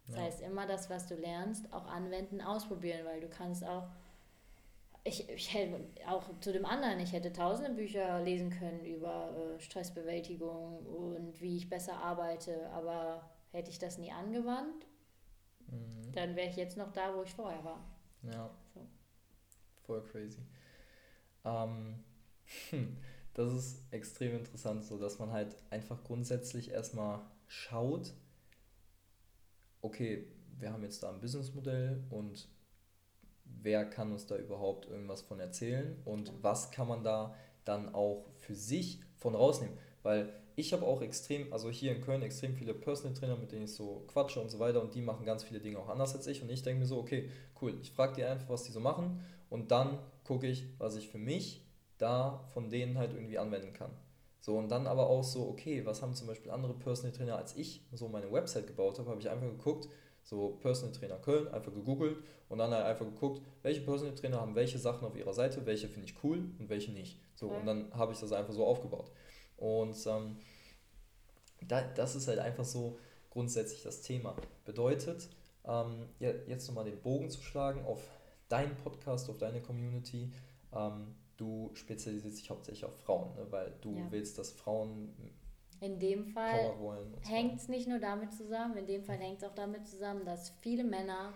Das 0.08 0.16
ja. 0.16 0.22
heißt, 0.24 0.42
immer 0.42 0.66
das, 0.66 0.90
was 0.90 1.08
du 1.08 1.16
lernst, 1.16 1.72
auch 1.74 1.88
anwenden, 1.88 2.42
ausprobieren, 2.42 3.06
weil 3.06 3.22
du 3.22 3.30
kannst 3.30 3.66
auch, 3.66 3.88
ich, 5.04 5.30
ich 5.30 5.54
hätte 5.54 5.80
auch 6.08 6.24
zu 6.40 6.52
dem 6.52 6.66
anderen, 6.66 7.00
ich 7.00 7.12
hätte 7.12 7.34
tausende 7.34 7.72
Bücher 7.72 8.22
lesen 8.22 8.50
können 8.50 8.86
über 8.86 9.34
äh, 9.36 9.60
Stressbewältigung 9.60 10.86
und 10.86 11.42
wie 11.42 11.58
ich 11.58 11.70
besser 11.70 11.96
arbeite, 11.98 12.70
aber 12.72 13.30
hätte 13.52 13.70
ich 13.70 13.80
das 13.80 13.98
nie 13.98 14.12
angewandt, 14.12 14.86
mhm. 15.68 16.12
dann 16.14 16.36
wäre 16.36 16.50
ich 16.50 16.56
jetzt 16.56 16.78
noch 16.78 16.92
da, 16.92 17.16
wo 17.16 17.24
ich 17.24 17.34
vorher 17.34 17.64
war. 17.64 17.84
Ja. 18.24 18.50
So. 18.74 18.88
Voll 19.84 20.04
crazy. 20.04 20.42
Ähm, 21.44 21.96
hm, 21.96 22.04
das 23.34 23.54
ist 23.54 23.84
extrem 23.92 24.36
interessant, 24.36 24.84
so 24.84 24.98
dass 24.98 25.20
man 25.20 25.32
halt 25.32 25.56
einfach 25.70 26.04
grundsätzlich 26.04 26.72
erstmal 26.72 27.22
schaut, 27.48 28.14
okay, 29.82 30.26
wir 30.60 30.72
haben 30.72 30.84
jetzt 30.84 31.04
da 31.04 31.10
ein 31.10 31.20
Businessmodell 31.20 32.04
und 32.10 32.48
wer 33.46 33.86
kann 33.86 34.12
uns 34.12 34.26
da 34.28 34.38
überhaupt 34.38 34.88
irgendwas 34.88 35.22
von 35.22 35.40
erzählen 35.40 35.98
und 36.06 36.32
was 36.42 36.72
kann 36.72 36.88
man 36.88 37.04
da 37.04 37.36
dann 37.66 37.94
auch 37.94 38.26
für 38.40 38.56
sich 38.56 39.02
von 39.18 39.36
rausnehmen. 39.36 39.78
Weil 40.04 40.34
ich 40.56 40.74
habe 40.74 40.86
auch 40.86 41.02
extrem, 41.02 41.52
also 41.54 41.70
hier 41.70 41.96
in 41.96 42.02
Köln 42.02 42.22
extrem 42.22 42.56
viele 42.56 42.74
Personal 42.74 43.14
Trainer, 43.14 43.38
mit 43.38 43.52
denen 43.52 43.64
ich 43.64 43.74
so 43.74 44.04
quatsche 44.08 44.40
und 44.40 44.50
so 44.50 44.60
weiter 44.60 44.82
und 44.82 44.94
die 44.94 45.02
machen 45.02 45.26
ganz 45.26 45.44
viele 45.44 45.60
Dinge 45.60 45.80
auch 45.80 45.90
anders 45.90 46.16
als 46.16 46.28
ich 46.28 46.42
und 46.42 46.50
ich 46.50 46.64
denke 46.64 46.80
mir 46.80 46.86
so, 46.86 47.00
okay, 47.00 47.30
cool, 47.62 47.78
ich 47.82 47.92
frage 47.92 48.16
die 48.16 48.24
einfach, 48.24 48.50
was 48.50 48.64
die 48.64 48.72
so 48.72 48.80
machen 48.80 49.24
und 49.50 49.72
dann 49.72 50.00
gucke 50.24 50.48
ich, 50.48 50.66
was 50.78 50.96
ich 50.96 51.10
für 51.10 51.18
mich 51.18 51.66
da 52.02 52.44
von 52.54 52.70
denen 52.70 52.98
halt 52.98 53.14
irgendwie 53.14 53.38
anwenden 53.38 53.74
kann. 53.74 53.92
So, 54.40 54.58
und 54.58 54.70
dann 54.70 54.88
aber 54.88 55.08
auch 55.08 55.24
so, 55.24 55.48
okay, 55.48 55.86
was 55.86 56.02
haben 56.02 56.16
zum 56.16 56.28
Beispiel 56.28 56.52
andere 56.52 56.74
Personal 56.74 57.16
Trainer, 57.16 57.38
als 57.38 57.56
ich 57.56 57.86
so 57.92 58.08
meine 58.08 58.32
Website 58.32 58.66
gebaut 58.66 58.98
habe, 58.98 59.10
habe 59.10 59.22
ich 59.22 59.30
einfach 59.30 59.48
geguckt, 59.48 59.88
so 60.24 60.58
Personal 60.62 60.94
Trainer 60.94 61.18
Köln, 61.18 61.48
einfach 61.50 61.74
gegoogelt 61.74 62.18
und 62.50 62.58
dann 62.58 62.72
halt 62.72 62.86
einfach 62.86 63.06
geguckt, 63.06 63.42
welche 63.62 63.82
Personal 63.82 64.16
Trainer 64.16 64.42
haben 64.42 64.56
welche 64.56 64.80
Sachen 64.80 65.08
auf 65.08 65.16
ihrer 65.16 65.34
Seite, 65.34 65.66
welche 65.66 65.88
finde 65.88 66.08
ich 66.08 66.16
cool 66.24 66.50
und 66.58 66.70
welche 66.70 66.92
nicht. 66.92 67.20
So, 67.36 67.48
okay. 67.48 67.60
und 67.60 67.66
dann 67.68 67.94
habe 67.94 68.14
ich 68.14 68.20
das 68.20 68.32
einfach 68.32 68.54
so 68.54 68.66
aufgebaut. 68.66 69.12
Und 69.58 69.96
ähm, 70.08 70.38
da, 71.68 71.82
das 71.82 72.16
ist 72.16 72.28
halt 72.28 72.40
einfach 72.40 72.66
so 72.66 72.98
grundsätzlich 73.30 73.84
das 73.84 74.02
Thema. 74.02 74.36
Bedeutet, 74.66 75.30
ähm, 75.66 76.08
jetzt 76.20 76.68
nochmal 76.68 76.86
den 76.86 77.00
Bogen 77.00 77.30
zu 77.30 77.42
schlagen 77.44 77.86
auf 77.86 78.02
deinen 78.50 78.76
Podcast, 78.78 79.30
auf 79.30 79.38
deine 79.38 79.62
Community. 79.62 80.32
Ähm, 80.74 81.16
du 81.42 81.72
spezialisierst 81.74 82.38
dich 82.40 82.50
hauptsächlich 82.50 82.86
auf 82.86 82.96
Frauen, 83.00 83.34
ne? 83.36 83.48
weil 83.50 83.74
du 83.82 83.96
ja. 83.96 84.12
willst, 84.12 84.38
dass 84.38 84.52
Frauen 84.52 85.14
in 85.80 85.98
dem 86.00 86.28
Fall 86.28 86.76
hängt 87.28 87.56
es 87.56 87.68
nicht 87.68 87.88
nur 87.88 87.98
damit 87.98 88.32
zusammen, 88.34 88.78
in 88.78 88.86
dem 88.86 89.04
Fall 89.04 89.18
hängt 89.18 89.40
es 89.40 89.44
auch 89.44 89.56
damit 89.56 89.88
zusammen, 89.88 90.24
dass 90.26 90.52
viele 90.62 90.84
Männer 90.84 91.34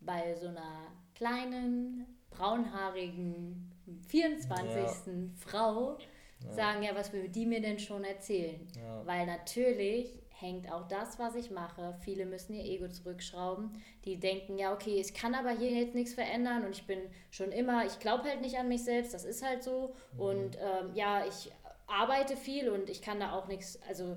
bei 0.00 0.34
so 0.34 0.48
einer 0.48 0.88
kleinen, 1.14 2.04
braunhaarigen, 2.30 3.72
24. 4.08 4.74
Ja. 4.74 4.92
Frau 5.36 5.98
ja. 6.44 6.52
sagen, 6.52 6.82
ja, 6.82 6.96
was 6.96 7.12
will 7.12 7.28
die 7.28 7.46
mir 7.46 7.60
denn 7.60 7.78
schon 7.78 8.02
erzählen? 8.02 8.66
Weil 9.04 9.24
natürlich 9.24 10.18
hängt 10.38 10.70
auch 10.70 10.86
das, 10.86 11.18
was 11.18 11.34
ich 11.34 11.50
mache. 11.50 11.94
Viele 12.00 12.26
müssen 12.26 12.54
ihr 12.54 12.64
Ego 12.64 12.88
zurückschrauben. 12.88 13.72
Die 14.04 14.18
denken, 14.18 14.58
ja, 14.58 14.72
okay, 14.72 15.00
ich 15.00 15.14
kann 15.14 15.34
aber 15.34 15.50
hier 15.50 15.70
jetzt 15.70 15.94
nichts 15.94 16.14
verändern 16.14 16.64
und 16.64 16.72
ich 16.72 16.86
bin 16.86 17.00
schon 17.30 17.52
immer, 17.52 17.86
ich 17.86 17.98
glaube 18.00 18.28
halt 18.28 18.42
nicht 18.42 18.58
an 18.58 18.68
mich 18.68 18.84
selbst, 18.84 19.14
das 19.14 19.24
ist 19.24 19.42
halt 19.42 19.62
so. 19.62 19.94
Mhm. 20.12 20.20
Und 20.20 20.56
ähm, 20.56 20.94
ja, 20.94 21.24
ich 21.26 21.50
arbeite 21.86 22.36
viel 22.36 22.68
und 22.68 22.90
ich 22.90 23.00
kann 23.00 23.20
da 23.20 23.32
auch 23.32 23.46
nichts, 23.46 23.80
also 23.88 24.16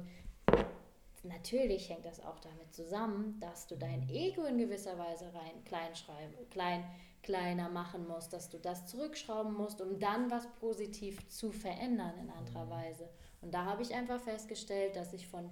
natürlich 1.23 1.89
hängt 1.89 2.05
das 2.05 2.23
auch 2.23 2.39
damit 2.39 2.73
zusammen, 2.73 3.39
dass 3.39 3.67
du 3.67 3.75
dein 3.75 4.09
Ego 4.09 4.43
in 4.43 4.57
gewisser 4.57 4.97
Weise 4.97 5.25
rein 5.33 5.63
klein 5.63 5.95
schreiben, 5.95 6.33
klein, 6.49 6.83
kleiner 7.23 7.69
machen 7.69 8.07
musst, 8.07 8.33
dass 8.33 8.49
du 8.49 8.57
das 8.57 8.87
zurückschrauben 8.87 9.53
musst, 9.53 9.81
um 9.81 9.99
dann 9.99 10.29
was 10.31 10.47
positiv 10.55 11.29
zu 11.29 11.51
verändern 11.51 12.13
in 12.19 12.29
anderer 12.29 12.65
mhm. 12.65 12.71
Weise. 12.71 13.09
Und 13.41 13.53
da 13.53 13.63
habe 13.63 13.83
ich 13.83 13.93
einfach 13.93 14.19
festgestellt, 14.19 14.97
dass 14.97 15.13
ich 15.13 15.27
von 15.27 15.49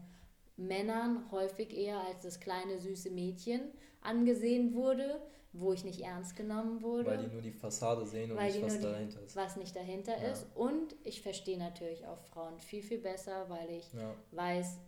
Männern 0.58 1.32
häufig 1.32 1.76
eher 1.76 2.02
als 2.02 2.24
das 2.24 2.40
kleine 2.40 2.80
süße 2.80 3.12
Mädchen 3.12 3.62
angesehen 4.02 4.74
wurde, 4.74 5.22
wo 5.54 5.74
ich 5.74 5.84
nicht 5.84 6.02
ernst 6.02 6.36
genommen 6.36 6.82
wurde. 6.82 7.10
Weil 7.10 7.26
die 7.26 7.34
nur 7.34 7.42
die 7.42 7.52
Fassade 7.52 8.06
sehen 8.06 8.32
und 8.32 8.42
nicht, 8.42 8.62
was 8.62 8.82
dahinter 8.82 9.22
ist. 9.22 9.36
Was 9.36 9.56
nicht 9.56 9.76
dahinter 9.76 10.18
ja. 10.22 10.32
ist. 10.32 10.46
Und 10.56 10.96
ich 11.04 11.22
verstehe 11.22 11.58
natürlich 11.58 12.06
auch 12.06 12.20
Frauen 12.20 12.60
viel, 12.60 12.84
viel 12.84 13.00
besser, 13.00 13.46
weil 13.50 13.70
ich 13.70 13.94
ja. 13.94 14.14
weiß, 14.32 14.80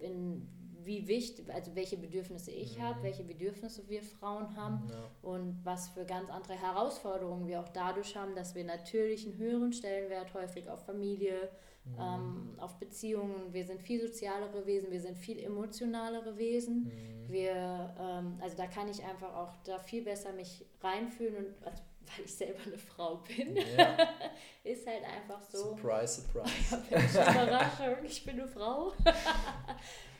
in, 0.00 0.46
wie 0.82 1.06
wichtig, 1.06 1.52
also 1.52 1.74
welche 1.74 1.96
Bedürfnisse 1.96 2.50
ich 2.50 2.78
mhm. 2.78 2.82
habe, 2.82 3.02
welche 3.02 3.24
Bedürfnisse 3.24 3.88
wir 3.88 4.02
Frauen 4.02 4.56
haben 4.56 4.88
ja. 4.90 5.10
und 5.22 5.60
was 5.64 5.88
für 5.88 6.04
ganz 6.04 6.30
andere 6.30 6.54
Herausforderungen 6.54 7.46
wir 7.46 7.60
auch 7.60 7.68
dadurch 7.68 8.16
haben, 8.16 8.34
dass 8.34 8.54
wir 8.54 8.64
natürlich 8.64 9.26
einen 9.26 9.36
höheren 9.38 9.72
Stellenwert 9.72 10.34
häufig 10.34 10.68
auf 10.70 10.84
Familie, 10.84 11.50
mhm. 11.92 12.00
ähm, 12.00 12.58
auf 12.58 12.78
Beziehungen, 12.78 13.52
wir 13.52 13.64
sind 13.64 13.82
viel 13.82 14.00
sozialere 14.00 14.66
Wesen, 14.66 14.90
wir 14.90 15.00
sind 15.00 15.16
viel 15.16 15.38
emotionalere 15.38 16.36
Wesen. 16.36 16.84
Mhm. 16.84 17.32
Wir, 17.32 17.94
ähm, 17.98 18.38
also 18.40 18.56
da 18.56 18.66
kann 18.66 18.88
ich 18.88 19.04
einfach 19.04 19.34
auch 19.34 19.56
da 19.64 19.78
viel 19.78 20.02
besser 20.02 20.32
mich 20.32 20.64
reinfühlen 20.80 21.36
und 21.36 21.66
also, 21.66 21.82
weil 22.16 22.24
ich 22.24 22.34
selber 22.34 22.60
eine 22.64 22.78
Frau 22.78 23.16
bin, 23.16 23.54
ja. 23.56 23.96
ist 24.64 24.86
halt 24.86 25.04
einfach 25.04 25.42
so. 25.42 25.76
Surprise, 25.76 26.22
surprise. 26.22 26.76
Überraschung, 26.90 28.04
ich 28.04 28.24
bin 28.24 28.40
eine 28.40 28.48
Frau. 28.48 28.92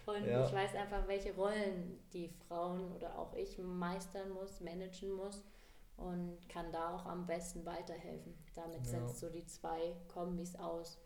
Und 0.08 0.26
ja. 0.26 0.46
ich 0.46 0.52
weiß 0.54 0.74
einfach, 0.74 1.06
welche 1.06 1.34
Rollen 1.34 2.00
die 2.14 2.30
Frauen 2.48 2.90
oder 2.92 3.18
auch 3.18 3.34
ich 3.34 3.58
meistern 3.58 4.30
muss, 4.30 4.58
managen 4.62 5.12
muss 5.12 5.44
und 5.98 6.48
kann 6.48 6.72
da 6.72 6.94
auch 6.94 7.04
am 7.04 7.26
besten 7.26 7.66
weiterhelfen. 7.66 8.34
Damit 8.54 8.86
ja. 8.86 9.00
setzt 9.00 9.18
so 9.18 9.28
die 9.28 9.44
zwei 9.44 9.94
Kombis 10.08 10.56
aus. 10.56 10.98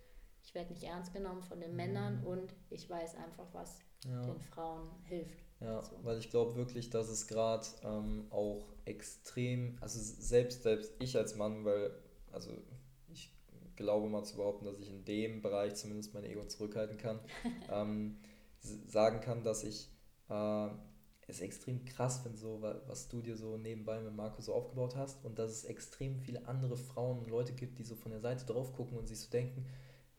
Ich 0.42 0.54
werde 0.54 0.72
nicht 0.72 0.82
ernst 0.82 1.12
genommen 1.12 1.42
von 1.42 1.60
den 1.60 1.70
mhm. 1.70 1.76
Männern 1.76 2.24
und 2.24 2.54
ich 2.70 2.88
weiß 2.88 3.16
einfach, 3.16 3.46
was 3.52 3.80
ja. 4.04 4.20
den 4.22 4.40
Frauen 4.40 4.88
hilft. 5.04 5.42
Ja, 5.60 5.82
so. 5.82 5.96
weil 6.02 6.18
ich 6.18 6.30
glaube 6.30 6.56
wirklich, 6.56 6.90
dass 6.90 7.08
es 7.08 7.28
gerade 7.28 7.66
ähm, 7.84 8.26
auch 8.30 8.66
extrem, 8.84 9.78
also 9.80 10.00
selbst, 10.00 10.64
selbst 10.64 10.92
ich 10.98 11.16
als 11.16 11.36
Mann, 11.36 11.64
weil, 11.64 11.92
also 12.32 12.50
ich 13.08 13.32
glaube 13.76 14.08
mal 14.08 14.24
zu 14.24 14.36
behaupten, 14.36 14.64
dass 14.64 14.78
ich 14.78 14.90
in 14.90 15.04
dem 15.04 15.40
Bereich 15.40 15.76
zumindest 15.76 16.14
mein 16.14 16.24
Ego 16.24 16.44
zurückhalten 16.44 16.96
kann, 16.98 17.20
ähm, 17.70 18.18
sagen 18.60 19.20
kann, 19.20 19.44
dass 19.44 19.62
ich 19.62 19.88
äh, 20.28 20.68
es 21.28 21.40
extrem 21.40 21.84
krass 21.84 22.18
finde, 22.18 22.38
so, 22.38 22.60
was 22.60 23.08
du 23.08 23.22
dir 23.22 23.36
so 23.36 23.56
nebenbei 23.56 24.00
mit 24.00 24.14
Marco 24.14 24.42
so 24.42 24.54
aufgebaut 24.54 24.96
hast 24.96 25.24
und 25.24 25.38
dass 25.38 25.50
es 25.50 25.64
extrem 25.64 26.18
viele 26.18 26.46
andere 26.46 26.76
Frauen 26.76 27.20
und 27.20 27.30
Leute 27.30 27.52
gibt, 27.52 27.78
die 27.78 27.84
so 27.84 27.94
von 27.94 28.10
der 28.10 28.20
Seite 28.20 28.44
drauf 28.44 28.72
gucken 28.72 28.98
und 28.98 29.06
sich 29.06 29.20
so 29.20 29.30
denken, 29.30 29.66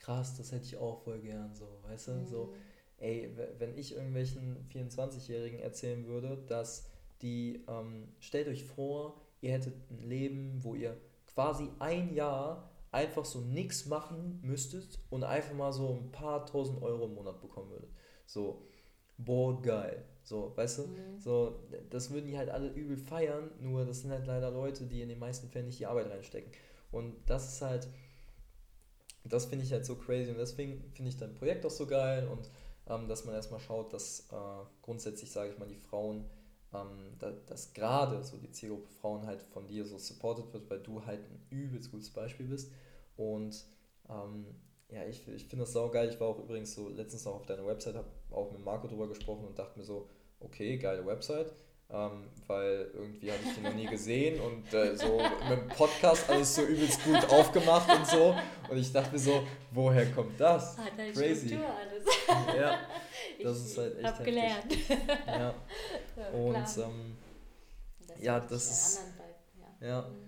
krass, 0.04 0.36
das 0.38 0.52
hätte 0.52 0.66
ich 0.66 0.78
auch 0.78 1.02
voll 1.04 1.20
gern, 1.20 1.54
so, 1.56 1.66
weißt 1.84 2.10
du, 2.10 2.12
mhm. 2.12 2.28
so, 2.28 2.54
ey, 2.98 3.36
wenn 3.58 3.78
ich 3.78 3.96
irgendwelchen 3.96 4.68
24-Jährigen 4.70 5.60
erzählen 5.60 6.06
würde, 6.06 6.38
dass 6.48 6.90
die, 7.22 7.64
ähm, 7.68 8.10
stellt 8.20 8.48
euch 8.48 8.66
vor, 8.66 9.22
ihr 9.42 9.52
hättet 9.52 9.76
ein 9.90 10.04
Leben, 10.04 10.64
wo 10.64 10.76
ihr 10.76 10.98
quasi 11.34 11.70
ein 11.80 12.14
Jahr 12.14 12.70
einfach 12.92 13.26
so 13.26 13.40
nichts 13.40 13.86
machen 13.86 14.40
müsstet 14.44 15.00
und 15.10 15.24
einfach 15.24 15.56
mal 15.56 15.74
so 15.74 15.96
ein 15.96 16.12
paar 16.12 16.46
tausend 16.46 16.82
Euro 16.84 17.06
im 17.06 17.16
Monat 17.16 17.42
bekommen 17.42 17.72
würdet. 17.72 17.90
So, 18.26 18.62
boah, 19.18 19.60
geil. 19.62 20.06
So, 20.24 20.54
weißt 20.56 20.80
du? 20.80 20.82
Mhm. 20.84 21.20
So, 21.20 21.60
das 21.90 22.12
würden 22.12 22.28
die 22.28 22.38
halt 22.38 22.50
alle 22.50 22.70
übel 22.70 22.98
feiern, 22.98 23.52
nur 23.60 23.86
das 23.86 24.02
sind 24.02 24.12
halt 24.12 24.28
leider 24.28 24.52
Leute, 24.52 24.86
die 24.86 25.02
in 25.02 25.10
den 25.10 25.20
meisten 25.20 25.50
Fällen 25.50 25.66
nicht 25.66 25.80
die 25.80 25.86
Arbeit 25.86 26.10
reinstecken. 26.10 26.52
Und 26.92 27.16
das 27.26 27.54
ist 27.54 27.62
halt, 27.62 27.88
das 29.24 29.46
finde 29.46 29.66
ich 29.66 29.72
halt 29.72 29.86
so 29.86 29.96
crazy 29.96 30.32
und 30.32 30.38
deswegen 30.38 30.84
finde 30.92 31.10
ich 31.10 31.18
dein 31.18 31.34
Projekt 31.36 31.66
auch 31.66 31.72
so 31.72 31.86
geil 31.88 32.28
und 32.28 32.50
ähm, 32.88 33.08
dass 33.08 33.26
man 33.26 33.36
erstmal 33.36 33.60
schaut, 33.60 33.94
dass 33.94 34.28
äh, 34.32 34.66
grundsätzlich, 34.82 35.32
sage 35.32 35.52
ich 35.52 35.60
mal, 35.60 35.68
die 35.68 35.78
Frauen, 35.78 36.26
ähm, 36.74 37.16
da, 37.20 37.32
dass 37.32 37.74
gerade 37.74 38.24
so 38.24 38.38
die 38.38 38.52
Zielgruppe 38.52 38.90
Frauen 39.00 39.26
halt 39.26 39.42
von 39.42 39.68
dir 39.68 39.86
so 39.86 39.98
supported 39.98 40.52
wird, 40.54 40.70
weil 40.70 40.80
du 40.80 41.06
halt 41.06 41.22
ein 41.30 41.46
übelst 41.50 41.92
gutes 41.92 42.10
Beispiel 42.10 42.48
bist 42.48 42.72
und 43.16 43.66
ähm, 44.10 44.46
ja, 44.90 45.06
ich, 45.06 45.28
ich 45.28 45.46
finde 45.46 45.64
das 45.64 45.74
saugeil. 45.74 46.10
Ich 46.10 46.20
war 46.20 46.28
auch 46.28 46.40
übrigens 46.40 46.76
so 46.76 46.90
letztens 46.90 47.26
noch 47.26 47.36
auf 47.36 47.46
deiner 47.46 47.66
Website, 47.66 47.96
habe 47.96 48.10
auch 48.32 48.52
mit 48.52 48.64
Marco 48.64 48.88
drüber 48.88 49.08
gesprochen 49.08 49.46
und 49.46 49.58
dachte 49.58 49.80
mir 49.80 49.86
so, 49.86 50.08
okay, 50.40 50.78
geile 50.78 51.06
Website. 51.06 51.54
Ähm, 51.90 52.30
weil 52.48 52.90
irgendwie 52.94 53.32
habe 53.32 53.42
ich 53.46 53.56
die 53.56 53.62
noch 53.62 53.74
nie 53.74 53.86
gesehen 53.86 54.40
und 54.42 54.74
äh, 54.74 54.96
so 54.96 55.22
mit 55.50 55.60
dem 55.60 55.68
Podcast 55.70 56.30
alles 56.30 56.56
so 56.56 56.64
übelst 56.64 57.04
gut 57.04 57.24
aufgemacht 57.30 57.90
und 57.96 58.08
so. 58.08 58.36
Und 58.70 58.78
ich 58.78 58.92
dachte 58.92 59.12
mir 59.12 59.20
so, 59.20 59.44
woher 59.72 60.12
kommt 60.12 60.40
das? 60.40 60.78
Hat 60.78 60.98
halt 60.98 61.14
Crazy. 61.14 61.56
Alles. 61.56 62.06
Ja, 62.56 62.80
das 63.44 63.60
ich 63.60 63.66
ist 63.66 63.78
halt 63.78 63.98
echt. 63.98 64.06
Hab 64.06 64.24
gelernt. 64.24 64.78
Ja. 65.28 65.54
und 66.34 66.56
ähm, 66.56 67.18
das 68.08 68.22
ja, 68.22 68.40
das 68.40 68.72
ist. 68.72 69.02
Ja. 69.82 69.88
ja. 69.88 70.02
Mhm. 70.02 70.24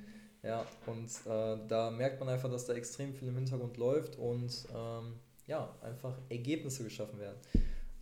Ja, 0.46 0.64
und 0.86 1.10
äh, 1.26 1.58
da 1.68 1.90
merkt 1.90 2.20
man 2.20 2.30
einfach, 2.30 2.52
dass 2.52 2.68
da 2.68 2.74
extrem 2.74 3.16
viel 3.16 3.30
im 3.30 3.36
Hintergrund 3.36 3.78
läuft 3.78 4.16
und 4.18 4.68
ähm, 4.76 5.20
ja, 5.48 5.76
einfach 5.82 6.16
Ergebnisse 6.30 6.84
geschaffen 6.84 7.20
werden. 7.20 7.38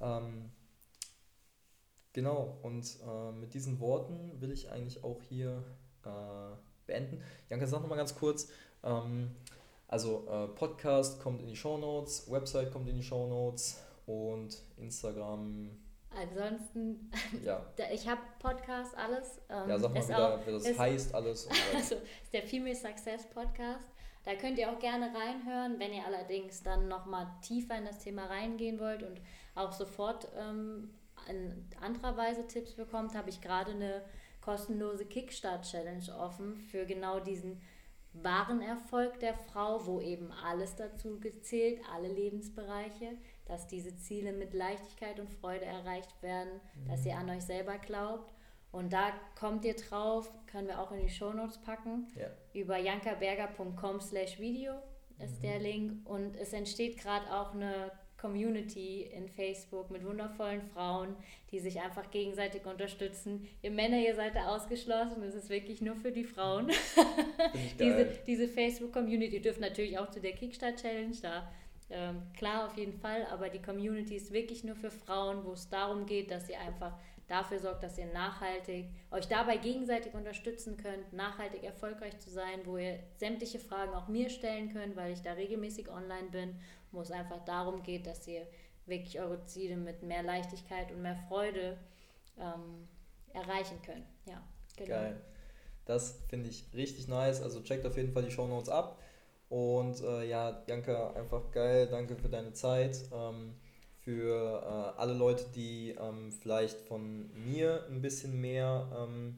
Ähm, 0.02 0.52
genau, 2.14 2.58
und 2.64 2.98
äh, 3.06 3.32
mit 3.34 3.54
diesen 3.54 3.80
Worten 3.80 4.40
will 4.40 4.52
ich 4.52 4.72
eigentlich 4.72 5.04
auch 5.04 5.22
hier 5.22 5.64
äh, 6.06 6.56
beenden. 6.86 7.22
Janka, 7.50 7.68
sag 7.68 7.82
nochmal 7.82 7.98
ganz 7.98 8.16
kurz, 8.16 8.50
ähm, 8.84 9.32
also 9.88 10.28
äh, 10.28 10.48
Podcast 10.48 11.22
kommt 11.22 11.42
in 11.42 11.48
die 11.48 11.56
Show 11.56 11.78
Notes, 11.78 12.32
Website 12.32 12.72
kommt 12.72 12.88
in 12.90 12.96
die 12.96 13.04
Show 13.04 13.28
Notes 13.28 13.84
und 14.06 14.62
Instagram 14.78 15.70
Ansonsten, 16.16 17.12
ja. 17.44 17.66
ich 17.92 18.08
habe 18.08 18.22
Podcast, 18.40 18.96
alles. 18.96 19.42
Ähm, 19.50 19.70
ja, 19.70 19.80
sag 19.80 19.94
mal 19.94 20.04
wieder, 20.04 20.36
auch, 20.36 20.48
wie 20.48 20.52
das 20.52 20.66
ist, 20.66 20.80
heißt, 20.80 21.16
alles. 21.16 21.50
also, 21.76 21.96
ist 21.96 22.34
der 22.34 22.44
Female 22.44 22.76
Success 22.76 23.28
Podcast. 23.30 23.88
Da 24.24 24.36
könnt 24.36 24.58
ihr 24.58 24.72
auch 24.72 24.80
gerne 24.80 25.12
reinhören, 25.14 25.80
wenn 25.80 25.92
ihr 25.92 26.06
allerdings 26.06 26.64
dann 26.64 26.88
nochmal 26.88 27.28
tiefer 27.42 27.78
in 27.78 27.86
das 27.86 28.00
Thema 28.00 28.26
reingehen 28.28 28.80
wollt 28.80 29.04
und 29.04 29.20
auch 29.56 29.74
sofort 29.74 30.30
ähm, 30.38 30.92
in 31.30 31.66
anderer 31.82 32.18
Weise 32.18 32.48
Tipps 32.48 32.74
bekommt, 32.74 33.16
habe 33.16 33.30
ich 33.30 33.42
gerade 33.42 33.72
eine 33.72 34.04
kostenlose 34.42 35.06
Kickstart-Challenge 35.06 36.16
offen 36.18 36.58
für 36.58 36.86
genau 36.86 37.20
diesen 37.20 37.62
wahren 38.14 38.62
Erfolg 38.62 39.20
der 39.20 39.34
Frau, 39.34 39.86
wo 39.86 40.00
eben 40.00 40.32
alles 40.32 40.76
dazu 40.76 41.20
gezählt, 41.20 41.82
alle 41.92 42.10
Lebensbereiche 42.10 43.18
dass 43.46 43.68
diese 43.68 43.96
Ziele 43.98 44.32
mit 44.32 44.54
Leichtigkeit 44.54 45.20
und 45.20 45.30
Freude 45.30 45.66
erreicht 45.66 46.22
werden, 46.22 46.62
mhm. 46.76 46.88
dass 46.88 47.06
ihr 47.06 47.18
an 47.18 47.30
euch 47.30 47.44
selber 47.44 47.78
glaubt. 47.78 48.34
Und 48.72 48.94
da 48.94 49.12
kommt 49.40 49.66
ihr 49.66 49.76
drauf, 49.76 50.32
können 50.48 50.68
wir 50.68 50.80
auch 50.80 50.92
in 50.92 51.02
die 51.02 51.10
Shownotes 51.10 51.60
packen. 51.60 52.08
Ja. 52.16 52.28
Über 52.54 52.78
jankaberger.com 52.78 54.02
slash 54.02 54.40
Video 54.40 54.74
ist 55.20 55.40
mhm. 55.40 55.42
der 55.44 55.60
Link. 55.60 56.10
Und 56.10 56.36
es 56.38 56.54
entsteht 56.54 56.98
gerade 56.98 57.32
auch 57.32 57.54
eine 57.54 57.92
Community 58.24 59.10
in 59.14 59.28
Facebook 59.28 59.92
mit 59.92 60.06
wundervollen 60.06 60.62
Frauen, 60.74 61.14
die 61.52 61.60
sich 61.60 61.82
einfach 61.82 62.10
gegenseitig 62.10 62.66
unterstützen. 62.66 63.46
Ihr 63.62 63.72
Männer, 63.72 63.98
ihr 63.98 64.16
seid 64.16 64.36
da 64.36 64.48
ausgeschlossen, 64.48 65.22
es 65.24 65.36
ist 65.36 65.50
wirklich 65.50 65.82
nur 65.82 65.98
für 65.98 66.14
die 66.14 66.24
Frauen. 66.24 66.72
diese 67.80 68.06
diese 68.26 68.48
Facebook-Community 68.48 69.42
dürft 69.42 69.60
natürlich 69.60 70.00
auch 70.00 70.10
zu 70.10 70.22
der 70.22 70.32
Kickstart-Challenge 70.32 71.18
da 71.22 71.52
ähm, 71.90 72.22
klar, 72.38 72.66
auf 72.66 72.78
jeden 72.78 72.94
Fall, 72.94 73.28
aber 73.30 73.50
die 73.50 73.62
Community 73.62 74.16
ist 74.16 74.32
wirklich 74.32 74.64
nur 74.64 74.76
für 74.76 74.90
Frauen, 74.90 75.44
wo 75.44 75.52
es 75.52 75.70
darum 75.70 76.06
geht, 76.06 76.32
dass 76.32 76.50
ihr 76.50 76.60
einfach 76.60 76.94
dafür 77.28 77.60
sorgt, 77.60 77.84
dass 77.84 77.98
ihr 77.98 78.08
nachhaltig 78.08 78.88
euch 79.12 79.28
dabei 79.28 79.58
gegenseitig 79.58 80.14
unterstützen 80.14 80.78
könnt, 80.78 81.14
nachhaltig 81.14 81.64
erfolgreich 81.64 82.20
zu 82.20 82.30
sein, 82.30 82.62
wo 82.66 82.78
ihr 82.78 83.00
sämtliche 83.18 83.60
Fragen 83.60 83.94
auch 83.94 84.08
mir 84.08 84.30
stellen 84.30 84.72
könnt, 84.74 84.96
weil 84.96 85.14
ich 85.14 85.22
da 85.22 85.34
regelmäßig 85.34 85.90
online 85.90 86.30
bin, 86.32 86.56
wo 86.92 87.02
es 87.02 87.12
einfach 87.12 87.44
darum 87.46 87.84
geht, 87.84 88.06
dass 88.08 88.28
ihr 88.28 88.46
wirklich 88.86 89.20
eure 89.20 89.44
Ziele 89.46 89.78
mit 89.78 90.04
mehr 90.04 90.24
Leichtigkeit 90.24 90.92
und 90.92 91.02
mehr 91.02 91.16
Freude 91.28 91.78
ähm, 92.38 92.88
erreichen 93.34 93.82
könnt. 93.86 94.06
Ja, 94.26 94.42
genau. 94.76 94.90
Geil. 94.90 95.22
Das 95.86 96.20
finde 96.30 96.50
ich 96.50 96.66
richtig 96.74 97.08
nice. 97.08 97.42
Also 97.42 97.62
checkt 97.62 97.86
auf 97.86 97.98
jeden 97.98 98.12
Fall 98.12 98.24
die 98.24 98.32
Show 98.32 98.48
Notes 98.48 98.70
ab. 98.70 99.00
Und 99.50 100.02
äh, 100.02 100.28
ja, 100.28 100.64
Janka, 100.68 101.12
einfach 101.12 101.52
geil. 101.52 101.88
Danke 101.88 102.16
für 102.16 102.30
deine 102.30 102.54
Zeit. 102.54 102.98
Ähm, 103.14 103.56
für 104.04 104.94
äh, 104.98 105.00
alle 105.00 105.14
Leute, 105.14 105.46
die 105.56 105.96
ähm, 106.00 106.32
vielleicht 106.32 106.80
von 106.82 107.30
mir 107.34 107.86
ein 107.90 108.02
bisschen 108.02 108.40
mehr 108.40 108.88
ähm, 108.98 109.36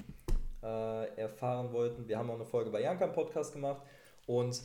äh, 0.63 1.19
erfahren 1.19 1.71
wollten. 1.71 2.07
Wir 2.07 2.17
haben 2.17 2.29
auch 2.29 2.35
eine 2.35 2.45
Folge 2.45 2.69
bei 2.71 2.81
Janka 2.81 3.05
im 3.05 3.13
Podcast 3.13 3.53
gemacht. 3.53 3.81
Und 4.25 4.61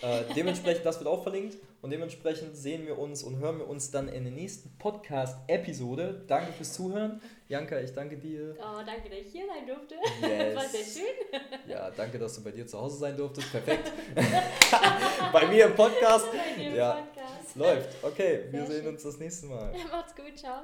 Äh, 0.00 0.32
dementsprechend, 0.36 0.86
das 0.86 1.00
wird 1.00 1.08
auch 1.08 1.24
verlinkt 1.24 1.56
und 1.80 1.90
dementsprechend 1.90 2.56
sehen 2.56 2.86
wir 2.86 2.98
uns 2.98 3.22
und 3.22 3.38
hören 3.38 3.58
wir 3.58 3.68
uns 3.68 3.90
dann 3.90 4.08
in 4.08 4.24
der 4.24 4.32
nächsten 4.32 4.76
Podcast-Episode. 4.78 6.24
Danke 6.26 6.52
fürs 6.52 6.72
Zuhören. 6.72 7.20
Janka, 7.48 7.78
ich 7.80 7.92
danke 7.92 8.18
dir. 8.18 8.56
Oh, 8.58 8.82
danke, 8.84 9.08
dass 9.08 9.20
ich 9.20 9.32
hier 9.32 9.46
sein 9.46 9.66
durfte. 9.66 9.94
Yes. 10.20 10.56
War 10.56 10.68
sehr 10.68 10.84
schön. 10.84 11.40
Ja, 11.68 11.90
danke, 11.90 12.18
dass 12.18 12.34
du 12.34 12.44
bei 12.44 12.50
dir 12.50 12.66
zu 12.66 12.78
Hause 12.78 12.98
sein 12.98 13.16
durftest. 13.16 13.52
Perfekt. 13.52 13.92
bei 15.32 15.46
mir 15.46 15.66
im 15.66 15.74
Podcast. 15.74 16.26
Bei 16.30 16.60
dir 16.60 16.68
im 16.68 16.76
ja. 16.76 16.92
Podcast. 16.92 17.56
Läuft. 17.56 17.88
Okay, 18.02 18.44
wir 18.50 18.60
sehr 18.60 18.70
sehen 18.70 18.84
schön. 18.84 18.94
uns 18.94 19.02
das 19.02 19.18
nächste 19.18 19.46
Mal. 19.46 19.72
Macht's 19.90 20.14
gut, 20.14 20.36
ciao. 20.36 20.62